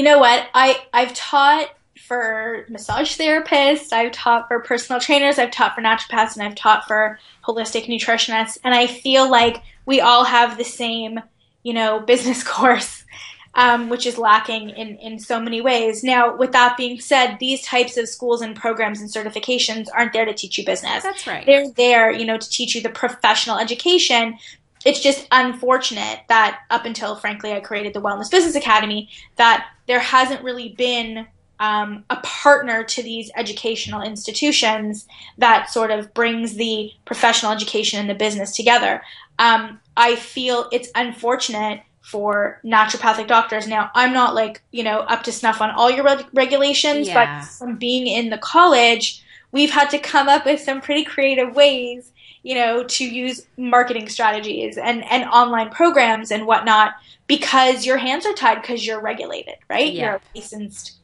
you 0.00 0.04
know 0.04 0.18
what? 0.18 0.48
I 0.54 0.80
I've 0.94 1.12
taught 1.12 1.74
for 1.94 2.64
massage 2.70 3.18
therapists, 3.18 3.92
I've 3.92 4.12
taught 4.12 4.48
for 4.48 4.60
personal 4.60 4.98
trainers, 4.98 5.38
I've 5.38 5.50
taught 5.50 5.74
for 5.74 5.82
naturopaths, 5.82 6.36
and 6.36 6.42
I've 6.42 6.54
taught 6.54 6.88
for 6.88 7.18
holistic 7.44 7.84
nutritionists, 7.84 8.56
and 8.64 8.74
I 8.74 8.86
feel 8.86 9.30
like 9.30 9.62
we 9.84 10.00
all 10.00 10.24
have 10.24 10.56
the 10.56 10.64
same, 10.64 11.20
you 11.64 11.74
know, 11.74 12.00
business 12.06 12.42
course. 12.42 13.04
Um, 13.52 13.88
which 13.88 14.06
is 14.06 14.16
lacking 14.16 14.70
in, 14.70 14.96
in 14.98 15.18
so 15.18 15.40
many 15.40 15.60
ways. 15.60 16.04
Now, 16.04 16.36
with 16.36 16.52
that 16.52 16.76
being 16.76 17.00
said, 17.00 17.38
these 17.40 17.62
types 17.62 17.96
of 17.96 18.08
schools 18.08 18.42
and 18.42 18.54
programs 18.54 19.00
and 19.00 19.10
certifications 19.10 19.88
aren't 19.92 20.12
there 20.12 20.24
to 20.24 20.32
teach 20.32 20.56
you 20.56 20.64
business. 20.64 21.02
That's 21.02 21.26
right. 21.26 21.44
They're 21.44 21.68
there, 21.72 22.12
you 22.12 22.24
know, 22.24 22.38
to 22.38 22.48
teach 22.48 22.76
you 22.76 22.80
the 22.80 22.90
professional 22.90 23.58
education 23.58 24.38
it's 24.84 25.00
just 25.00 25.26
unfortunate 25.30 26.20
that 26.28 26.60
up 26.70 26.84
until 26.84 27.16
frankly 27.16 27.52
I 27.52 27.60
created 27.60 27.92
the 27.92 28.00
Wellness 28.00 28.30
Business 28.30 28.54
Academy 28.54 29.08
that 29.36 29.66
there 29.90 29.98
hasn't 29.98 30.44
really 30.44 30.68
been 30.68 31.26
um, 31.58 32.04
a 32.10 32.16
partner 32.22 32.84
to 32.84 33.02
these 33.02 33.28
educational 33.34 34.02
institutions 34.02 35.04
that 35.36 35.68
sort 35.68 35.90
of 35.90 36.14
brings 36.14 36.54
the 36.54 36.92
professional 37.04 37.50
education 37.50 37.98
and 37.98 38.08
the 38.08 38.14
business 38.14 38.54
together. 38.54 39.02
Um, 39.40 39.80
I 39.96 40.14
feel 40.14 40.68
it's 40.70 40.90
unfortunate 40.94 41.82
for 42.02 42.60
naturopathic 42.64 43.26
doctors. 43.26 43.66
Now, 43.66 43.90
I'm 43.96 44.12
not 44.12 44.36
like, 44.36 44.62
you 44.70 44.84
know, 44.84 45.00
up 45.00 45.24
to 45.24 45.32
snuff 45.32 45.60
on 45.60 45.72
all 45.72 45.90
your 45.90 46.04
reg- 46.04 46.28
regulations, 46.32 47.08
yeah. 47.08 47.40
but 47.40 47.48
from 47.48 47.76
being 47.76 48.06
in 48.06 48.30
the 48.30 48.38
college, 48.38 49.24
we've 49.50 49.70
had 49.70 49.90
to 49.90 49.98
come 49.98 50.28
up 50.28 50.44
with 50.44 50.60
some 50.60 50.80
pretty 50.80 51.02
creative 51.02 51.56
ways 51.56 52.12
you 52.42 52.54
know, 52.54 52.84
to 52.84 53.04
use 53.04 53.46
marketing 53.56 54.08
strategies 54.08 54.78
and, 54.78 55.04
and 55.10 55.24
online 55.24 55.70
programs 55.70 56.30
and 56.30 56.46
whatnot 56.46 56.94
because 57.26 57.84
your 57.84 57.98
hands 57.98 58.26
are 58.26 58.32
tied 58.32 58.60
because 58.60 58.86
you're 58.86 59.00
regulated, 59.00 59.56
right? 59.68 59.92
Yeah. 59.92 60.02
You're 60.02 60.14
a 60.14 60.20
licensed 60.34 60.98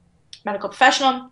medical 0.45 0.69
professional 0.69 1.31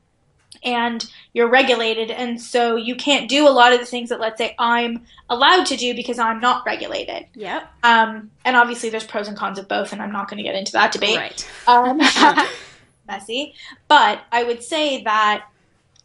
and 0.62 1.09
you're 1.33 1.49
regulated. 1.49 2.11
And 2.11 2.40
so 2.40 2.77
you 2.77 2.95
can't 2.95 3.29
do 3.29 3.49
a 3.49 3.51
lot 3.51 3.73
of 3.73 3.81
the 3.81 3.87
things 3.87 4.09
that, 4.09 4.21
let's 4.21 4.38
say, 4.38 4.55
I'm 4.59 5.05
allowed 5.29 5.67
to 5.67 5.77
do 5.77 5.95
because 5.95 6.19
I'm 6.19 6.40
not 6.40 6.64
regulated. 6.64 7.27
Yep. 7.35 7.71
Um, 7.83 8.31
and 8.45 8.57
obviously, 8.57 8.90
there's 8.90 9.05
pros 9.05 9.29
and 9.29 9.37
cons 9.37 9.59
of 9.59 9.69
both, 9.69 9.93
and 9.93 10.01
I'm 10.01 10.12
not 10.12 10.29
going 10.29 10.38
to 10.38 10.43
get 10.43 10.55
into 10.55 10.73
that 10.73 10.93
debate. 10.93 11.17
Right. 11.17 11.51
Um, 11.67 11.99
messy. 13.07 13.55
But 13.88 14.23
I 14.33 14.45
would 14.45 14.62
say 14.62 15.03
that, 15.05 15.47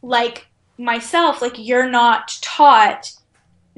like 0.01 0.47
myself, 0.77 1.41
like 1.41 1.55
you're 1.57 1.89
not 1.89 2.37
taught 2.41 3.13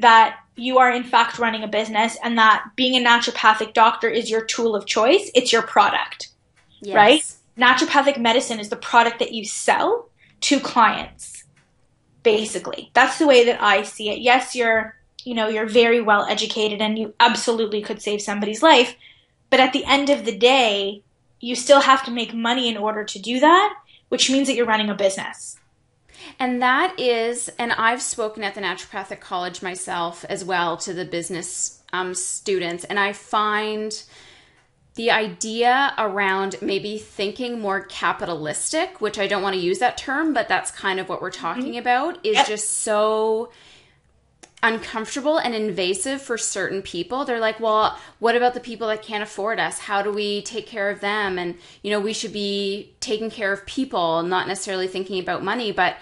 that 0.02 0.38
you 0.56 0.78
are 0.78 0.92
in 0.92 1.04
fact 1.04 1.40
running 1.40 1.64
a 1.64 1.68
business 1.68 2.18
and 2.24 2.38
that 2.38 2.64
being 2.76 2.96
a 2.96 3.08
naturopathic 3.08 3.74
doctor 3.74 4.10
is 4.10 4.30
your 4.30 4.44
tool 4.44 4.76
of 4.76 4.86
choice. 4.86 5.32
It's 5.34 5.52
your 5.52 5.62
product, 5.62 6.30
yes. 6.82 6.96
right? 6.96 7.36
Naturopathic 7.58 8.20
medicine 8.20 8.60
is 8.60 8.70
the 8.70 8.76
product 8.76 9.20
that 9.20 9.34
you 9.34 9.46
sell 9.46 10.10
to 10.42 10.60
clients, 10.60 11.44
basically. 12.24 12.92
That's 12.94 13.18
the 13.18 13.28
way 13.28 13.46
that 13.46 13.62
I 13.62 13.84
see 13.84 14.10
it. 14.10 14.20
Yes, 14.20 14.56
you're, 14.56 14.98
you 15.24 15.34
know, 15.34 15.48
you're 15.48 15.68
very 15.68 16.02
well 16.02 16.26
educated 16.26 16.82
and 16.82 16.98
you 16.98 17.14
absolutely 17.20 17.82
could 17.82 18.02
save 18.02 18.22
somebody's 18.22 18.64
life. 18.64 18.96
But 19.50 19.60
at 19.60 19.74
the 19.74 19.86
end 19.86 20.10
of 20.10 20.26
the 20.26 20.38
day, 20.38 21.04
you 21.40 21.56
still 21.56 21.82
have 21.82 22.04
to 22.06 22.12
make 22.12 22.34
money 22.34 22.70
in 22.70 22.78
order 22.78 23.04
to 23.04 23.20
do 23.20 23.40
that, 23.40 23.76
which 24.10 24.30
means 24.30 24.48
that 24.48 24.56
you're 24.56 24.66
running 24.66 24.90
a 24.90 24.96
business. 24.96 25.58
And 26.40 26.62
that 26.62 27.00
is, 27.00 27.50
and 27.58 27.72
I've 27.74 28.02
spoken 28.02 28.44
at 28.44 28.56
the 28.56 28.62
Naturopathic 28.62 29.20
College 29.20 29.62
myself 29.62 30.26
as 30.30 30.44
well 30.44 30.78
to 30.78 30.94
the 30.94 31.06
business 31.06 31.82
um, 31.94 32.14
students, 32.14 32.84
and 32.86 33.00
I 33.00 33.14
find 33.14 34.04
the 34.96 35.12
idea 35.12 35.94
around 35.98 36.56
maybe 36.62 36.98
thinking 36.98 37.60
more 37.60 37.82
capitalistic, 37.86 39.00
which 39.00 39.18
I 39.18 39.28
don't 39.28 39.42
want 39.42 39.56
to 39.56 39.62
use 39.62 39.80
that 39.80 39.98
term, 39.98 40.34
but 40.34 40.50
that's 40.50 40.70
kind 40.72 41.00
of 41.00 41.08
what 41.08 41.22
we're 41.22 41.32
talking 41.32 41.74
mm-hmm. 41.74 41.80
about, 41.80 42.26
is 42.26 42.36
yep. 42.36 42.48
just 42.48 42.70
so 42.70 43.52
uncomfortable 44.64 45.38
and 45.38 45.56
invasive 45.56 46.22
for 46.22 46.38
certain 46.38 46.82
people. 46.82 47.26
They're 47.26 47.40
like, 47.40 47.60
well, 47.60 47.98
what 48.20 48.36
about 48.36 48.54
the 48.54 48.60
people 48.60 48.88
that 48.88 49.02
can't 49.02 49.24
afford 49.24 49.60
us? 49.60 49.80
How 49.80 50.02
do 50.02 50.12
we 50.12 50.44
take 50.44 50.68
care 50.68 50.90
of 50.90 51.00
them? 51.00 51.40
And, 51.40 51.56
you 51.82 51.92
know, 51.92 52.00
we 52.00 52.14
should 52.14 52.34
be 52.34 52.94
taking 53.00 53.32
care 53.32 53.52
of 53.52 53.66
people, 53.66 54.24
not 54.24 54.48
necessarily 54.48 54.88
thinking 54.88 55.20
about 55.20 55.44
money. 55.44 55.72
But 55.72 55.98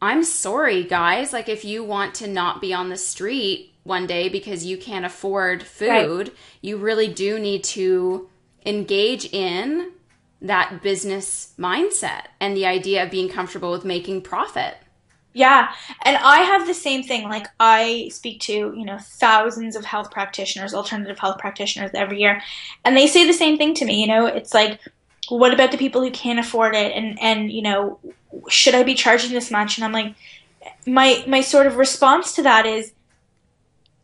I'm 0.00 0.22
sorry, 0.22 0.84
guys. 0.84 1.32
Like, 1.32 1.48
if 1.48 1.64
you 1.64 1.82
want 1.82 2.14
to 2.16 2.28
not 2.28 2.60
be 2.60 2.72
on 2.72 2.88
the 2.88 2.96
street 2.96 3.72
one 3.82 4.06
day 4.06 4.28
because 4.28 4.64
you 4.64 4.78
can't 4.78 5.04
afford 5.04 5.62
food, 5.62 6.28
right. 6.28 6.36
you 6.62 6.76
really 6.76 7.08
do 7.08 7.38
need 7.38 7.64
to 7.64 8.28
engage 8.64 9.26
in 9.32 9.92
that 10.40 10.82
business 10.82 11.54
mindset 11.58 12.26
and 12.38 12.56
the 12.56 12.66
idea 12.66 13.02
of 13.02 13.10
being 13.10 13.28
comfortable 13.28 13.72
with 13.72 13.84
making 13.84 14.20
profit. 14.20 14.76
Yeah. 15.34 15.72
And 16.04 16.16
I 16.16 16.38
have 16.38 16.66
the 16.66 16.74
same 16.74 17.02
thing. 17.02 17.28
Like 17.28 17.48
I 17.58 18.08
speak 18.12 18.40
to, 18.42 18.52
you 18.52 18.84
know, 18.84 18.98
thousands 19.00 19.74
of 19.74 19.84
health 19.84 20.12
practitioners, 20.12 20.72
alternative 20.72 21.18
health 21.18 21.38
practitioners 21.38 21.90
every 21.92 22.20
year, 22.20 22.40
and 22.84 22.96
they 22.96 23.08
say 23.08 23.26
the 23.26 23.32
same 23.32 23.58
thing 23.58 23.74
to 23.74 23.84
me, 23.84 24.00
you 24.00 24.06
know, 24.06 24.26
it's 24.26 24.54
like 24.54 24.80
what 25.28 25.52
about 25.52 25.72
the 25.72 25.78
people 25.78 26.02
who 26.02 26.10
can't 26.10 26.38
afford 26.38 26.74
it 26.74 26.92
and 26.92 27.20
and 27.20 27.50
you 27.50 27.62
know, 27.62 27.98
should 28.48 28.76
I 28.76 28.84
be 28.84 28.94
charging 28.94 29.32
this 29.32 29.50
much? 29.50 29.76
And 29.76 29.84
I'm 29.84 29.92
like 29.92 30.14
my 30.86 31.24
my 31.26 31.40
sort 31.40 31.66
of 31.66 31.76
response 31.76 32.34
to 32.36 32.42
that 32.44 32.64
is 32.64 32.92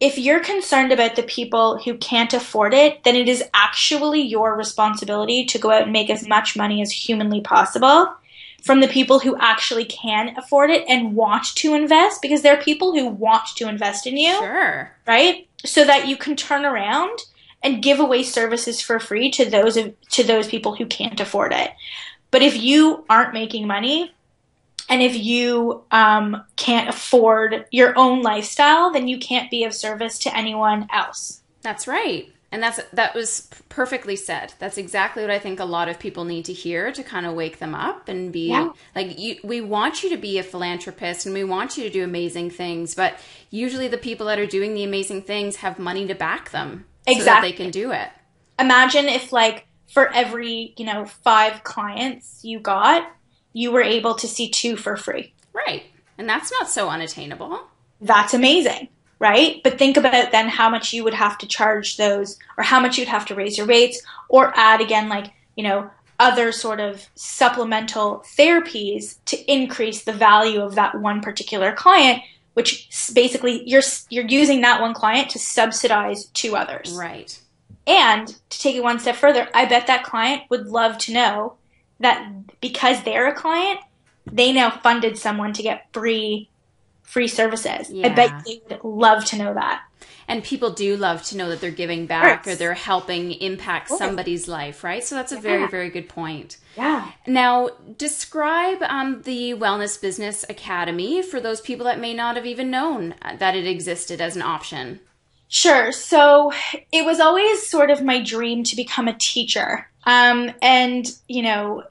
if 0.00 0.18
you're 0.18 0.40
concerned 0.40 0.90
about 0.90 1.14
the 1.14 1.22
people 1.22 1.78
who 1.78 1.96
can't 1.98 2.32
afford 2.32 2.74
it, 2.74 3.04
then 3.04 3.14
it 3.14 3.28
is 3.28 3.44
actually 3.54 4.22
your 4.22 4.56
responsibility 4.56 5.44
to 5.44 5.58
go 5.58 5.70
out 5.70 5.82
and 5.82 5.92
make 5.92 6.10
as 6.10 6.26
much 6.26 6.56
money 6.56 6.82
as 6.82 6.90
humanly 6.90 7.40
possible 7.40 8.16
from 8.62 8.80
the 8.80 8.88
people 8.88 9.18
who 9.18 9.36
actually 9.38 9.84
can 9.84 10.36
afford 10.36 10.70
it 10.70 10.84
and 10.88 11.14
want 11.14 11.46
to 11.56 11.74
invest 11.74 12.22
because 12.22 12.42
there 12.42 12.56
are 12.56 12.62
people 12.62 12.92
who 12.92 13.06
want 13.06 13.46
to 13.56 13.68
invest 13.68 14.06
in 14.06 14.16
you. 14.16 14.32
Sure. 14.38 14.92
Right? 15.06 15.48
So 15.64 15.84
that 15.84 16.08
you 16.08 16.16
can 16.16 16.36
turn 16.36 16.64
around 16.64 17.18
and 17.62 17.82
give 17.82 18.00
away 18.00 18.22
services 18.22 18.80
for 18.80 18.98
free 18.98 19.30
to 19.32 19.48
those 19.48 19.76
of, 19.76 19.94
to 20.10 20.24
those 20.24 20.48
people 20.48 20.74
who 20.74 20.86
can't 20.86 21.20
afford 21.20 21.52
it. 21.52 21.70
But 22.30 22.42
if 22.42 22.56
you 22.56 23.04
aren't 23.10 23.34
making 23.34 23.66
money 23.66 24.14
and 24.88 25.02
if 25.02 25.16
you 25.16 25.84
um, 25.90 26.44
can't 26.56 26.88
afford 26.88 27.66
your 27.70 27.96
own 27.98 28.22
lifestyle, 28.22 28.90
then 28.92 29.08
you 29.08 29.18
can't 29.18 29.50
be 29.50 29.64
of 29.64 29.74
service 29.74 30.18
to 30.20 30.36
anyone 30.36 30.86
else. 30.90 31.42
That's 31.62 31.86
right 31.86 32.32
and 32.52 32.62
that's 32.62 32.80
that 32.92 33.14
was 33.14 33.48
perfectly 33.68 34.16
said. 34.16 34.54
That's 34.58 34.78
exactly 34.78 35.22
what 35.22 35.30
i 35.30 35.38
think 35.38 35.60
a 35.60 35.64
lot 35.64 35.88
of 35.88 35.98
people 35.98 36.24
need 36.24 36.44
to 36.46 36.52
hear 36.52 36.92
to 36.92 37.02
kind 37.02 37.26
of 37.26 37.34
wake 37.34 37.58
them 37.58 37.74
up 37.74 38.08
and 38.08 38.32
be 38.32 38.48
yeah. 38.48 38.70
like 38.94 39.18
you, 39.18 39.36
we 39.44 39.60
want 39.60 40.02
you 40.02 40.10
to 40.10 40.16
be 40.16 40.38
a 40.38 40.42
philanthropist 40.42 41.26
and 41.26 41.34
we 41.34 41.44
want 41.44 41.76
you 41.76 41.84
to 41.84 41.90
do 41.90 42.04
amazing 42.04 42.50
things 42.50 42.94
but 42.94 43.18
usually 43.50 43.88
the 43.88 43.98
people 43.98 44.26
that 44.26 44.38
are 44.38 44.46
doing 44.46 44.74
the 44.74 44.84
amazing 44.84 45.22
things 45.22 45.56
have 45.56 45.78
money 45.78 46.06
to 46.06 46.14
back 46.14 46.50
them 46.50 46.84
exactly 47.06 47.20
so 47.20 47.24
that 47.24 47.40
they 47.42 47.52
can 47.52 47.70
do 47.70 47.92
it. 47.92 48.08
Imagine 48.58 49.06
if 49.06 49.32
like 49.32 49.66
for 49.88 50.12
every 50.12 50.74
you 50.76 50.84
know 50.84 51.04
five 51.04 51.64
clients 51.64 52.44
you 52.44 52.60
got 52.60 53.10
you 53.52 53.72
were 53.72 53.82
able 53.82 54.14
to 54.14 54.28
see 54.28 54.48
two 54.48 54.76
for 54.76 54.96
free. 54.96 55.34
Right. 55.52 55.84
And 56.18 56.28
that's 56.28 56.52
not 56.52 56.68
so 56.68 56.88
unattainable. 56.88 57.60
That's 58.00 58.34
amazing 58.34 58.88
right? 59.20 59.62
But 59.62 59.78
think 59.78 59.96
about 59.96 60.32
then 60.32 60.48
how 60.48 60.68
much 60.68 60.92
you 60.92 61.04
would 61.04 61.14
have 61.14 61.38
to 61.38 61.46
charge 61.46 61.96
those 61.96 62.38
or 62.58 62.64
how 62.64 62.80
much 62.80 62.98
you'd 62.98 63.06
have 63.06 63.26
to 63.26 63.36
raise 63.36 63.56
your 63.56 63.66
rates 63.66 64.02
or 64.28 64.52
add 64.56 64.80
again, 64.80 65.08
like, 65.08 65.32
you 65.56 65.62
know, 65.62 65.88
other 66.18 66.50
sort 66.50 66.80
of 66.80 67.06
supplemental 67.14 68.24
therapies 68.36 69.18
to 69.26 69.52
increase 69.52 70.02
the 70.02 70.12
value 70.12 70.60
of 70.60 70.74
that 70.74 71.00
one 71.00 71.20
particular 71.20 71.72
client 71.72 72.22
which 72.54 72.88
basically 73.14 73.62
you're 73.66 73.82
you're 74.08 74.26
using 74.26 74.60
that 74.60 74.80
one 74.80 74.92
client 74.92 75.30
to 75.30 75.38
subsidize 75.38 76.26
two 76.26 76.56
others. 76.56 76.92
Right. 76.92 77.40
And 77.86 78.28
to 78.28 78.58
take 78.58 78.76
it 78.76 78.82
one 78.82 78.98
step 78.98 79.16
further, 79.16 79.48
I 79.54 79.64
bet 79.64 79.86
that 79.86 80.04
client 80.04 80.42
would 80.50 80.66
love 80.66 80.98
to 80.98 81.12
know 81.14 81.54
that 82.00 82.60
because 82.60 83.02
they're 83.02 83.28
a 83.28 83.34
client, 83.34 83.80
they 84.30 84.52
now 84.52 84.70
funded 84.70 85.16
someone 85.16 85.54
to 85.54 85.62
get 85.62 85.86
free 85.92 86.49
free 87.10 87.28
services. 87.28 87.90
Yeah. 87.90 88.06
I 88.06 88.10
bet 88.10 88.44
they 88.44 88.62
would 88.70 88.84
love 88.84 89.24
to 89.26 89.36
know 89.36 89.52
that. 89.54 89.82
And 90.28 90.44
people 90.44 90.70
do 90.70 90.96
love 90.96 91.24
to 91.24 91.36
know 91.36 91.48
that 91.48 91.60
they're 91.60 91.72
giving 91.72 92.06
back 92.06 92.46
or 92.46 92.54
they're 92.54 92.72
helping 92.72 93.32
impact 93.32 93.88
somebody's 93.88 94.46
life, 94.46 94.84
right? 94.84 95.02
So 95.02 95.16
that's 95.16 95.32
a 95.32 95.34
yeah. 95.34 95.40
very, 95.40 95.66
very 95.66 95.90
good 95.90 96.08
point. 96.08 96.58
Yeah. 96.76 97.10
Now, 97.26 97.70
describe 97.98 98.80
um, 98.82 99.22
the 99.22 99.54
Wellness 99.54 100.00
Business 100.00 100.44
Academy 100.48 101.20
for 101.20 101.40
those 101.40 101.60
people 101.60 101.84
that 101.86 101.98
may 101.98 102.14
not 102.14 102.36
have 102.36 102.46
even 102.46 102.70
known 102.70 103.16
that 103.38 103.56
it 103.56 103.66
existed 103.66 104.20
as 104.20 104.36
an 104.36 104.42
option. 104.42 105.00
Sure. 105.48 105.90
So 105.90 106.52
it 106.92 107.04
was 107.04 107.18
always 107.18 107.66
sort 107.66 107.90
of 107.90 108.00
my 108.00 108.22
dream 108.22 108.62
to 108.62 108.76
become 108.76 109.08
a 109.08 109.18
teacher. 109.18 109.90
Um, 110.04 110.52
and, 110.62 111.12
you 111.26 111.42
know, 111.42 111.82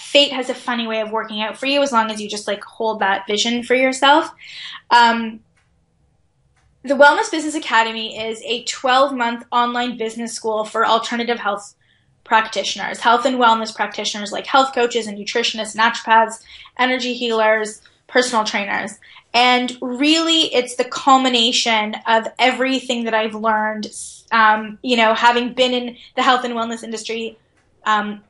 fate 0.00 0.32
has 0.32 0.48
a 0.48 0.54
funny 0.54 0.86
way 0.86 1.00
of 1.00 1.10
working 1.10 1.42
out 1.42 1.56
for 1.56 1.66
you 1.66 1.82
as 1.82 1.92
long 1.92 2.10
as 2.10 2.20
you 2.20 2.28
just 2.28 2.46
like 2.46 2.64
hold 2.64 3.00
that 3.00 3.26
vision 3.26 3.62
for 3.62 3.74
yourself. 3.74 4.30
Um, 4.90 5.40
the 6.82 6.94
Wellness 6.94 7.30
Business 7.30 7.54
Academy 7.54 8.18
is 8.18 8.42
a 8.44 8.64
12 8.64 9.14
month 9.14 9.44
online 9.52 9.98
business 9.98 10.32
school 10.32 10.64
for 10.64 10.86
alternative 10.86 11.38
health 11.38 11.74
practitioners, 12.24 13.00
health 13.00 13.26
and 13.26 13.36
wellness 13.36 13.74
practitioners 13.74 14.32
like 14.32 14.46
health 14.46 14.74
coaches 14.74 15.06
and 15.06 15.18
nutritionists, 15.18 15.76
naturopaths, 15.76 16.42
energy 16.78 17.12
healers, 17.12 17.82
personal 18.06 18.44
trainers. 18.44 18.92
And 19.34 19.76
really, 19.80 20.52
it's 20.54 20.76
the 20.76 20.84
culmination 20.84 21.94
of 22.06 22.26
everything 22.38 23.04
that 23.04 23.14
I've 23.14 23.34
learned, 23.34 23.88
um, 24.32 24.78
you 24.82 24.96
know, 24.96 25.14
having 25.14 25.52
been 25.52 25.72
in 25.72 25.96
the 26.16 26.22
health 26.22 26.44
and 26.44 26.54
wellness 26.54 26.82
industry 26.82 27.38
um, 27.84 28.22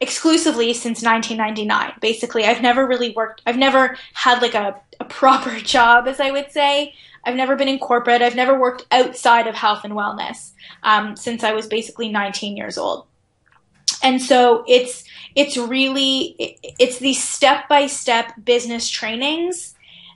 exclusively 0.00 0.72
since 0.72 1.02
1999. 1.02 1.94
Basically, 2.00 2.44
I've 2.44 2.62
never 2.62 2.86
really 2.86 3.10
worked, 3.10 3.42
I've 3.46 3.58
never 3.58 3.96
had 4.14 4.42
like 4.42 4.54
a, 4.54 4.80
a 5.00 5.04
proper 5.04 5.58
job, 5.60 6.06
as 6.06 6.20
I 6.20 6.30
would 6.30 6.50
say. 6.50 6.94
I've 7.24 7.34
never 7.34 7.56
been 7.56 7.68
in 7.68 7.78
corporate. 7.78 8.22
I've 8.22 8.36
never 8.36 8.58
worked 8.58 8.86
outside 8.90 9.46
of 9.46 9.54
health 9.54 9.84
and 9.84 9.92
wellness 9.92 10.52
um, 10.82 11.16
since 11.16 11.44
I 11.44 11.52
was 11.52 11.66
basically 11.66 12.08
19 12.08 12.56
years 12.56 12.78
old. 12.78 13.06
And 14.02 14.22
so 14.22 14.64
it's 14.68 15.04
it's 15.34 15.56
really 15.56 16.58
it's 16.78 16.98
these 16.98 17.22
step 17.22 17.68
by 17.68 17.86
step 17.86 18.32
business 18.44 18.88
trainings 18.88 19.74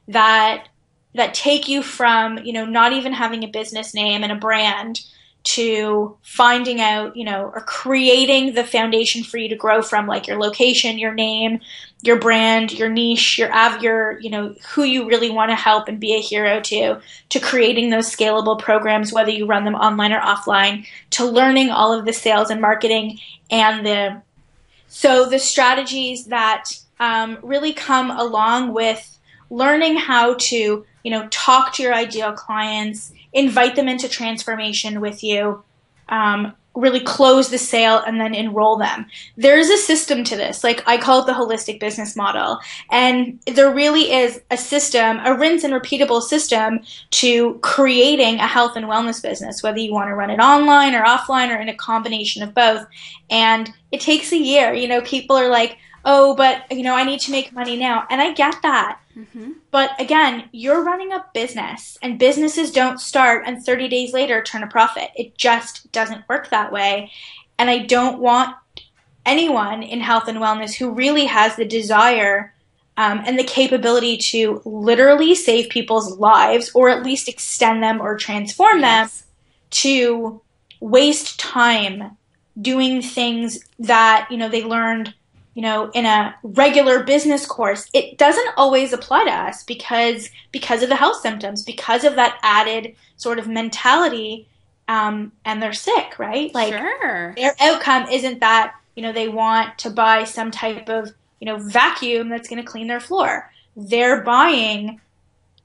that 0.09 0.69
that 1.15 1.35
take 1.35 1.69
you 1.69 1.83
from 1.83 2.39
you 2.39 2.53
know 2.53 2.65
not 2.65 2.93
even 2.93 3.13
having 3.13 3.45
a 3.45 3.49
business 3.49 3.95
name 3.95 4.23
and 4.23 4.33
a 4.33 4.37
brand 4.37 5.01
to 5.45 6.17
finding 6.23 6.81
out, 6.81 7.17
you 7.17 7.25
know, 7.25 7.51
or 7.55 7.61
creating 7.63 8.55
the 8.55 8.65
foundation 8.65 9.25
for 9.25 9.39
you 9.39 9.49
to 9.49 9.57
grow 9.57 9.83
from, 9.83 10.07
like 10.07 10.27
your 10.27 10.39
location, 10.39 10.99
your 10.99 11.15
name, 11.15 11.61
your 12.03 12.19
brand, 12.19 12.73
your 12.73 12.89
niche, 12.89 13.39
your 13.39 13.53
av, 13.53 13.83
your, 13.83 14.21
you 14.21 14.31
know, 14.31 14.55
who 14.71 14.83
you 14.85 15.09
really 15.09 15.31
want 15.31 15.51
to 15.51 15.57
help 15.57 15.89
and 15.89 15.99
be 15.99 16.15
a 16.15 16.21
hero 16.21 16.61
to, 16.61 17.01
to 17.29 17.41
creating 17.41 17.91
those 17.91 18.15
scalable 18.15 18.59
programs, 18.59 19.13
whether 19.13 19.31
you 19.31 19.47
run 19.47 19.65
them 19.65 19.75
online 19.75 20.13
or 20.13 20.21
offline, 20.21 20.87
to 21.11 21.25
learning 21.25 21.71
all 21.71 21.93
of 21.93 22.05
the 22.05 22.13
sales 22.13 22.51
and 22.51 22.61
marketing 22.61 23.19
and 23.51 23.85
the, 23.85 24.23
so 24.89 25.29
the 25.29 25.39
strategies 25.39 26.27
that 26.27 26.71
um, 27.01 27.39
really 27.43 27.73
come 27.73 28.11
along 28.11 28.73
with 28.73 29.19
learning 29.51 29.97
how 29.97 30.35
to, 30.35 30.85
you 31.03 31.11
know, 31.11 31.27
talk 31.31 31.75
to 31.75 31.83
your 31.83 31.95
ideal 31.95 32.33
clients 32.33 33.13
invite 33.33 33.77
them 33.77 33.89
into 33.89 34.09
transformation 34.09 35.01
with 35.01 35.23
you, 35.23 35.63
um, 36.09 36.55
really 36.75 37.01
close 37.01 37.51
the 37.51 37.59
sale 37.59 37.99
and 38.07 38.21
then 38.21 38.35
enroll 38.35 38.77
them. 38.77 39.07
There's 39.37 39.69
a 39.69 39.77
system 39.77 40.25
to 40.25 40.37
this. 40.37 40.65
Like 40.65 40.83
I 40.87 40.97
call 40.97 41.21
it 41.21 41.27
the 41.27 41.33
holistic 41.33 41.79
business 41.79 42.17
model. 42.17 42.59
And 42.91 43.39
there 43.47 43.73
really 43.73 44.13
is 44.13 44.41
a 44.51 44.57
system, 44.57 45.21
a 45.25 45.37
rinse 45.37 45.65
and 45.65 45.75
repeatable 45.75 46.23
system 46.23 46.81
to 47.13 47.59
creating 47.63 48.37
a 48.37 48.47
health 48.47 48.77
and 48.77 48.87
wellness 48.87 49.23
business, 49.23 49.63
whether 49.63 49.79
you 49.79 49.93
want 49.93 50.09
to 50.09 50.15
run 50.15 50.31
it 50.31 50.41
online 50.41 50.95
or 50.95 51.05
offline 51.05 51.55
or 51.55 51.61
in 51.61 51.69
a 51.69 51.75
combination 51.75 52.43
of 52.43 52.55
both. 52.55 52.87
And 53.29 53.71
it 53.91 54.01
takes 54.01 54.33
a 54.33 54.39
year. 54.39 54.73
You 54.73 54.89
know, 54.89 55.03
people 55.03 55.37
are 55.37 55.49
like, 55.49 55.77
oh, 56.05 56.35
but 56.35 56.65
you 56.71 56.83
know, 56.83 56.95
I 56.95 57.05
need 57.05 57.21
to 57.21 57.31
make 57.31 57.53
money 57.53 57.77
now. 57.77 58.07
And 58.09 58.21
I 58.21 58.33
get 58.33 58.57
that. 58.63 58.99
Mm-hmm. 59.17 59.53
But 59.71 60.01
again, 60.01 60.49
you're 60.53 60.83
running 60.83 61.13
a 61.13 61.25
business, 61.35 61.99
and 62.03 62.19
businesses 62.19 62.71
don't 62.71 63.01
start 63.01 63.45
and 63.47 63.65
30 63.65 63.89
days 63.89 64.13
later 64.13 64.43
turn 64.43 64.63
a 64.63 64.67
profit. 64.67 65.11
It 65.15 65.37
just 65.37 65.91
doesn't 65.93 66.29
work 66.29 66.51
that 66.51 66.73
way. 66.73 67.11
And 67.59 67.69
I 67.69 67.79
don't 67.79 68.21
want 68.21 68.57
anyone 69.25 69.83
in 69.83 70.01
health 70.01 70.29
and 70.29 70.39
wellness 70.39 70.75
who 70.75 70.91
really 70.93 71.27
has 71.27 71.57
the 71.57 71.65
desire 71.65 72.55
um, 72.97 73.23
and 73.25 73.39
the 73.39 73.45
capability 73.45 74.17
to 74.17 74.61
literally 74.65 75.35
save 75.35 75.71
people's 75.71 76.19
lives 76.19 76.71
or 76.75 76.89
at 76.89 77.03
least 77.03 77.29
extend 77.29 77.83
them 77.83 78.01
or 78.01 78.17
transform 78.17 78.81
yes. 78.81 79.21
them 79.21 79.27
to 79.71 80.43
waste 80.81 81.39
time 81.39 82.17
doing 82.61 83.01
things 83.01 83.61
that 83.79 84.29
you 84.31 84.37
know 84.37 84.49
they 84.49 84.63
learned 84.63 85.15
you 85.55 85.63
know 85.63 85.91
in 85.93 86.07
a 86.07 86.35
regular 86.43 87.03
business 87.03 87.47
course 87.47 87.89
it 87.93 88.19
doesn't 88.19 88.49
always 88.57 88.93
apply 88.93 89.25
to 89.25 89.31
us 89.31 89.65
because 89.65 90.31
because 90.51 90.83
of 90.83 90.89
the 90.89 90.97
health 90.97 91.21
symptoms 91.21 91.63
because 91.63 92.05
of 92.05 92.17
that 92.17 92.39
added 92.43 92.95
sort 93.17 93.39
of 93.39 93.49
mentality 93.49 94.47
um, 94.89 95.33
and 95.45 95.63
they're 95.63 95.73
sick 95.73 96.19
right 96.19 96.55
like 96.55 96.73
sure. 96.73 97.35
their 97.37 97.55
outcome 97.61 98.09
isn't 98.09 98.41
that 98.41 98.75
you 98.95 99.03
know 99.03 99.13
they 99.13 99.29
want 99.29 99.79
to 99.79 99.91
buy 99.91 100.25
some 100.25 100.51
type 100.51 100.89
of 100.89 101.13
you 101.41 101.47
know 101.47 101.59
vacuum 101.59 102.29
that's 102.29 102.49
going 102.49 102.63
to 102.63 102.69
clean 102.69 102.89
their 102.89 103.01
floor 103.01 103.51
they're 103.77 104.23
buying 104.23 105.01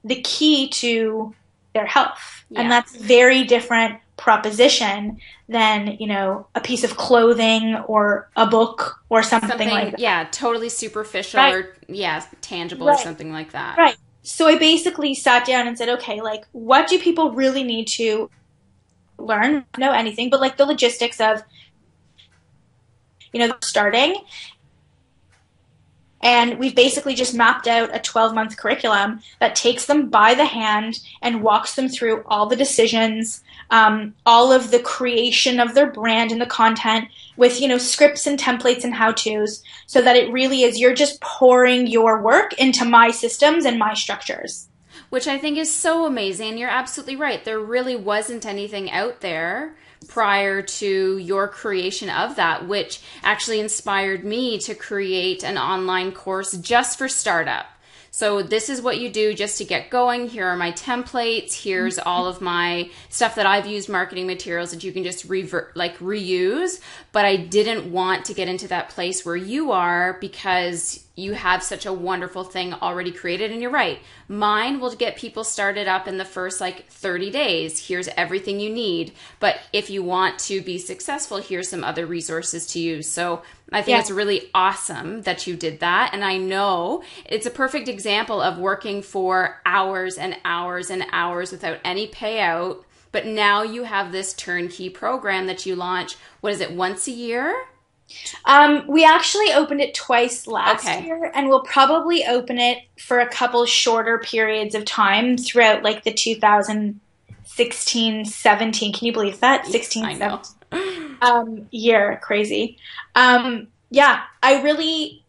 the 0.03 0.21
key 0.21 0.69
to 0.69 1.33
their 1.77 1.85
health 1.85 2.37
yeah. 2.49 2.61
and 2.61 2.71
that's 2.71 2.95
very 2.95 3.43
different 3.43 3.99
proposition 4.17 5.19
than 5.47 5.95
you 5.99 6.07
know 6.07 6.47
a 6.55 6.59
piece 6.59 6.83
of 6.83 6.97
clothing 6.97 7.75
or 7.87 8.29
a 8.35 8.47
book 8.47 9.01
or 9.09 9.23
something, 9.23 9.49
something 9.49 9.69
like 9.69 9.91
that. 9.91 9.99
Yeah, 9.99 10.27
totally 10.31 10.69
superficial 10.69 11.39
right. 11.39 11.53
or 11.53 11.77
yeah, 11.87 12.23
tangible 12.41 12.87
right. 12.87 12.99
or 12.99 13.03
something 13.03 13.31
like 13.31 13.51
that. 13.51 13.77
Right. 13.77 13.95
So 14.23 14.47
I 14.47 14.57
basically 14.57 15.15
sat 15.15 15.45
down 15.45 15.67
and 15.67 15.77
said, 15.77 15.87
okay, 15.89 16.21
like 16.21 16.45
what 16.51 16.87
do 16.87 16.99
people 16.99 17.31
really 17.31 17.63
need 17.63 17.87
to 17.89 18.29
learn? 19.17 19.65
Know 19.77 19.91
anything, 19.91 20.29
but 20.29 20.41
like 20.41 20.57
the 20.57 20.65
logistics 20.65 21.21
of 21.21 21.43
you 23.31 23.39
know 23.45 23.55
starting 23.61 24.15
and 26.21 26.57
we've 26.57 26.75
basically 26.75 27.13
just 27.13 27.35
mapped 27.35 27.67
out 27.67 27.95
a 27.95 27.99
12 27.99 28.33
month 28.33 28.57
curriculum 28.57 29.19
that 29.39 29.55
takes 29.55 29.85
them 29.85 30.09
by 30.09 30.33
the 30.33 30.45
hand 30.45 30.99
and 31.21 31.43
walks 31.43 31.75
them 31.75 31.87
through 31.87 32.23
all 32.25 32.47
the 32.47 32.55
decisions, 32.55 33.43
um, 33.69 34.15
all 34.25 34.51
of 34.51 34.71
the 34.71 34.79
creation 34.79 35.59
of 35.59 35.75
their 35.75 35.91
brand 35.91 36.31
and 36.31 36.41
the 36.41 36.45
content 36.45 37.07
with, 37.35 37.61
you 37.61 37.67
know, 37.67 37.77
scripts 37.77 38.25
and 38.25 38.39
templates 38.39 38.83
and 38.83 38.95
how 38.95 39.11
to's 39.11 39.63
so 39.85 40.01
that 40.01 40.15
it 40.15 40.31
really 40.31 40.63
is 40.63 40.79
you're 40.79 40.95
just 40.95 41.21
pouring 41.21 41.85
your 41.85 42.21
work 42.21 42.53
into 42.53 42.83
my 42.83 43.11
systems 43.11 43.65
and 43.65 43.77
my 43.77 43.93
structures. 43.93 44.67
Which 45.09 45.27
I 45.27 45.37
think 45.37 45.57
is 45.57 45.73
so 45.73 46.05
amazing. 46.05 46.57
You're 46.57 46.69
absolutely 46.69 47.15
right. 47.15 47.45
There 47.45 47.59
really 47.59 47.95
wasn't 47.95 48.45
anything 48.45 48.91
out 48.91 49.21
there 49.21 49.75
prior 50.07 50.61
to 50.61 51.17
your 51.17 51.47
creation 51.47 52.09
of 52.09 52.35
that, 52.35 52.67
which 52.67 53.01
actually 53.23 53.59
inspired 53.59 54.23
me 54.23 54.57
to 54.59 54.75
create 54.75 55.43
an 55.43 55.57
online 55.57 56.11
course 56.11 56.53
just 56.57 56.97
for 56.97 57.09
startup. 57.09 57.67
So 58.11 58.41
this 58.41 58.67
is 58.67 58.81
what 58.81 58.99
you 58.99 59.09
do 59.11 59.35
just 59.35 59.59
to 59.59 59.63
get 59.63 59.91
going. 59.91 60.27
Here 60.27 60.47
are 60.47 60.57
my 60.57 60.71
templates. 60.71 61.63
Here's 61.63 61.99
all 61.99 62.25
of 62.25 62.41
my 62.41 62.89
stuff 63.09 63.35
that 63.35 63.45
I've 63.45 63.67
used 63.67 63.89
marketing 63.89 64.25
materials 64.25 64.71
that 64.71 64.83
you 64.83 64.91
can 64.91 65.03
just 65.03 65.25
revert 65.25 65.77
like 65.77 65.99
reuse. 65.99 66.81
But 67.11 67.25
I 67.25 67.35
didn't 67.35 67.91
want 67.91 68.25
to 68.25 68.33
get 68.33 68.47
into 68.47 68.67
that 68.69 68.89
place 68.89 69.23
where 69.23 69.35
you 69.35 69.71
are 69.71 70.17
because 70.19 71.06
you 71.17 71.33
have 71.33 71.63
such 71.63 71.87
a 71.87 71.91
wonderful 71.91 72.43
thing 72.43 72.75
already 72.75 73.11
created 73.11 73.51
and 73.51 73.59
you're 73.59 73.71
right. 73.71 73.99
Mine 74.27 74.79
will 74.79 74.95
get 74.95 75.17
people 75.17 75.43
started 75.43 75.87
up 75.87 76.07
in 76.07 76.19
the 76.19 76.23
first 76.23 76.61
like 76.61 76.87
30 76.89 77.31
days. 77.31 77.87
Here's 77.87 78.07
everything 78.09 78.59
you 78.59 78.69
need. 78.69 79.13
But 79.39 79.59
if 79.73 79.89
you 79.89 80.03
want 80.03 80.37
to 80.41 80.61
be 80.61 80.77
successful 80.77 81.37
here's 81.37 81.69
some 81.69 81.83
other 81.83 82.05
resources 82.05 82.67
to 82.67 82.79
use. 82.79 83.09
So 83.09 83.41
i 83.71 83.81
think 83.81 83.95
yeah. 83.95 83.99
it's 83.99 84.11
really 84.11 84.49
awesome 84.53 85.23
that 85.23 85.45
you 85.45 85.57
did 85.57 85.81
that 85.81 86.11
and 86.13 86.23
i 86.23 86.37
know 86.37 87.03
it's 87.25 87.45
a 87.45 87.51
perfect 87.51 87.89
example 87.89 88.39
of 88.39 88.57
working 88.57 89.01
for 89.01 89.59
hours 89.65 90.17
and 90.17 90.37
hours 90.45 90.89
and 90.89 91.03
hours 91.11 91.51
without 91.51 91.79
any 91.83 92.07
payout. 92.07 92.83
But 93.11 93.25
now 93.25 93.63
you 93.63 93.83
have 93.83 94.11
this 94.11 94.33
turnkey 94.33 94.89
program 94.89 95.47
that 95.47 95.65
you 95.65 95.75
launch 95.75 96.15
what 96.41 96.53
is 96.53 96.61
it 96.61 96.71
once 96.71 97.07
a 97.07 97.11
year 97.11 97.65
um, 98.45 98.85
we 98.87 99.05
actually 99.05 99.51
opened 99.53 99.81
it 99.81 99.93
twice 99.93 100.47
last 100.47 100.85
okay. 100.85 101.05
year, 101.05 101.31
and 101.33 101.49
we'll 101.49 101.63
probably 101.63 102.25
open 102.25 102.57
it 102.57 102.79
for 102.99 103.19
a 103.19 103.27
couple 103.27 103.65
shorter 103.65 104.19
periods 104.19 104.75
of 104.75 104.85
time 104.85 105.37
throughout 105.37 105.83
like 105.83 106.03
the 106.03 106.13
2016 106.13 108.25
17. 108.25 108.93
Can 108.93 109.05
you 109.05 109.13
believe 109.13 109.39
that? 109.41 109.65
16 109.65 110.17
17 110.17 111.17
um, 111.21 111.67
year. 111.71 112.19
Crazy. 112.23 112.77
Um, 113.15 113.67
yeah, 113.89 114.23
I 114.43 114.61
really, 114.61 115.23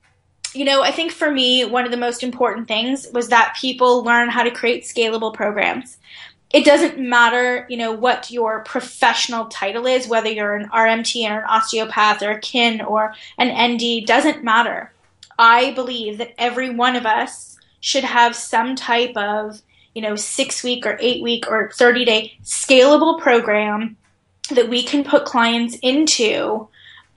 you 0.54 0.64
know, 0.64 0.82
I 0.82 0.90
think 0.90 1.12
for 1.12 1.30
me, 1.30 1.64
one 1.64 1.84
of 1.84 1.90
the 1.90 1.96
most 1.96 2.22
important 2.22 2.68
things 2.68 3.06
was 3.12 3.28
that 3.28 3.56
people 3.60 4.02
learn 4.02 4.28
how 4.28 4.42
to 4.42 4.50
create 4.50 4.84
scalable 4.84 5.32
programs 5.32 5.98
it 6.50 6.64
doesn't 6.64 6.98
matter, 6.98 7.66
you 7.68 7.76
know, 7.76 7.92
what 7.92 8.30
your 8.30 8.60
professional 8.64 9.46
title 9.46 9.86
is, 9.86 10.08
whether 10.08 10.30
you're 10.30 10.56
an 10.56 10.70
RMT 10.70 11.28
or 11.28 11.40
an 11.40 11.44
osteopath 11.44 12.22
or 12.22 12.30
a 12.30 12.40
kin 12.40 12.80
or 12.80 13.14
an 13.36 13.74
ND, 13.74 14.06
doesn't 14.06 14.42
matter. 14.42 14.92
I 15.38 15.72
believe 15.72 16.18
that 16.18 16.34
every 16.38 16.70
one 16.70 16.96
of 16.96 17.04
us 17.04 17.58
should 17.80 18.04
have 18.04 18.34
some 18.34 18.76
type 18.76 19.16
of, 19.16 19.60
you 19.94 20.00
know, 20.00 20.16
six 20.16 20.64
week 20.64 20.86
or 20.86 20.96
eight 21.00 21.22
week 21.22 21.44
or 21.48 21.70
30 21.70 22.04
day 22.04 22.38
scalable 22.42 23.20
program 23.20 23.96
that 24.50 24.70
we 24.70 24.82
can 24.82 25.04
put 25.04 25.26
clients 25.26 25.76
into 25.82 26.68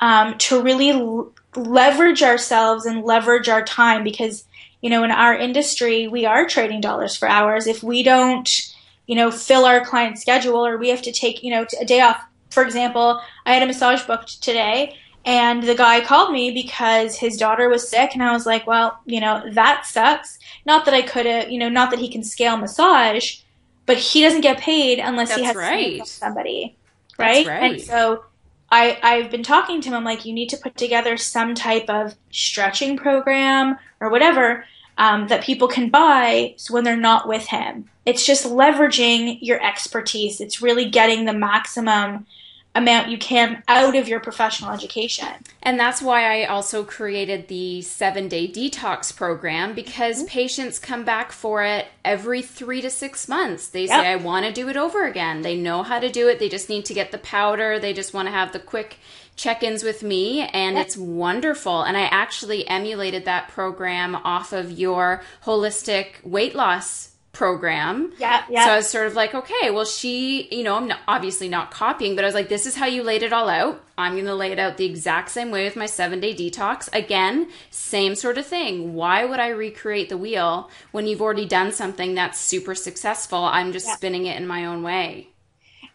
um, 0.02 0.38
to 0.40 0.62
really 0.62 0.90
l- 0.90 1.32
leverage 1.56 2.22
ourselves 2.22 2.86
and 2.86 3.04
leverage 3.04 3.48
our 3.48 3.64
time 3.64 4.04
because, 4.04 4.44
you 4.82 4.90
know, 4.90 5.06
in 5.06 5.12
our 5.12 5.34
industry, 5.34 6.10
we 6.10 6.26
are 6.26 6.48
trading 6.48 6.82
dollars 6.82 7.16
for 7.16 7.30
hours. 7.30 7.66
If 7.66 7.82
we 7.82 8.04
don't, 8.04 8.71
you 9.08 9.16
know, 9.16 9.32
fill 9.32 9.66
our 9.66 9.84
client 9.84 10.18
schedule 10.18 10.66
or 10.66 10.78
we 10.78 10.90
have 10.90 11.02
to 11.04 11.12
take, 11.12 11.44
you 11.44 11.52
know, 11.52 11.66
a 11.80 11.86
day 11.86 12.02
off. 12.02 12.22
For 12.50 12.64
example, 12.64 13.22
I 13.46 13.54
had 13.54 13.64
a 13.64 13.66
massage 13.66 14.04
booked 14.04 14.42
today 14.44 14.98
and 15.26 15.64
the 15.64 15.76
guy 15.76 16.02
called 16.02 16.32
me 16.32 16.52
because 16.52 17.16
his 17.16 17.38
daughter 17.38 17.70
was 17.70 17.88
sick 17.88 18.12
and 18.14 18.24
I 18.24 18.32
was 18.32 18.46
like, 18.46 18.66
well, 18.66 19.00
you 19.06 19.20
know, 19.20 19.44
that 19.52 19.86
sucks. 19.86 20.40
Not 20.66 20.86
that 20.86 20.94
I 20.94 21.02
could 21.04 21.26
have, 21.26 21.52
you 21.52 21.60
know, 21.60 21.70
not 21.70 21.92
that 21.92 22.00
he 22.00 22.10
can 22.10 22.24
scale 22.24 22.58
massage, 22.58 23.38
but 23.86 23.98
he 23.98 24.22
doesn't 24.22 24.42
get 24.42 24.58
paid 24.58 25.00
unless 25.00 25.30
That's 25.30 25.42
he 25.42 25.46
has 25.46 25.56
right. 25.56 26.08
somebody. 26.08 26.76
Right? 27.20 27.46
right? 27.46 27.74
And 27.74 27.82
so 27.82 28.26
I, 28.72 28.98
I've 29.04 29.30
been 29.30 29.44
talking 29.44 29.82
to 29.82 29.90
him. 29.90 29.96
I'm 29.96 30.04
like, 30.04 30.26
you 30.26 30.34
need 30.34 30.50
to 30.50 30.58
put 30.58 30.76
together 30.76 31.18
some 31.18 31.54
type 31.54 31.90
of 31.90 32.16
stretching 32.32 32.98
program 32.98 33.78
or 34.00 34.10
whatever 34.10 34.66
um, 34.98 35.28
that 35.28 35.44
people 35.44 35.68
can 35.68 35.90
buy 35.90 36.56
so 36.58 36.74
when 36.74 36.84
they're 36.84 36.98
not 36.98 37.28
with 37.28 37.46
him. 37.46 37.90
It's 38.06 38.26
just 38.26 38.46
leveraging 38.46 39.40
your 39.42 39.64
expertise. 39.64 40.42
It's 40.42 40.62
really 40.62 40.90
getting 40.90 41.26
the 41.26 41.34
maximum 41.34 42.26
amount 42.74 43.10
you 43.10 43.18
can 43.18 43.62
out 43.68 43.96
of 43.96 44.08
your 44.08 44.20
professional 44.20 44.72
education. 44.72 45.28
And 45.62 45.80
that's 45.80 46.02
why 46.02 46.42
I 46.42 46.46
also 46.46 46.84
created 46.84 47.48
the 47.48 47.82
seven 47.82 48.28
day 48.28 48.48
detox 48.48 49.16
program 49.16 49.74
because 49.74 50.20
mm-hmm. 50.20 50.28
patients 50.28 50.80
come 50.80 51.04
back 51.04 51.32
for 51.32 51.64
it 51.64 51.88
every 52.06 52.42
three 52.42 52.82
to 52.82 52.90
six 52.90 53.28
months. 53.28 53.68
They 53.68 53.86
yep. 53.86 54.02
say, 54.02 54.08
I 54.08 54.16
want 54.16 54.46
to 54.46 54.54
do 54.54 54.70
it 54.70 54.78
over 54.78 55.06
again. 55.06 55.42
They 55.42 55.58
know 55.58 55.84
how 55.84 56.00
to 56.00 56.10
do 56.10 56.30
it. 56.30 56.40
They 56.40 56.50
just 56.50 56.70
need 56.70 56.86
to 56.86 56.94
get 56.94 57.12
the 57.12 57.18
powder. 57.18 57.78
They 57.78 57.94
just 57.94 58.14
want 58.14 58.28
to 58.28 58.32
have 58.32 58.54
the 58.54 58.60
quick 58.60 58.98
check 59.36 59.64
ins 59.64 59.82
with 59.82 60.04
me, 60.04 60.42
and 60.42 60.78
it's 60.78 60.96
wonderful. 60.96 61.82
And 61.82 61.98
I 61.98 62.02
actually 62.02 62.68
emulated 62.68 63.26
that 63.26 63.48
program 63.48 64.16
off 64.16 64.54
of 64.54 64.72
your 64.72 65.24
holistic 65.46 66.24
weight 66.24 66.54
loss 66.54 67.12
program. 67.32 68.12
Yeah, 68.18 68.44
yeah. 68.50 68.66
So 68.66 68.72
I 68.72 68.78
was 68.78 68.90
sort 68.90 69.08
of 69.08 69.16
like, 69.16 69.34
okay, 69.34 69.72
well, 69.72 69.86
she, 69.86 70.48
you 70.52 70.64
know, 70.64 70.76
I'm 70.76 70.88
not, 70.88 71.00
obviously 71.08 71.48
not 71.48 71.72
copying, 71.72 72.16
but 72.16 72.26
I 72.26 72.28
was 72.28 72.36
like, 72.36 72.50
this 72.50 72.66
is 72.66 72.76
how 72.76 72.88
you 72.88 73.04
laid 73.04 73.24
it 73.24 73.34
all 73.34 73.50
out. 73.50 73.82
I'm 73.98 74.14
going 74.14 74.26
to 74.26 74.36
lay 74.36 74.52
it 74.52 74.60
out 74.60 74.78
the 74.78 74.86
exact 74.86 75.30
same 75.30 75.52
way 75.52 75.64
with 75.64 75.76
my 75.76 75.86
seven 75.86 76.20
day 76.20 76.34
detox. 76.36 76.90
Again, 76.94 77.50
same 77.70 78.16
sort 78.16 78.38
of 78.38 78.46
thing. 78.46 78.94
Why 78.94 79.26
would 79.26 79.40
I 79.40 79.50
recreate 79.50 80.10
the 80.10 80.18
wheel 80.18 80.70
when 80.92 81.08
you've 81.08 81.22
already 81.22 81.46
done 81.46 81.72
something 81.72 82.16
that's 82.16 82.40
super 82.40 82.76
successful? 82.76 83.44
I'm 83.44 83.72
just 83.72 83.88
yeah. 83.88 83.96
spinning 83.96 84.26
it 84.26 84.38
in 84.40 84.48
my 84.48 84.66
own 84.66 84.84
way. 84.84 85.31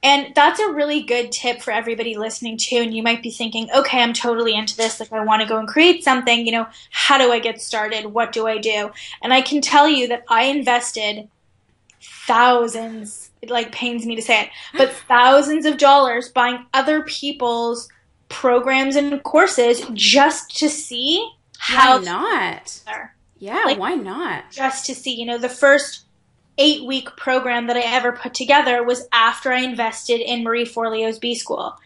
And 0.03 0.35
that's 0.35 0.61
a 0.61 0.73
really 0.73 1.03
good 1.03 1.33
tip 1.33 1.63
for 1.63 1.73
everybody 1.73 2.17
listening 2.17 2.59
too. 2.59 2.77
And 2.77 2.95
you 2.95 3.03
might 3.03 3.23
be 3.23 3.31
thinking, 3.31 3.69
okay, 3.75 4.03
I'm 4.03 4.13
totally 4.13 4.55
into 4.55 4.77
this. 4.77 5.01
Like, 5.01 5.13
I 5.13 5.25
want 5.25 5.43
to 5.43 5.49
go 5.49 5.59
and 5.59 5.67
create 5.67 6.05
something. 6.05 6.47
You 6.47 6.53
know, 6.53 6.67
how 6.91 7.19
do 7.19 7.33
I 7.33 7.39
get 7.39 7.61
started? 7.61 8.07
What 8.07 8.33
do 8.33 8.47
I 8.47 8.59
do? 8.59 8.91
And 9.23 9.33
I 9.33 9.41
can 9.41 9.61
tell 9.61 9.89
you 9.89 10.09
that 10.09 10.25
I 10.29 10.45
invested 10.45 11.29
thousands, 12.27 13.31
it 13.43 13.51
like 13.51 13.73
pains 13.73 14.07
me 14.07 14.17
to 14.17 14.23
say 14.23 14.43
it, 14.43 14.51
but 14.77 14.93
thousands 15.09 15.67
of 15.67 15.79
dollars 15.79 16.29
buying 16.29 16.67
other 16.75 17.03
people's 17.03 17.89
programs 18.29 18.97
and 18.97 19.23
courses 19.23 19.83
just 19.93 20.57
to 20.59 20.69
see 20.69 21.29
how. 21.59 21.99
Why 21.99 22.05
not? 22.05 22.83
Yeah, 23.39 23.63
like, 23.67 23.79
why 23.79 23.95
not? 23.95 24.51
Just 24.51 24.87
to 24.87 24.95
see, 24.95 25.15
you 25.15 25.27
know, 25.27 25.39
the 25.39 25.49
first 25.49 26.06
eight 26.59 26.85
week 26.85 27.17
program 27.17 27.67
that 27.67 27.77
I 27.77 27.83
ever 27.83 28.13
put 28.13 28.35
together 28.35 28.83
was 28.83 29.09
after 29.13 29.53
I 29.53 29.61
invested 29.61 30.21
in 30.21 30.45
Marie 30.45 30.65
Forleo's 30.65 31.19
B 31.19 31.35
School. 31.35 31.77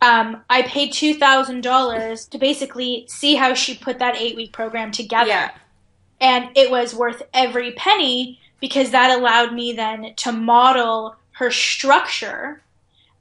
Um, 0.00 0.42
I 0.50 0.62
paid 0.62 0.92
two 0.92 1.14
thousand 1.14 1.62
dollars 1.62 2.26
to 2.26 2.38
basically 2.38 3.06
see 3.08 3.34
how 3.34 3.54
she 3.54 3.76
put 3.76 3.98
that 3.98 4.16
eight 4.16 4.36
week 4.36 4.52
program 4.52 4.90
together. 4.90 5.28
Yeah. 5.28 5.50
And 6.20 6.56
it 6.56 6.70
was 6.70 6.94
worth 6.94 7.22
every 7.34 7.72
penny 7.72 8.40
because 8.60 8.90
that 8.90 9.16
allowed 9.18 9.52
me 9.52 9.72
then 9.72 10.14
to 10.16 10.32
model 10.32 11.16
her 11.32 11.50
structure 11.50 12.62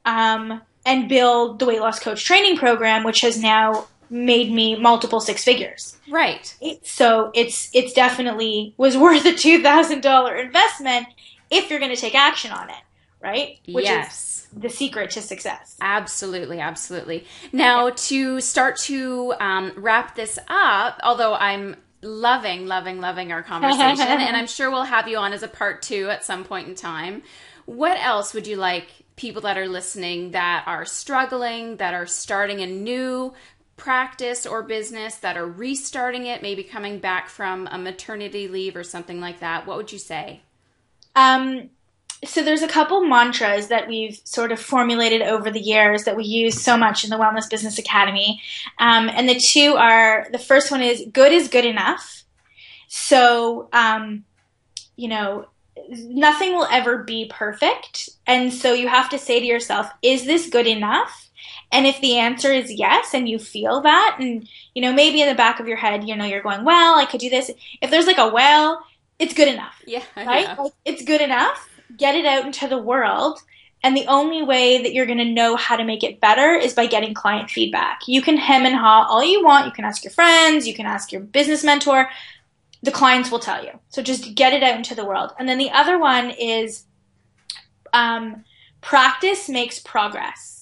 um, 0.05 0.61
and 0.85 1.09
build 1.09 1.59
the 1.59 1.65
weight 1.65 1.79
loss 1.79 1.99
coach 1.99 2.23
training 2.23 2.57
program, 2.57 3.03
which 3.03 3.21
has 3.21 3.41
now 3.41 3.87
made 4.11 4.51
me 4.51 4.75
multiple 4.75 5.21
six 5.21 5.43
figures. 5.43 5.97
Right. 6.09 6.53
So 6.83 7.31
it's 7.33 7.73
it's 7.73 7.93
definitely 7.93 8.73
was 8.77 8.97
worth 8.97 9.25
a 9.25 9.33
two 9.33 9.63
thousand 9.63 10.01
dollar 10.01 10.35
investment 10.35 11.07
if 11.49 11.69
you're 11.69 11.79
going 11.79 11.95
to 11.95 11.99
take 11.99 12.13
action 12.13 12.51
on 12.51 12.69
it, 12.69 12.83
right? 13.21 13.59
Which 13.67 13.85
yes. 13.85 14.47
is 14.53 14.59
the 14.61 14.69
secret 14.69 15.11
to 15.11 15.21
success. 15.21 15.77
Absolutely, 15.81 16.59
absolutely. 16.59 17.25
Now 17.51 17.87
yeah. 17.87 17.93
to 17.95 18.41
start 18.41 18.77
to 18.79 19.33
um, 19.39 19.71
wrap 19.75 20.15
this 20.15 20.37
up, 20.47 20.99
although 21.03 21.33
I'm 21.33 21.77
loving, 22.01 22.67
loving, 22.67 22.99
loving 22.99 23.31
our 23.31 23.43
conversation, 23.43 24.07
and 24.07 24.35
I'm 24.35 24.47
sure 24.47 24.69
we'll 24.69 24.83
have 24.83 25.07
you 25.07 25.17
on 25.17 25.33
as 25.33 25.43
a 25.43 25.47
part 25.47 25.81
two 25.81 26.09
at 26.09 26.25
some 26.25 26.43
point 26.43 26.67
in 26.67 26.75
time. 26.75 27.23
What 27.65 27.97
else 27.99 28.33
would 28.33 28.47
you 28.47 28.57
like 28.57 28.87
people 29.15 29.43
that 29.43 29.57
are 29.57 29.67
listening 29.67 30.31
that 30.31 30.63
are 30.65 30.83
struggling, 30.83 31.77
that 31.77 31.93
are 31.93 32.07
starting 32.07 32.61
a 32.61 32.65
new 32.65 33.33
practice 33.81 34.45
or 34.45 34.61
business 34.61 35.15
that 35.15 35.35
are 35.35 35.47
restarting 35.47 36.27
it, 36.27 36.43
maybe 36.43 36.63
coming 36.63 36.99
back 36.99 37.27
from 37.27 37.67
a 37.71 37.79
maternity 37.79 38.47
leave 38.47 38.75
or 38.75 38.83
something 38.83 39.19
like 39.19 39.39
that, 39.39 39.65
what 39.65 39.75
would 39.75 39.91
you 39.91 39.97
say? 39.97 40.41
Um, 41.15 41.71
so 42.23 42.43
there's 42.43 42.61
a 42.61 42.67
couple 42.67 43.03
mantras 43.03 43.69
that 43.69 43.87
we've 43.87 44.21
sort 44.23 44.51
of 44.51 44.59
formulated 44.59 45.23
over 45.23 45.49
the 45.49 45.59
years 45.59 46.03
that 46.03 46.15
we 46.15 46.25
use 46.25 46.61
so 46.61 46.77
much 46.77 47.03
in 47.03 47.09
the 47.09 47.17
Wellness 47.17 47.49
Business 47.49 47.79
Academy. 47.79 48.39
Um, 48.77 49.09
and 49.09 49.27
the 49.27 49.39
two 49.39 49.73
are 49.75 50.27
the 50.31 50.37
first 50.37 50.69
one 50.69 50.83
is 50.83 51.03
good 51.11 51.31
is 51.31 51.47
good 51.47 51.65
enough. 51.65 52.23
So, 52.87 53.67
um, 53.73 54.25
you 54.95 55.07
know, 55.07 55.47
nothing 55.89 56.53
will 56.53 56.67
ever 56.69 56.99
be 56.99 57.31
perfect. 57.31 58.09
And 58.27 58.53
so 58.53 58.73
you 58.73 58.87
have 58.87 59.09
to 59.09 59.17
say 59.17 59.39
to 59.39 59.45
yourself, 59.45 59.89
is 60.03 60.25
this 60.25 60.49
good 60.49 60.67
enough? 60.67 61.30
And 61.71 61.87
if 61.87 62.01
the 62.01 62.17
answer 62.17 62.51
is 62.51 62.71
yes, 62.71 63.13
and 63.13 63.29
you 63.29 63.39
feel 63.39 63.81
that, 63.81 64.17
and 64.19 64.47
you 64.75 64.81
know, 64.81 64.93
maybe 64.93 65.21
in 65.21 65.29
the 65.29 65.35
back 65.35 65.59
of 65.59 65.67
your 65.67 65.77
head, 65.77 66.07
you 66.07 66.15
know, 66.15 66.25
you're 66.25 66.41
going, 66.41 66.65
well, 66.65 66.97
I 66.97 67.05
could 67.05 67.21
do 67.21 67.29
this. 67.29 67.49
If 67.81 67.89
there's 67.89 68.07
like 68.07 68.17
a 68.17 68.27
well, 68.27 68.85
it's 69.19 69.33
good 69.33 69.47
enough. 69.47 69.81
Yeah. 69.85 70.03
Right? 70.17 70.41
Yeah. 70.41 70.55
Like, 70.55 70.73
it's 70.83 71.03
good 71.03 71.21
enough. 71.21 71.69
Get 71.95 72.15
it 72.15 72.25
out 72.25 72.45
into 72.45 72.67
the 72.67 72.77
world. 72.77 73.39
And 73.83 73.95
the 73.95 74.05
only 74.07 74.43
way 74.43 74.81
that 74.83 74.93
you're 74.93 75.05
going 75.05 75.17
to 75.17 75.25
know 75.25 75.55
how 75.55 75.75
to 75.75 75.83
make 75.83 76.03
it 76.03 76.19
better 76.19 76.53
is 76.53 76.73
by 76.73 76.85
getting 76.85 77.13
client 77.13 77.49
feedback. 77.49 78.01
You 78.07 78.21
can 78.21 78.37
hem 78.37 78.65
and 78.65 78.75
haw 78.75 79.07
all 79.09 79.23
you 79.23 79.43
want. 79.43 79.65
You 79.65 79.71
can 79.71 79.85
ask 79.85 80.03
your 80.03 80.11
friends. 80.11 80.67
You 80.67 80.73
can 80.73 80.85
ask 80.85 81.11
your 81.11 81.21
business 81.21 81.63
mentor. 81.63 82.09
The 82.83 82.91
clients 82.91 83.31
will 83.31 83.39
tell 83.39 83.63
you. 83.63 83.71
So 83.89 84.03
just 84.03 84.35
get 84.35 84.53
it 84.53 84.61
out 84.61 84.75
into 84.75 84.93
the 84.93 85.05
world. 85.05 85.31
And 85.39 85.49
then 85.49 85.57
the 85.57 85.71
other 85.71 85.97
one 85.97 86.31
is 86.31 86.85
um, 87.93 88.43
practice 88.81 89.49
makes 89.49 89.79
progress 89.79 90.60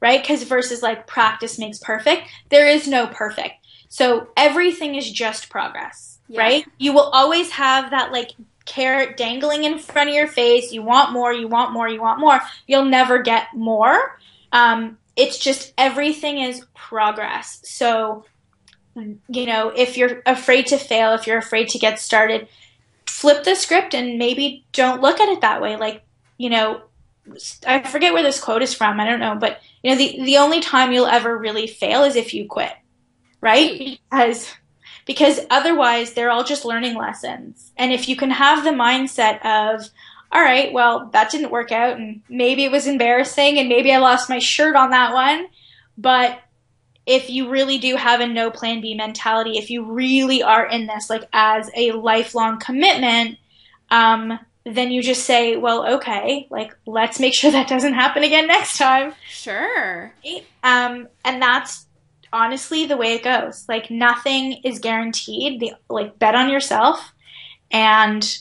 right? 0.00 0.22
Because 0.22 0.42
versus 0.44 0.82
like 0.82 1.06
practice 1.06 1.58
makes 1.58 1.78
perfect, 1.78 2.28
there 2.48 2.66
is 2.68 2.86
no 2.86 3.06
perfect. 3.06 3.54
So 3.88 4.28
everything 4.36 4.94
is 4.94 5.10
just 5.10 5.48
progress, 5.48 6.18
yeah. 6.28 6.40
right? 6.40 6.64
You 6.78 6.92
will 6.92 7.10
always 7.12 7.50
have 7.50 7.90
that 7.90 8.12
like 8.12 8.32
carrot 8.64 9.16
dangling 9.16 9.64
in 9.64 9.78
front 9.78 10.10
of 10.10 10.14
your 10.14 10.28
face. 10.28 10.72
You 10.72 10.82
want 10.82 11.12
more, 11.12 11.32
you 11.32 11.48
want 11.48 11.72
more, 11.72 11.88
you 11.88 12.00
want 12.00 12.20
more. 12.20 12.40
You'll 12.66 12.84
never 12.84 13.22
get 13.22 13.48
more. 13.54 14.18
Um, 14.52 14.98
it's 15.16 15.38
just 15.38 15.72
everything 15.76 16.38
is 16.38 16.64
progress. 16.74 17.60
So, 17.64 18.24
you 18.94 19.46
know, 19.46 19.70
if 19.70 19.96
you're 19.96 20.22
afraid 20.26 20.66
to 20.68 20.78
fail, 20.78 21.14
if 21.14 21.26
you're 21.26 21.38
afraid 21.38 21.70
to 21.70 21.78
get 21.78 21.98
started, 21.98 22.48
flip 23.06 23.42
the 23.44 23.56
script 23.56 23.94
and 23.94 24.18
maybe 24.18 24.64
don't 24.72 25.00
look 25.00 25.18
at 25.18 25.28
it 25.28 25.40
that 25.40 25.60
way. 25.60 25.76
Like, 25.76 26.02
you 26.36 26.50
know, 26.50 26.82
I 27.66 27.82
forget 27.82 28.12
where 28.12 28.22
this 28.22 28.40
quote 28.40 28.62
is 28.62 28.74
from. 28.74 29.00
I 29.00 29.04
don't 29.04 29.20
know, 29.20 29.36
but 29.36 29.60
you 29.82 29.90
know, 29.90 29.96
the 29.96 30.22
the 30.22 30.38
only 30.38 30.60
time 30.60 30.92
you'll 30.92 31.06
ever 31.06 31.36
really 31.36 31.66
fail 31.66 32.04
is 32.04 32.16
if 32.16 32.34
you 32.34 32.46
quit, 32.46 32.72
right? 33.40 33.98
Because 34.10 34.52
because 35.04 35.40
otherwise 35.48 36.12
they're 36.12 36.30
all 36.30 36.44
just 36.44 36.64
learning 36.64 36.94
lessons. 36.94 37.72
And 37.76 37.92
if 37.92 38.08
you 38.08 38.16
can 38.16 38.30
have 38.30 38.62
the 38.62 38.70
mindset 38.70 39.40
of, 39.44 39.88
all 40.30 40.42
right, 40.42 40.70
well, 40.72 41.08
that 41.14 41.30
didn't 41.30 41.50
work 41.50 41.72
out, 41.72 41.96
and 41.96 42.20
maybe 42.28 42.64
it 42.64 42.70
was 42.70 42.86
embarrassing, 42.86 43.58
and 43.58 43.68
maybe 43.68 43.92
I 43.92 43.98
lost 43.98 44.28
my 44.28 44.38
shirt 44.38 44.76
on 44.76 44.90
that 44.90 45.14
one, 45.14 45.48
but 45.96 46.40
if 47.06 47.30
you 47.30 47.48
really 47.48 47.78
do 47.78 47.96
have 47.96 48.20
a 48.20 48.26
no 48.26 48.50
plan 48.50 48.82
B 48.82 48.94
mentality, 48.94 49.56
if 49.56 49.70
you 49.70 49.90
really 49.90 50.42
are 50.42 50.66
in 50.66 50.86
this 50.86 51.08
like 51.08 51.24
as 51.32 51.70
a 51.74 51.92
lifelong 51.92 52.60
commitment, 52.60 53.38
um, 53.90 54.38
then 54.74 54.90
you 54.90 55.02
just 55.02 55.24
say, 55.24 55.56
well, 55.56 55.94
okay, 55.96 56.46
like 56.50 56.76
let's 56.86 57.20
make 57.20 57.34
sure 57.34 57.50
that 57.50 57.68
doesn't 57.68 57.94
happen 57.94 58.22
again 58.22 58.46
next 58.46 58.78
time. 58.78 59.14
Sure. 59.28 60.12
Um, 60.62 61.08
and 61.24 61.40
that's 61.40 61.86
honestly 62.32 62.86
the 62.86 62.96
way 62.96 63.14
it 63.14 63.22
goes. 63.22 63.66
Like 63.68 63.90
nothing 63.90 64.60
is 64.64 64.78
guaranteed. 64.78 65.60
The, 65.60 65.72
like 65.88 66.18
bet 66.18 66.34
on 66.34 66.50
yourself 66.50 67.12
and 67.70 68.38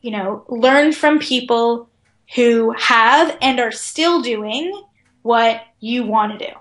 you 0.00 0.10
know, 0.10 0.44
learn 0.48 0.92
from 0.92 1.18
people 1.18 1.88
who 2.34 2.72
have 2.78 3.36
and 3.40 3.58
are 3.58 3.72
still 3.72 4.22
doing 4.22 4.72
what 5.22 5.62
you 5.80 6.04
want 6.04 6.38
to 6.38 6.46
do. 6.46 6.52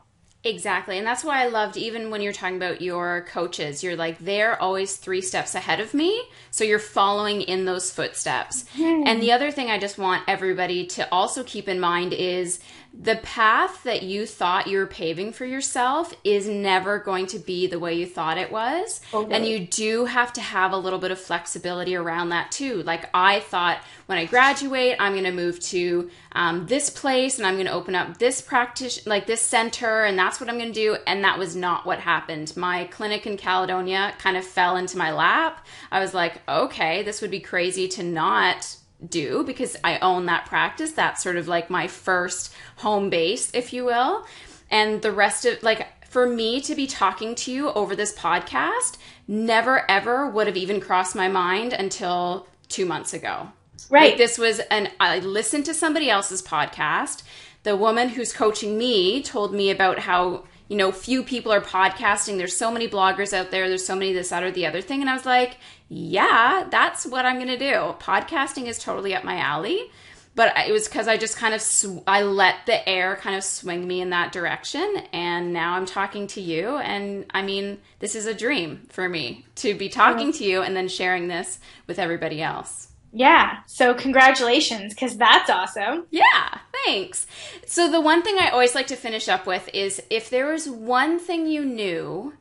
Exactly. 0.48 0.98
And 0.98 1.06
that's 1.06 1.24
why 1.24 1.44
I 1.44 1.48
loved 1.48 1.76
even 1.76 2.10
when 2.10 2.22
you're 2.22 2.32
talking 2.32 2.56
about 2.56 2.82
your 2.82 3.26
coaches, 3.30 3.84
you're 3.84 3.98
like, 3.98 4.18
they're 4.20 4.60
always 4.62 4.96
three 4.96 5.22
steps 5.22 5.56
ahead 5.56 5.80
of 5.82 5.94
me. 5.94 6.22
So 6.52 6.64
you're 6.64 6.80
following 6.80 7.42
in 7.42 7.66
those 7.66 7.92
footsteps. 7.92 8.64
Mm. 8.78 9.06
And 9.06 9.22
the 9.22 9.34
other 9.34 9.52
thing 9.52 9.70
I 9.70 9.78
just 9.78 9.98
want 9.98 10.24
everybody 10.28 10.86
to 10.88 11.12
also 11.12 11.44
keep 11.44 11.68
in 11.68 11.80
mind 11.80 12.14
is 12.14 12.60
the 12.94 13.18
path 13.18 13.84
that 13.84 14.04
you 14.04 14.26
thought 14.26 14.68
you 14.68 14.78
were 14.80 14.88
paving 14.88 15.32
for 15.32 15.46
yourself 15.46 16.14
is 16.24 16.48
never 16.48 16.98
going 16.98 17.28
to 17.28 17.40
be 17.40 17.68
the 17.68 17.80
way 17.80 17.94
you 17.94 18.06
thought 18.06 18.38
it 18.38 18.52
was. 18.52 19.02
Okay. 19.14 19.36
And 19.36 19.46
you 19.46 19.60
do 19.60 20.06
have 20.06 20.34
to 20.34 20.42
have 20.42 20.72
a 20.72 20.78
little 20.78 20.98
bit 20.98 21.12
of 21.12 21.20
flexibility 21.20 21.96
around 21.96 22.30
that 22.30 22.52
too. 22.52 22.82
Like 22.84 23.10
I 23.14 23.42
thought 23.42 23.80
when 24.08 24.18
I 24.18 24.26
graduate, 24.26 24.96
I'm 25.00 25.14
going 25.14 25.26
to 25.26 25.32
move 25.32 25.60
to 25.62 26.10
um, 26.32 26.66
this 26.66 26.90
place 26.90 27.38
and 27.38 27.46
I'm 27.46 27.56
going 27.56 27.68
to 27.68 27.72
open 27.72 27.94
up 27.94 28.18
this 28.18 28.42
practice, 28.42 29.06
like 29.06 29.28
this 29.28 29.42
center, 29.42 30.04
and 30.04 30.18
that's 30.18 30.40
what 30.40 30.50
I'm 30.50 30.58
going 30.58 30.74
to 30.74 30.80
do. 30.80 30.98
And 31.06 31.24
that 31.24 31.38
was 31.38 31.56
not 31.56 31.86
what 31.86 32.00
happened. 32.00 32.56
My 32.58 32.86
clinic 32.86 33.28
in 33.28 33.38
Caledonia 33.38 34.14
kind 34.18 34.38
of 34.38 34.46
fell 34.46 34.76
into 34.78 34.98
my 34.98 35.12
lap. 35.12 35.66
I 35.92 36.00
was 36.00 36.14
like, 36.14 36.42
okay, 36.48 37.04
this 37.04 37.22
would 37.22 37.32
be 37.32 37.40
crazy 37.40 37.88
to 37.90 38.04
not 38.04 38.78
do 39.06 39.44
because 39.44 39.76
I 39.84 40.00
own 40.00 40.26
that 40.26 40.46
practice. 40.46 40.92
That's 40.92 41.22
sort 41.22 41.38
of 41.38 41.48
like 41.48 41.70
my 41.70 41.88
first 41.88 42.54
home 42.78 43.10
base, 43.10 43.52
if 43.54 43.74
you 43.74 43.86
will. 43.86 44.26
And 44.70 45.02
the 45.02 45.12
rest 45.12 45.46
of 45.46 45.62
like 45.64 46.06
for 46.08 46.28
me 46.28 46.62
to 46.62 46.76
be 46.76 46.88
talking 46.88 47.36
to 47.36 47.52
you 47.52 47.70
over 47.72 47.96
this 47.96 48.14
podcast 48.14 48.98
never 49.28 49.90
ever 49.90 50.30
would 50.30 50.48
have 50.48 50.58
even 50.58 50.80
crossed 50.80 51.16
my 51.16 51.28
mind 51.28 51.74
until 51.74 52.48
2 52.70 52.86
months 52.86 53.14
ago. 53.14 53.50
Right. 53.90 54.12
Like 54.12 54.18
this 54.18 54.38
was 54.38 54.60
an 54.72 54.90
I 55.00 55.20
listened 55.20 55.66
to 55.66 55.74
somebody 55.74 56.10
else's 56.10 56.42
podcast. 56.42 57.24
The 57.64 57.76
woman 57.76 58.10
who's 58.10 58.34
coaching 58.34 58.78
me 58.78 59.22
told 59.22 59.54
me 59.54 59.70
about 59.70 60.00
how 60.00 60.46
you 60.68 60.78
know, 60.78 60.92
few 60.92 61.24
people 61.24 61.52
are 61.52 61.62
podcasting. 61.62 62.38
There's 62.38 62.56
so 62.56 62.72
many 62.72 62.88
bloggers 62.88 63.34
out 63.34 63.52
there. 63.52 63.68
There's 63.68 63.86
so 63.86 63.96
many 63.96 64.14
this, 64.14 64.30
that, 64.30 64.44
or 64.44 64.52
the 64.52 64.66
other 64.66 64.82
thing. 64.82 65.02
And 65.02 65.10
I 65.10 65.14
was 65.14 65.26
like, 65.26 65.58
yeah, 65.90 66.68
that's 66.70 67.06
what 67.06 67.26
I'm 67.26 67.36
going 67.36 67.48
to 67.48 67.58
do. 67.58 67.96
Podcasting 68.00 68.66
is 68.66 68.78
totally 68.78 69.16
up 69.16 69.24
my 69.24 69.38
alley. 69.38 69.90
But 70.36 70.56
it 70.68 70.72
was 70.72 70.88
because 70.88 71.08
I 71.08 71.18
just 71.18 71.36
kind 71.36 71.56
of, 71.56 71.62
sw- 71.62 72.04
I 72.06 72.22
let 72.22 72.68
the 72.68 72.88
air 72.88 73.16
kind 73.16 73.36
of 73.36 73.44
swing 73.44 73.88
me 73.88 74.02
in 74.02 74.12
that 74.12 74.32
direction. 74.32 75.02
And 75.12 75.52
now 75.52 75.74
I'm 75.74 75.88
talking 75.88 76.28
to 76.28 76.42
you. 76.42 76.78
And 76.78 77.26
I 77.34 77.42
mean, 77.42 77.80
this 78.00 78.14
is 78.14 78.28
a 78.28 78.36
dream 78.36 78.86
for 78.90 79.10
me 79.10 79.46
to 79.56 79.74
be 79.74 79.90
talking 79.90 80.32
to 80.34 80.44
you 80.44 80.62
and 80.62 80.76
then 80.76 80.90
sharing 80.90 81.28
this 81.28 81.60
with 81.88 81.98
everybody 81.98 82.42
else. 82.42 82.90
Yeah. 83.18 83.60
So 83.66 83.96
congratulations, 83.96 84.94
because 84.94 85.18
that's 85.18 85.50
awesome. 85.50 86.06
Yeah. 86.12 86.60
Thanks. 86.86 87.26
So 87.66 87.90
the 87.90 88.00
one 88.00 88.22
thing 88.22 88.38
I 88.38 88.50
always 88.50 88.76
like 88.76 88.88
to 88.88 88.96
finish 88.96 89.28
up 89.28 89.48
with 89.48 89.70
is 89.74 90.02
if 90.12 90.30
there 90.30 90.52
was 90.52 90.70
one 90.70 91.18
thing 91.18 91.48
you 91.48 91.66
knew 91.66 92.34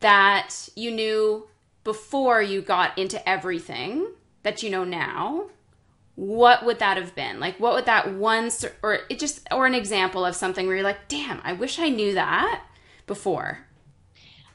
that 0.00 0.68
you 0.76 0.90
knew 0.90 1.48
before 1.84 2.42
you 2.42 2.60
got 2.60 2.98
into 2.98 3.26
everything 3.26 4.08
that 4.42 4.62
you 4.62 4.68
know 4.68 4.84
now, 4.84 5.46
what 6.16 6.66
would 6.66 6.80
that 6.80 6.98
have 6.98 7.14
been? 7.14 7.40
Like, 7.40 7.58
what 7.58 7.72
would 7.72 7.86
that 7.86 8.12
one, 8.12 8.50
or 8.82 8.98
it 9.08 9.18
just, 9.18 9.46
or 9.50 9.64
an 9.64 9.74
example 9.74 10.26
of 10.26 10.36
something 10.36 10.66
where 10.66 10.76
you're 10.76 10.84
like, 10.84 11.08
damn, 11.08 11.40
I 11.44 11.54
wish 11.54 11.78
I 11.78 11.88
knew 11.88 12.12
that 12.12 12.62
before? 13.06 13.66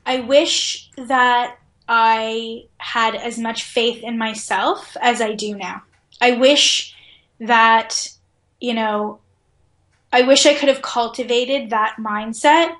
I 0.06 0.20
wish 0.20 0.92
that 0.96 1.58
I 1.88 2.66
had 2.78 3.16
as 3.16 3.38
much 3.38 3.64
faith 3.64 4.04
in 4.04 4.18
myself 4.18 4.96
as 5.02 5.22
I 5.22 5.34
do 5.34 5.56
now. 5.56 5.84
I 6.20 6.32
wish 6.32 6.96
that, 7.40 8.12
you 8.60 8.74
know, 8.74 9.20
I 10.12 10.22
wish 10.22 10.46
I 10.46 10.56
could 10.56 10.70
have 10.70 10.82
cultivated 10.82 11.70
that 11.70 11.98
mindset 12.00 12.76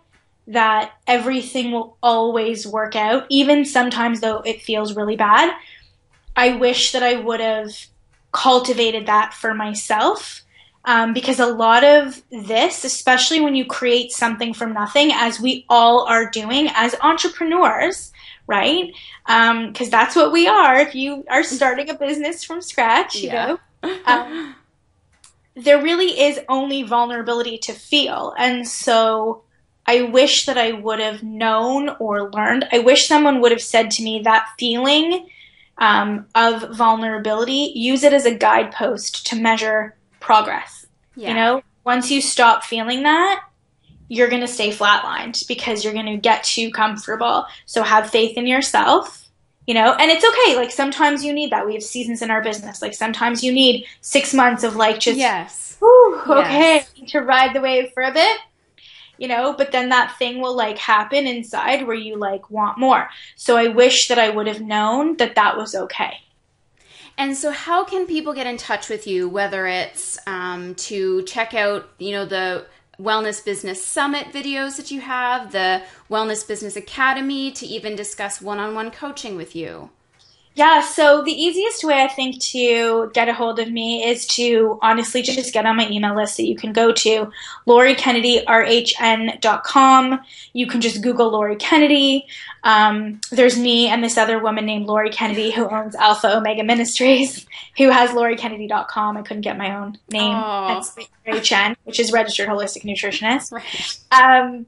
that 0.48 0.94
everything 1.08 1.72
will 1.72 1.98
always 2.02 2.68
work 2.68 2.96
out, 2.96 3.26
even 3.30 3.66
sometimes 3.66 4.22
though 4.22 4.40
it 4.40 4.62
feels 4.62 4.96
really 4.96 5.16
bad. 5.16 5.54
I 6.36 6.56
wish 6.56 6.92
that 6.92 7.04
I 7.04 7.16
would 7.16 7.40
have 7.40 7.72
cultivated 8.32 9.08
that 9.08 9.34
for 9.34 9.54
myself. 9.54 10.42
Um, 10.88 11.14
because 11.14 11.40
a 11.40 11.48
lot 11.48 11.84
of 11.84 12.22
this, 12.30 12.84
especially 12.84 13.42
when 13.42 13.56
you 13.56 13.66
create 13.66 14.12
something 14.12 14.54
from 14.54 14.72
nothing, 14.72 15.12
as 15.12 15.40
we 15.40 15.66
all 15.68 16.06
are 16.06 16.30
doing 16.30 16.70
as 16.76 16.94
entrepreneurs, 17.02 18.12
right? 18.48 18.94
Because 19.26 19.88
um, 19.88 19.90
that's 19.90 20.16
what 20.16 20.32
we 20.32 20.48
are. 20.48 20.80
If 20.80 20.96
you 20.96 21.26
are 21.30 21.44
starting 21.44 21.90
a 21.90 21.96
business 21.96 22.44
from 22.44 22.62
scratch, 22.62 23.16
you 23.16 23.30
yeah. 23.30 23.58
know, 23.84 23.98
um, 24.06 24.56
there 25.56 25.82
really 25.82 26.20
is 26.20 26.40
only 26.50 26.84
vulnerability 26.84 27.58
to 27.60 27.74
feel. 27.74 28.34
And 28.38 28.68
so 28.68 29.44
I 29.86 30.02
wish 30.04 30.46
that 30.46 30.58
I 30.58 30.74
would 30.74 31.00
have 31.00 31.24
known 31.24 31.90
or 32.00 32.32
learned. 32.32 32.68
I 32.72 32.80
wish 32.80 33.08
someone 33.08 33.42
would 33.42 33.52
have 33.52 33.62
said 33.62 33.92
to 33.92 34.04
me 34.04 34.22
that 34.24 34.48
feeling 34.58 35.30
um, 35.78 36.28
of 36.36 36.76
vulnerability, 36.76 37.72
use 37.76 38.04
it 38.04 38.14
as 38.14 38.26
a 38.26 38.34
guidepost 38.34 39.28
to 39.28 39.36
measure 39.36 39.96
progress. 40.20 40.86
Yeah. 41.16 41.30
You 41.30 41.36
know, 41.36 41.64
once 41.84 42.10
you 42.10 42.22
stop 42.22 42.64
feeling 42.64 43.04
that, 43.04 43.44
you're 44.08 44.30
going 44.30 44.42
to 44.42 44.48
stay 44.48 44.70
flatlined 44.70 45.48
because 45.48 45.84
you're 45.84 45.94
going 45.94 46.06
to 46.06 46.18
get 46.18 46.44
too 46.44 46.72
comfortable. 46.72 47.46
So 47.66 47.84
have 47.84 48.10
faith 48.10 48.38
in 48.38 48.48
yourself, 48.48 49.28
you 49.66 49.74
know, 49.74 49.94
and 49.94 50.12
it's 50.12 50.26
okay. 50.26 50.56
Like 50.56 50.72
sometimes 50.72 51.24
you 51.24 51.34
need 51.34 51.52
that. 51.52 51.66
We 51.66 51.74
have 51.74 51.84
seasons 51.84 52.22
in 52.22 52.30
our 52.32 52.44
business. 52.44 52.82
Like 52.82 52.94
sometimes 52.94 53.44
you 53.44 53.52
need 53.52 53.86
six 54.02 54.34
months 54.34 54.64
of 54.64 54.76
like 54.76 55.00
just, 55.00 55.18
yes, 55.18 55.78
whew, 55.80 56.22
okay, 56.28 56.86
yes. 56.96 57.12
to 57.12 57.20
ride 57.22 57.56
the 57.56 57.62
wave 57.62 57.92
for 57.94 58.04
a 58.04 58.14
bit 58.14 58.38
you 59.18 59.28
know 59.28 59.54
but 59.54 59.72
then 59.72 59.90
that 59.90 60.18
thing 60.18 60.42
will 60.42 60.56
like 60.56 60.78
happen 60.78 61.28
inside 61.28 61.88
where 61.88 61.96
you 61.96 62.18
like 62.18 62.50
want 62.50 62.78
more 62.78 63.10
so 63.36 63.56
i 63.56 63.68
wish 63.68 64.08
that 64.08 64.20
i 64.20 64.30
would 64.30 64.48
have 64.48 64.62
known 64.62 65.16
that 65.18 65.36
that 65.36 65.58
was 65.58 65.76
okay 65.76 66.20
and 67.18 67.36
so 67.36 67.52
how 67.52 67.84
can 67.86 68.06
people 68.06 68.34
get 68.34 68.48
in 68.48 68.58
touch 68.58 68.90
with 68.90 69.08
you 69.08 69.30
whether 69.30 69.66
it's 69.66 70.18
um, 70.28 70.76
to 70.76 71.24
check 71.24 71.54
out 71.54 71.90
you 71.98 72.12
know 72.12 72.26
the 72.26 72.66
wellness 73.00 73.44
business 73.44 73.86
summit 73.86 74.28
videos 74.28 74.78
that 74.78 74.92
you 74.92 75.02
have 75.02 75.52
the 75.52 75.82
wellness 76.10 76.48
business 76.48 76.76
academy 76.76 77.52
to 77.52 77.66
even 77.66 77.96
discuss 77.96 78.42
one-on-one 78.42 78.92
coaching 78.92 79.36
with 79.36 79.56
you 79.56 79.90
yeah, 80.56 80.80
so 80.80 81.22
the 81.22 81.34
easiest 81.34 81.84
way 81.84 82.02
I 82.02 82.08
think 82.08 82.40
to 82.44 83.12
get 83.14 83.28
a 83.28 83.34
hold 83.34 83.60
of 83.60 83.70
me 83.70 84.06
is 84.06 84.26
to 84.28 84.80
honestly 84.82 85.22
just 85.22 85.52
get 85.54 85.66
on 85.66 85.76
my 85.76 85.90
email 85.90 86.16
list. 86.16 86.38
that 86.38 86.48
you 86.48 86.56
can 86.56 86.72
go 86.72 86.94
to 86.94 87.30
LoriKennedyRHN.com. 87.68 90.20
You 90.54 90.68
can 90.68 90.80
just 90.80 91.02
Google 91.02 91.30
Lori 91.30 91.58
Kennedy. 91.58 92.26
Um, 92.64 93.20
there's 93.32 93.60
me 93.60 93.90
and 93.90 94.02
this 94.02 94.18
other 94.18 94.40
woman 94.40 94.66
named 94.66 94.86
Lori 94.86 95.10
Kennedy 95.10 95.52
who 95.52 95.68
owns 95.68 95.94
Alpha 95.96 96.38
Omega 96.38 96.64
Ministries, 96.64 97.46
who 97.78 97.90
has 97.90 98.12
LoriKennedy.com. 98.12 99.18
I 99.18 99.24
couldn't 99.24 99.42
get 99.42 99.58
my 99.58 99.76
own 99.76 99.98
name. 100.10 100.32
That's 100.34 100.96
RHN, 101.28 101.76
which 101.84 102.00
is 102.00 102.14
Registered 102.14 102.48
Holistic 102.48 102.84
Nutritionist. 102.84 103.52
Um, 104.12 104.68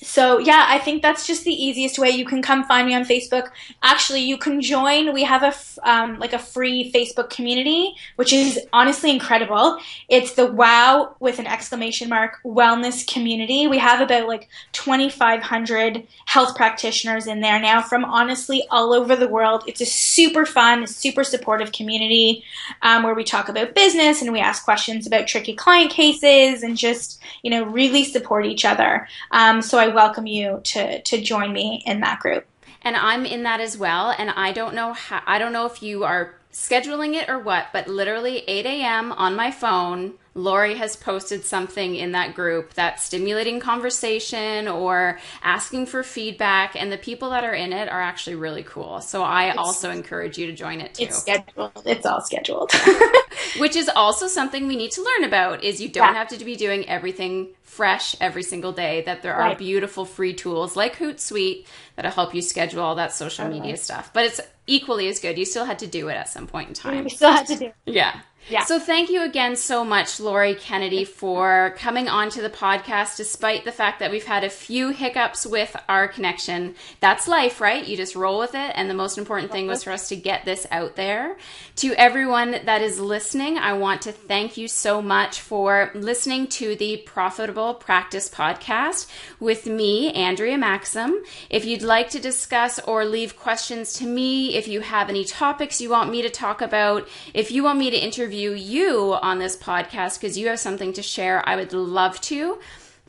so 0.00 0.38
yeah, 0.38 0.66
I 0.68 0.78
think 0.78 1.02
that's 1.02 1.26
just 1.26 1.44
the 1.44 1.52
easiest 1.52 1.98
way. 1.98 2.10
You 2.10 2.24
can 2.24 2.40
come 2.40 2.64
find 2.64 2.86
me 2.86 2.94
on 2.94 3.04
Facebook. 3.04 3.50
Actually, 3.82 4.20
you 4.20 4.38
can 4.38 4.60
join. 4.60 5.12
We 5.12 5.24
have 5.24 5.42
a 5.42 5.88
um, 5.88 6.18
like 6.18 6.32
a 6.32 6.38
free 6.38 6.92
Facebook 6.92 7.30
community, 7.30 7.94
which 8.16 8.32
is 8.32 8.60
honestly 8.72 9.10
incredible. 9.10 9.78
It's 10.08 10.34
the 10.34 10.46
Wow 10.46 11.16
with 11.18 11.38
an 11.38 11.46
exclamation 11.46 12.08
mark 12.08 12.38
Wellness 12.44 13.06
Community. 13.06 13.66
We 13.66 13.78
have 13.78 14.00
about 14.00 14.28
like 14.28 14.48
2,500 14.72 16.06
health 16.26 16.56
practitioners 16.56 17.26
in 17.26 17.40
there 17.40 17.60
now 17.60 17.82
from 17.82 18.04
honestly 18.04 18.64
all 18.70 18.92
over 18.92 19.16
the 19.16 19.28
world. 19.28 19.64
It's 19.66 19.80
a 19.80 19.86
super 19.86 20.46
fun, 20.46 20.86
super 20.86 21.24
supportive 21.24 21.72
community 21.72 22.44
um, 22.82 23.02
where 23.02 23.14
we 23.14 23.24
talk 23.24 23.48
about 23.48 23.74
business 23.74 24.22
and 24.22 24.32
we 24.32 24.40
ask 24.40 24.64
questions 24.64 25.06
about 25.06 25.26
tricky 25.26 25.54
client 25.54 25.90
cases 25.90 26.62
and 26.62 26.76
just 26.76 27.20
you 27.42 27.50
know 27.50 27.64
really 27.64 28.04
support 28.04 28.46
each 28.46 28.64
other. 28.64 29.08
Um, 29.32 29.60
so 29.60 29.78
I 29.78 29.87
I 29.88 29.94
welcome 29.94 30.26
you 30.26 30.60
to 30.64 31.00
to 31.00 31.20
join 31.22 31.52
me 31.54 31.82
in 31.86 32.00
that 32.00 32.20
group. 32.20 32.44
And 32.82 32.94
I'm 32.94 33.24
in 33.24 33.42
that 33.44 33.60
as 33.60 33.78
well. 33.78 34.14
And 34.16 34.28
I 34.28 34.52
don't 34.52 34.74
know 34.74 34.92
how 34.92 35.22
I 35.26 35.38
don't 35.38 35.52
know 35.52 35.64
if 35.64 35.82
you 35.82 36.04
are 36.04 36.34
scheduling 36.52 37.14
it 37.14 37.30
or 37.30 37.38
what, 37.38 37.68
but 37.72 37.88
literally 37.88 38.44
8 38.46 38.66
a.m. 38.66 39.12
on 39.12 39.34
my 39.34 39.50
phone, 39.50 40.14
Lori 40.38 40.74
has 40.74 40.96
posted 40.96 41.44
something 41.44 41.96
in 41.96 42.12
that 42.12 42.34
group 42.34 42.72
that's 42.74 43.04
stimulating 43.04 43.60
conversation 43.60 44.68
or 44.68 45.18
asking 45.42 45.86
for 45.86 46.02
feedback, 46.02 46.76
and 46.76 46.90
the 46.92 46.96
people 46.96 47.30
that 47.30 47.44
are 47.44 47.54
in 47.54 47.72
it 47.72 47.88
are 47.88 48.00
actually 48.00 48.36
really 48.36 48.62
cool. 48.62 49.00
So 49.00 49.22
I 49.22 49.48
it's, 49.48 49.58
also 49.58 49.90
encourage 49.90 50.38
you 50.38 50.46
to 50.46 50.52
join 50.52 50.80
it 50.80 50.94
too. 50.94 51.04
It's 51.04 51.18
scheduled. 51.18 51.72
It's 51.84 52.06
all 52.06 52.20
scheduled. 52.20 52.70
Which 53.58 53.76
is 53.76 53.90
also 53.94 54.26
something 54.26 54.66
we 54.66 54.76
need 54.76 54.92
to 54.92 55.02
learn 55.02 55.24
about 55.24 55.64
is 55.64 55.80
you 55.80 55.88
don't 55.88 56.08
yeah. 56.08 56.14
have 56.14 56.28
to 56.28 56.44
be 56.44 56.56
doing 56.56 56.88
everything 56.88 57.48
fresh 57.62 58.16
every 58.20 58.42
single 58.42 58.72
day, 58.72 59.02
that 59.02 59.22
there 59.22 59.34
are 59.34 59.50
right. 59.50 59.58
beautiful 59.58 60.04
free 60.04 60.34
tools 60.34 60.74
like 60.74 60.96
Hootsuite 60.96 61.66
that'll 61.94 62.10
help 62.10 62.34
you 62.34 62.42
schedule 62.42 62.82
all 62.82 62.96
that 62.96 63.12
social 63.12 63.46
media 63.48 63.76
stuff. 63.76 64.10
But 64.12 64.24
it's 64.24 64.40
equally 64.66 65.08
as 65.08 65.20
good. 65.20 65.38
You 65.38 65.44
still 65.44 65.64
had 65.64 65.78
to 65.80 65.86
do 65.86 66.08
it 66.08 66.14
at 66.14 66.28
some 66.28 66.46
point 66.46 66.68
in 66.68 66.74
time. 66.74 67.04
You 67.04 67.10
still 67.10 67.30
had 67.30 67.46
to 67.46 67.56
do 67.56 67.66
it. 67.66 67.74
Yeah. 67.86 68.20
Yeah. 68.48 68.64
So 68.64 68.78
thank 68.78 69.10
you 69.10 69.22
again 69.22 69.56
so 69.56 69.84
much, 69.84 70.18
Lori 70.18 70.54
Kennedy, 70.54 71.04
for 71.04 71.74
coming 71.76 72.08
on 72.08 72.30
to 72.30 72.40
the 72.40 72.48
podcast 72.48 73.16
despite 73.16 73.64
the 73.64 73.72
fact 73.72 73.98
that 74.00 74.10
we've 74.10 74.24
had 74.24 74.42
a 74.42 74.48
few 74.48 74.88
hiccups 74.88 75.44
with 75.44 75.76
our 75.86 76.08
connection. 76.08 76.74
That's 77.00 77.28
life, 77.28 77.60
right? 77.60 77.86
You 77.86 77.96
just 77.96 78.16
roll 78.16 78.38
with 78.38 78.54
it. 78.54 78.72
And 78.74 78.88
the 78.88 78.94
most 78.94 79.18
important 79.18 79.52
thing 79.52 79.66
was 79.66 79.84
for 79.84 79.90
us 79.90 80.08
to 80.08 80.16
get 80.16 80.46
this 80.46 80.66
out 80.70 80.96
there. 80.96 81.36
To 81.76 81.92
everyone 81.94 82.52
that 82.64 82.80
is 82.80 82.98
listening, 82.98 83.58
I 83.58 83.74
want 83.74 84.02
to 84.02 84.12
thank 84.12 84.56
you 84.56 84.66
so 84.66 85.02
much 85.02 85.40
for 85.40 85.90
listening 85.94 86.46
to 86.48 86.74
the 86.74 86.98
Profitable 86.98 87.74
Practice 87.74 88.30
podcast 88.30 89.10
with 89.40 89.66
me, 89.66 90.10
Andrea 90.12 90.56
Maxim. 90.56 91.22
If 91.50 91.66
you'd 91.66 91.82
like 91.82 92.08
to 92.10 92.18
discuss 92.18 92.78
or 92.80 93.04
leave 93.04 93.36
questions 93.36 93.92
to 93.94 94.06
me, 94.06 94.56
if 94.56 94.66
you 94.66 94.80
have 94.80 95.10
any 95.10 95.24
topics 95.24 95.82
you 95.82 95.90
want 95.90 96.10
me 96.10 96.22
to 96.22 96.30
talk 96.30 96.62
about, 96.62 97.06
if 97.34 97.50
you 97.50 97.62
want 97.62 97.78
me 97.78 97.90
to 97.90 97.96
interview 97.96 98.37
interview 98.38 98.52
you 98.52 99.14
on 99.14 99.38
this 99.38 99.56
podcast 99.56 100.20
because 100.20 100.36
you 100.38 100.46
have 100.48 100.60
something 100.60 100.92
to 100.94 101.02
share, 101.02 101.48
I 101.48 101.56
would 101.56 101.72
love 101.72 102.20
to. 102.22 102.58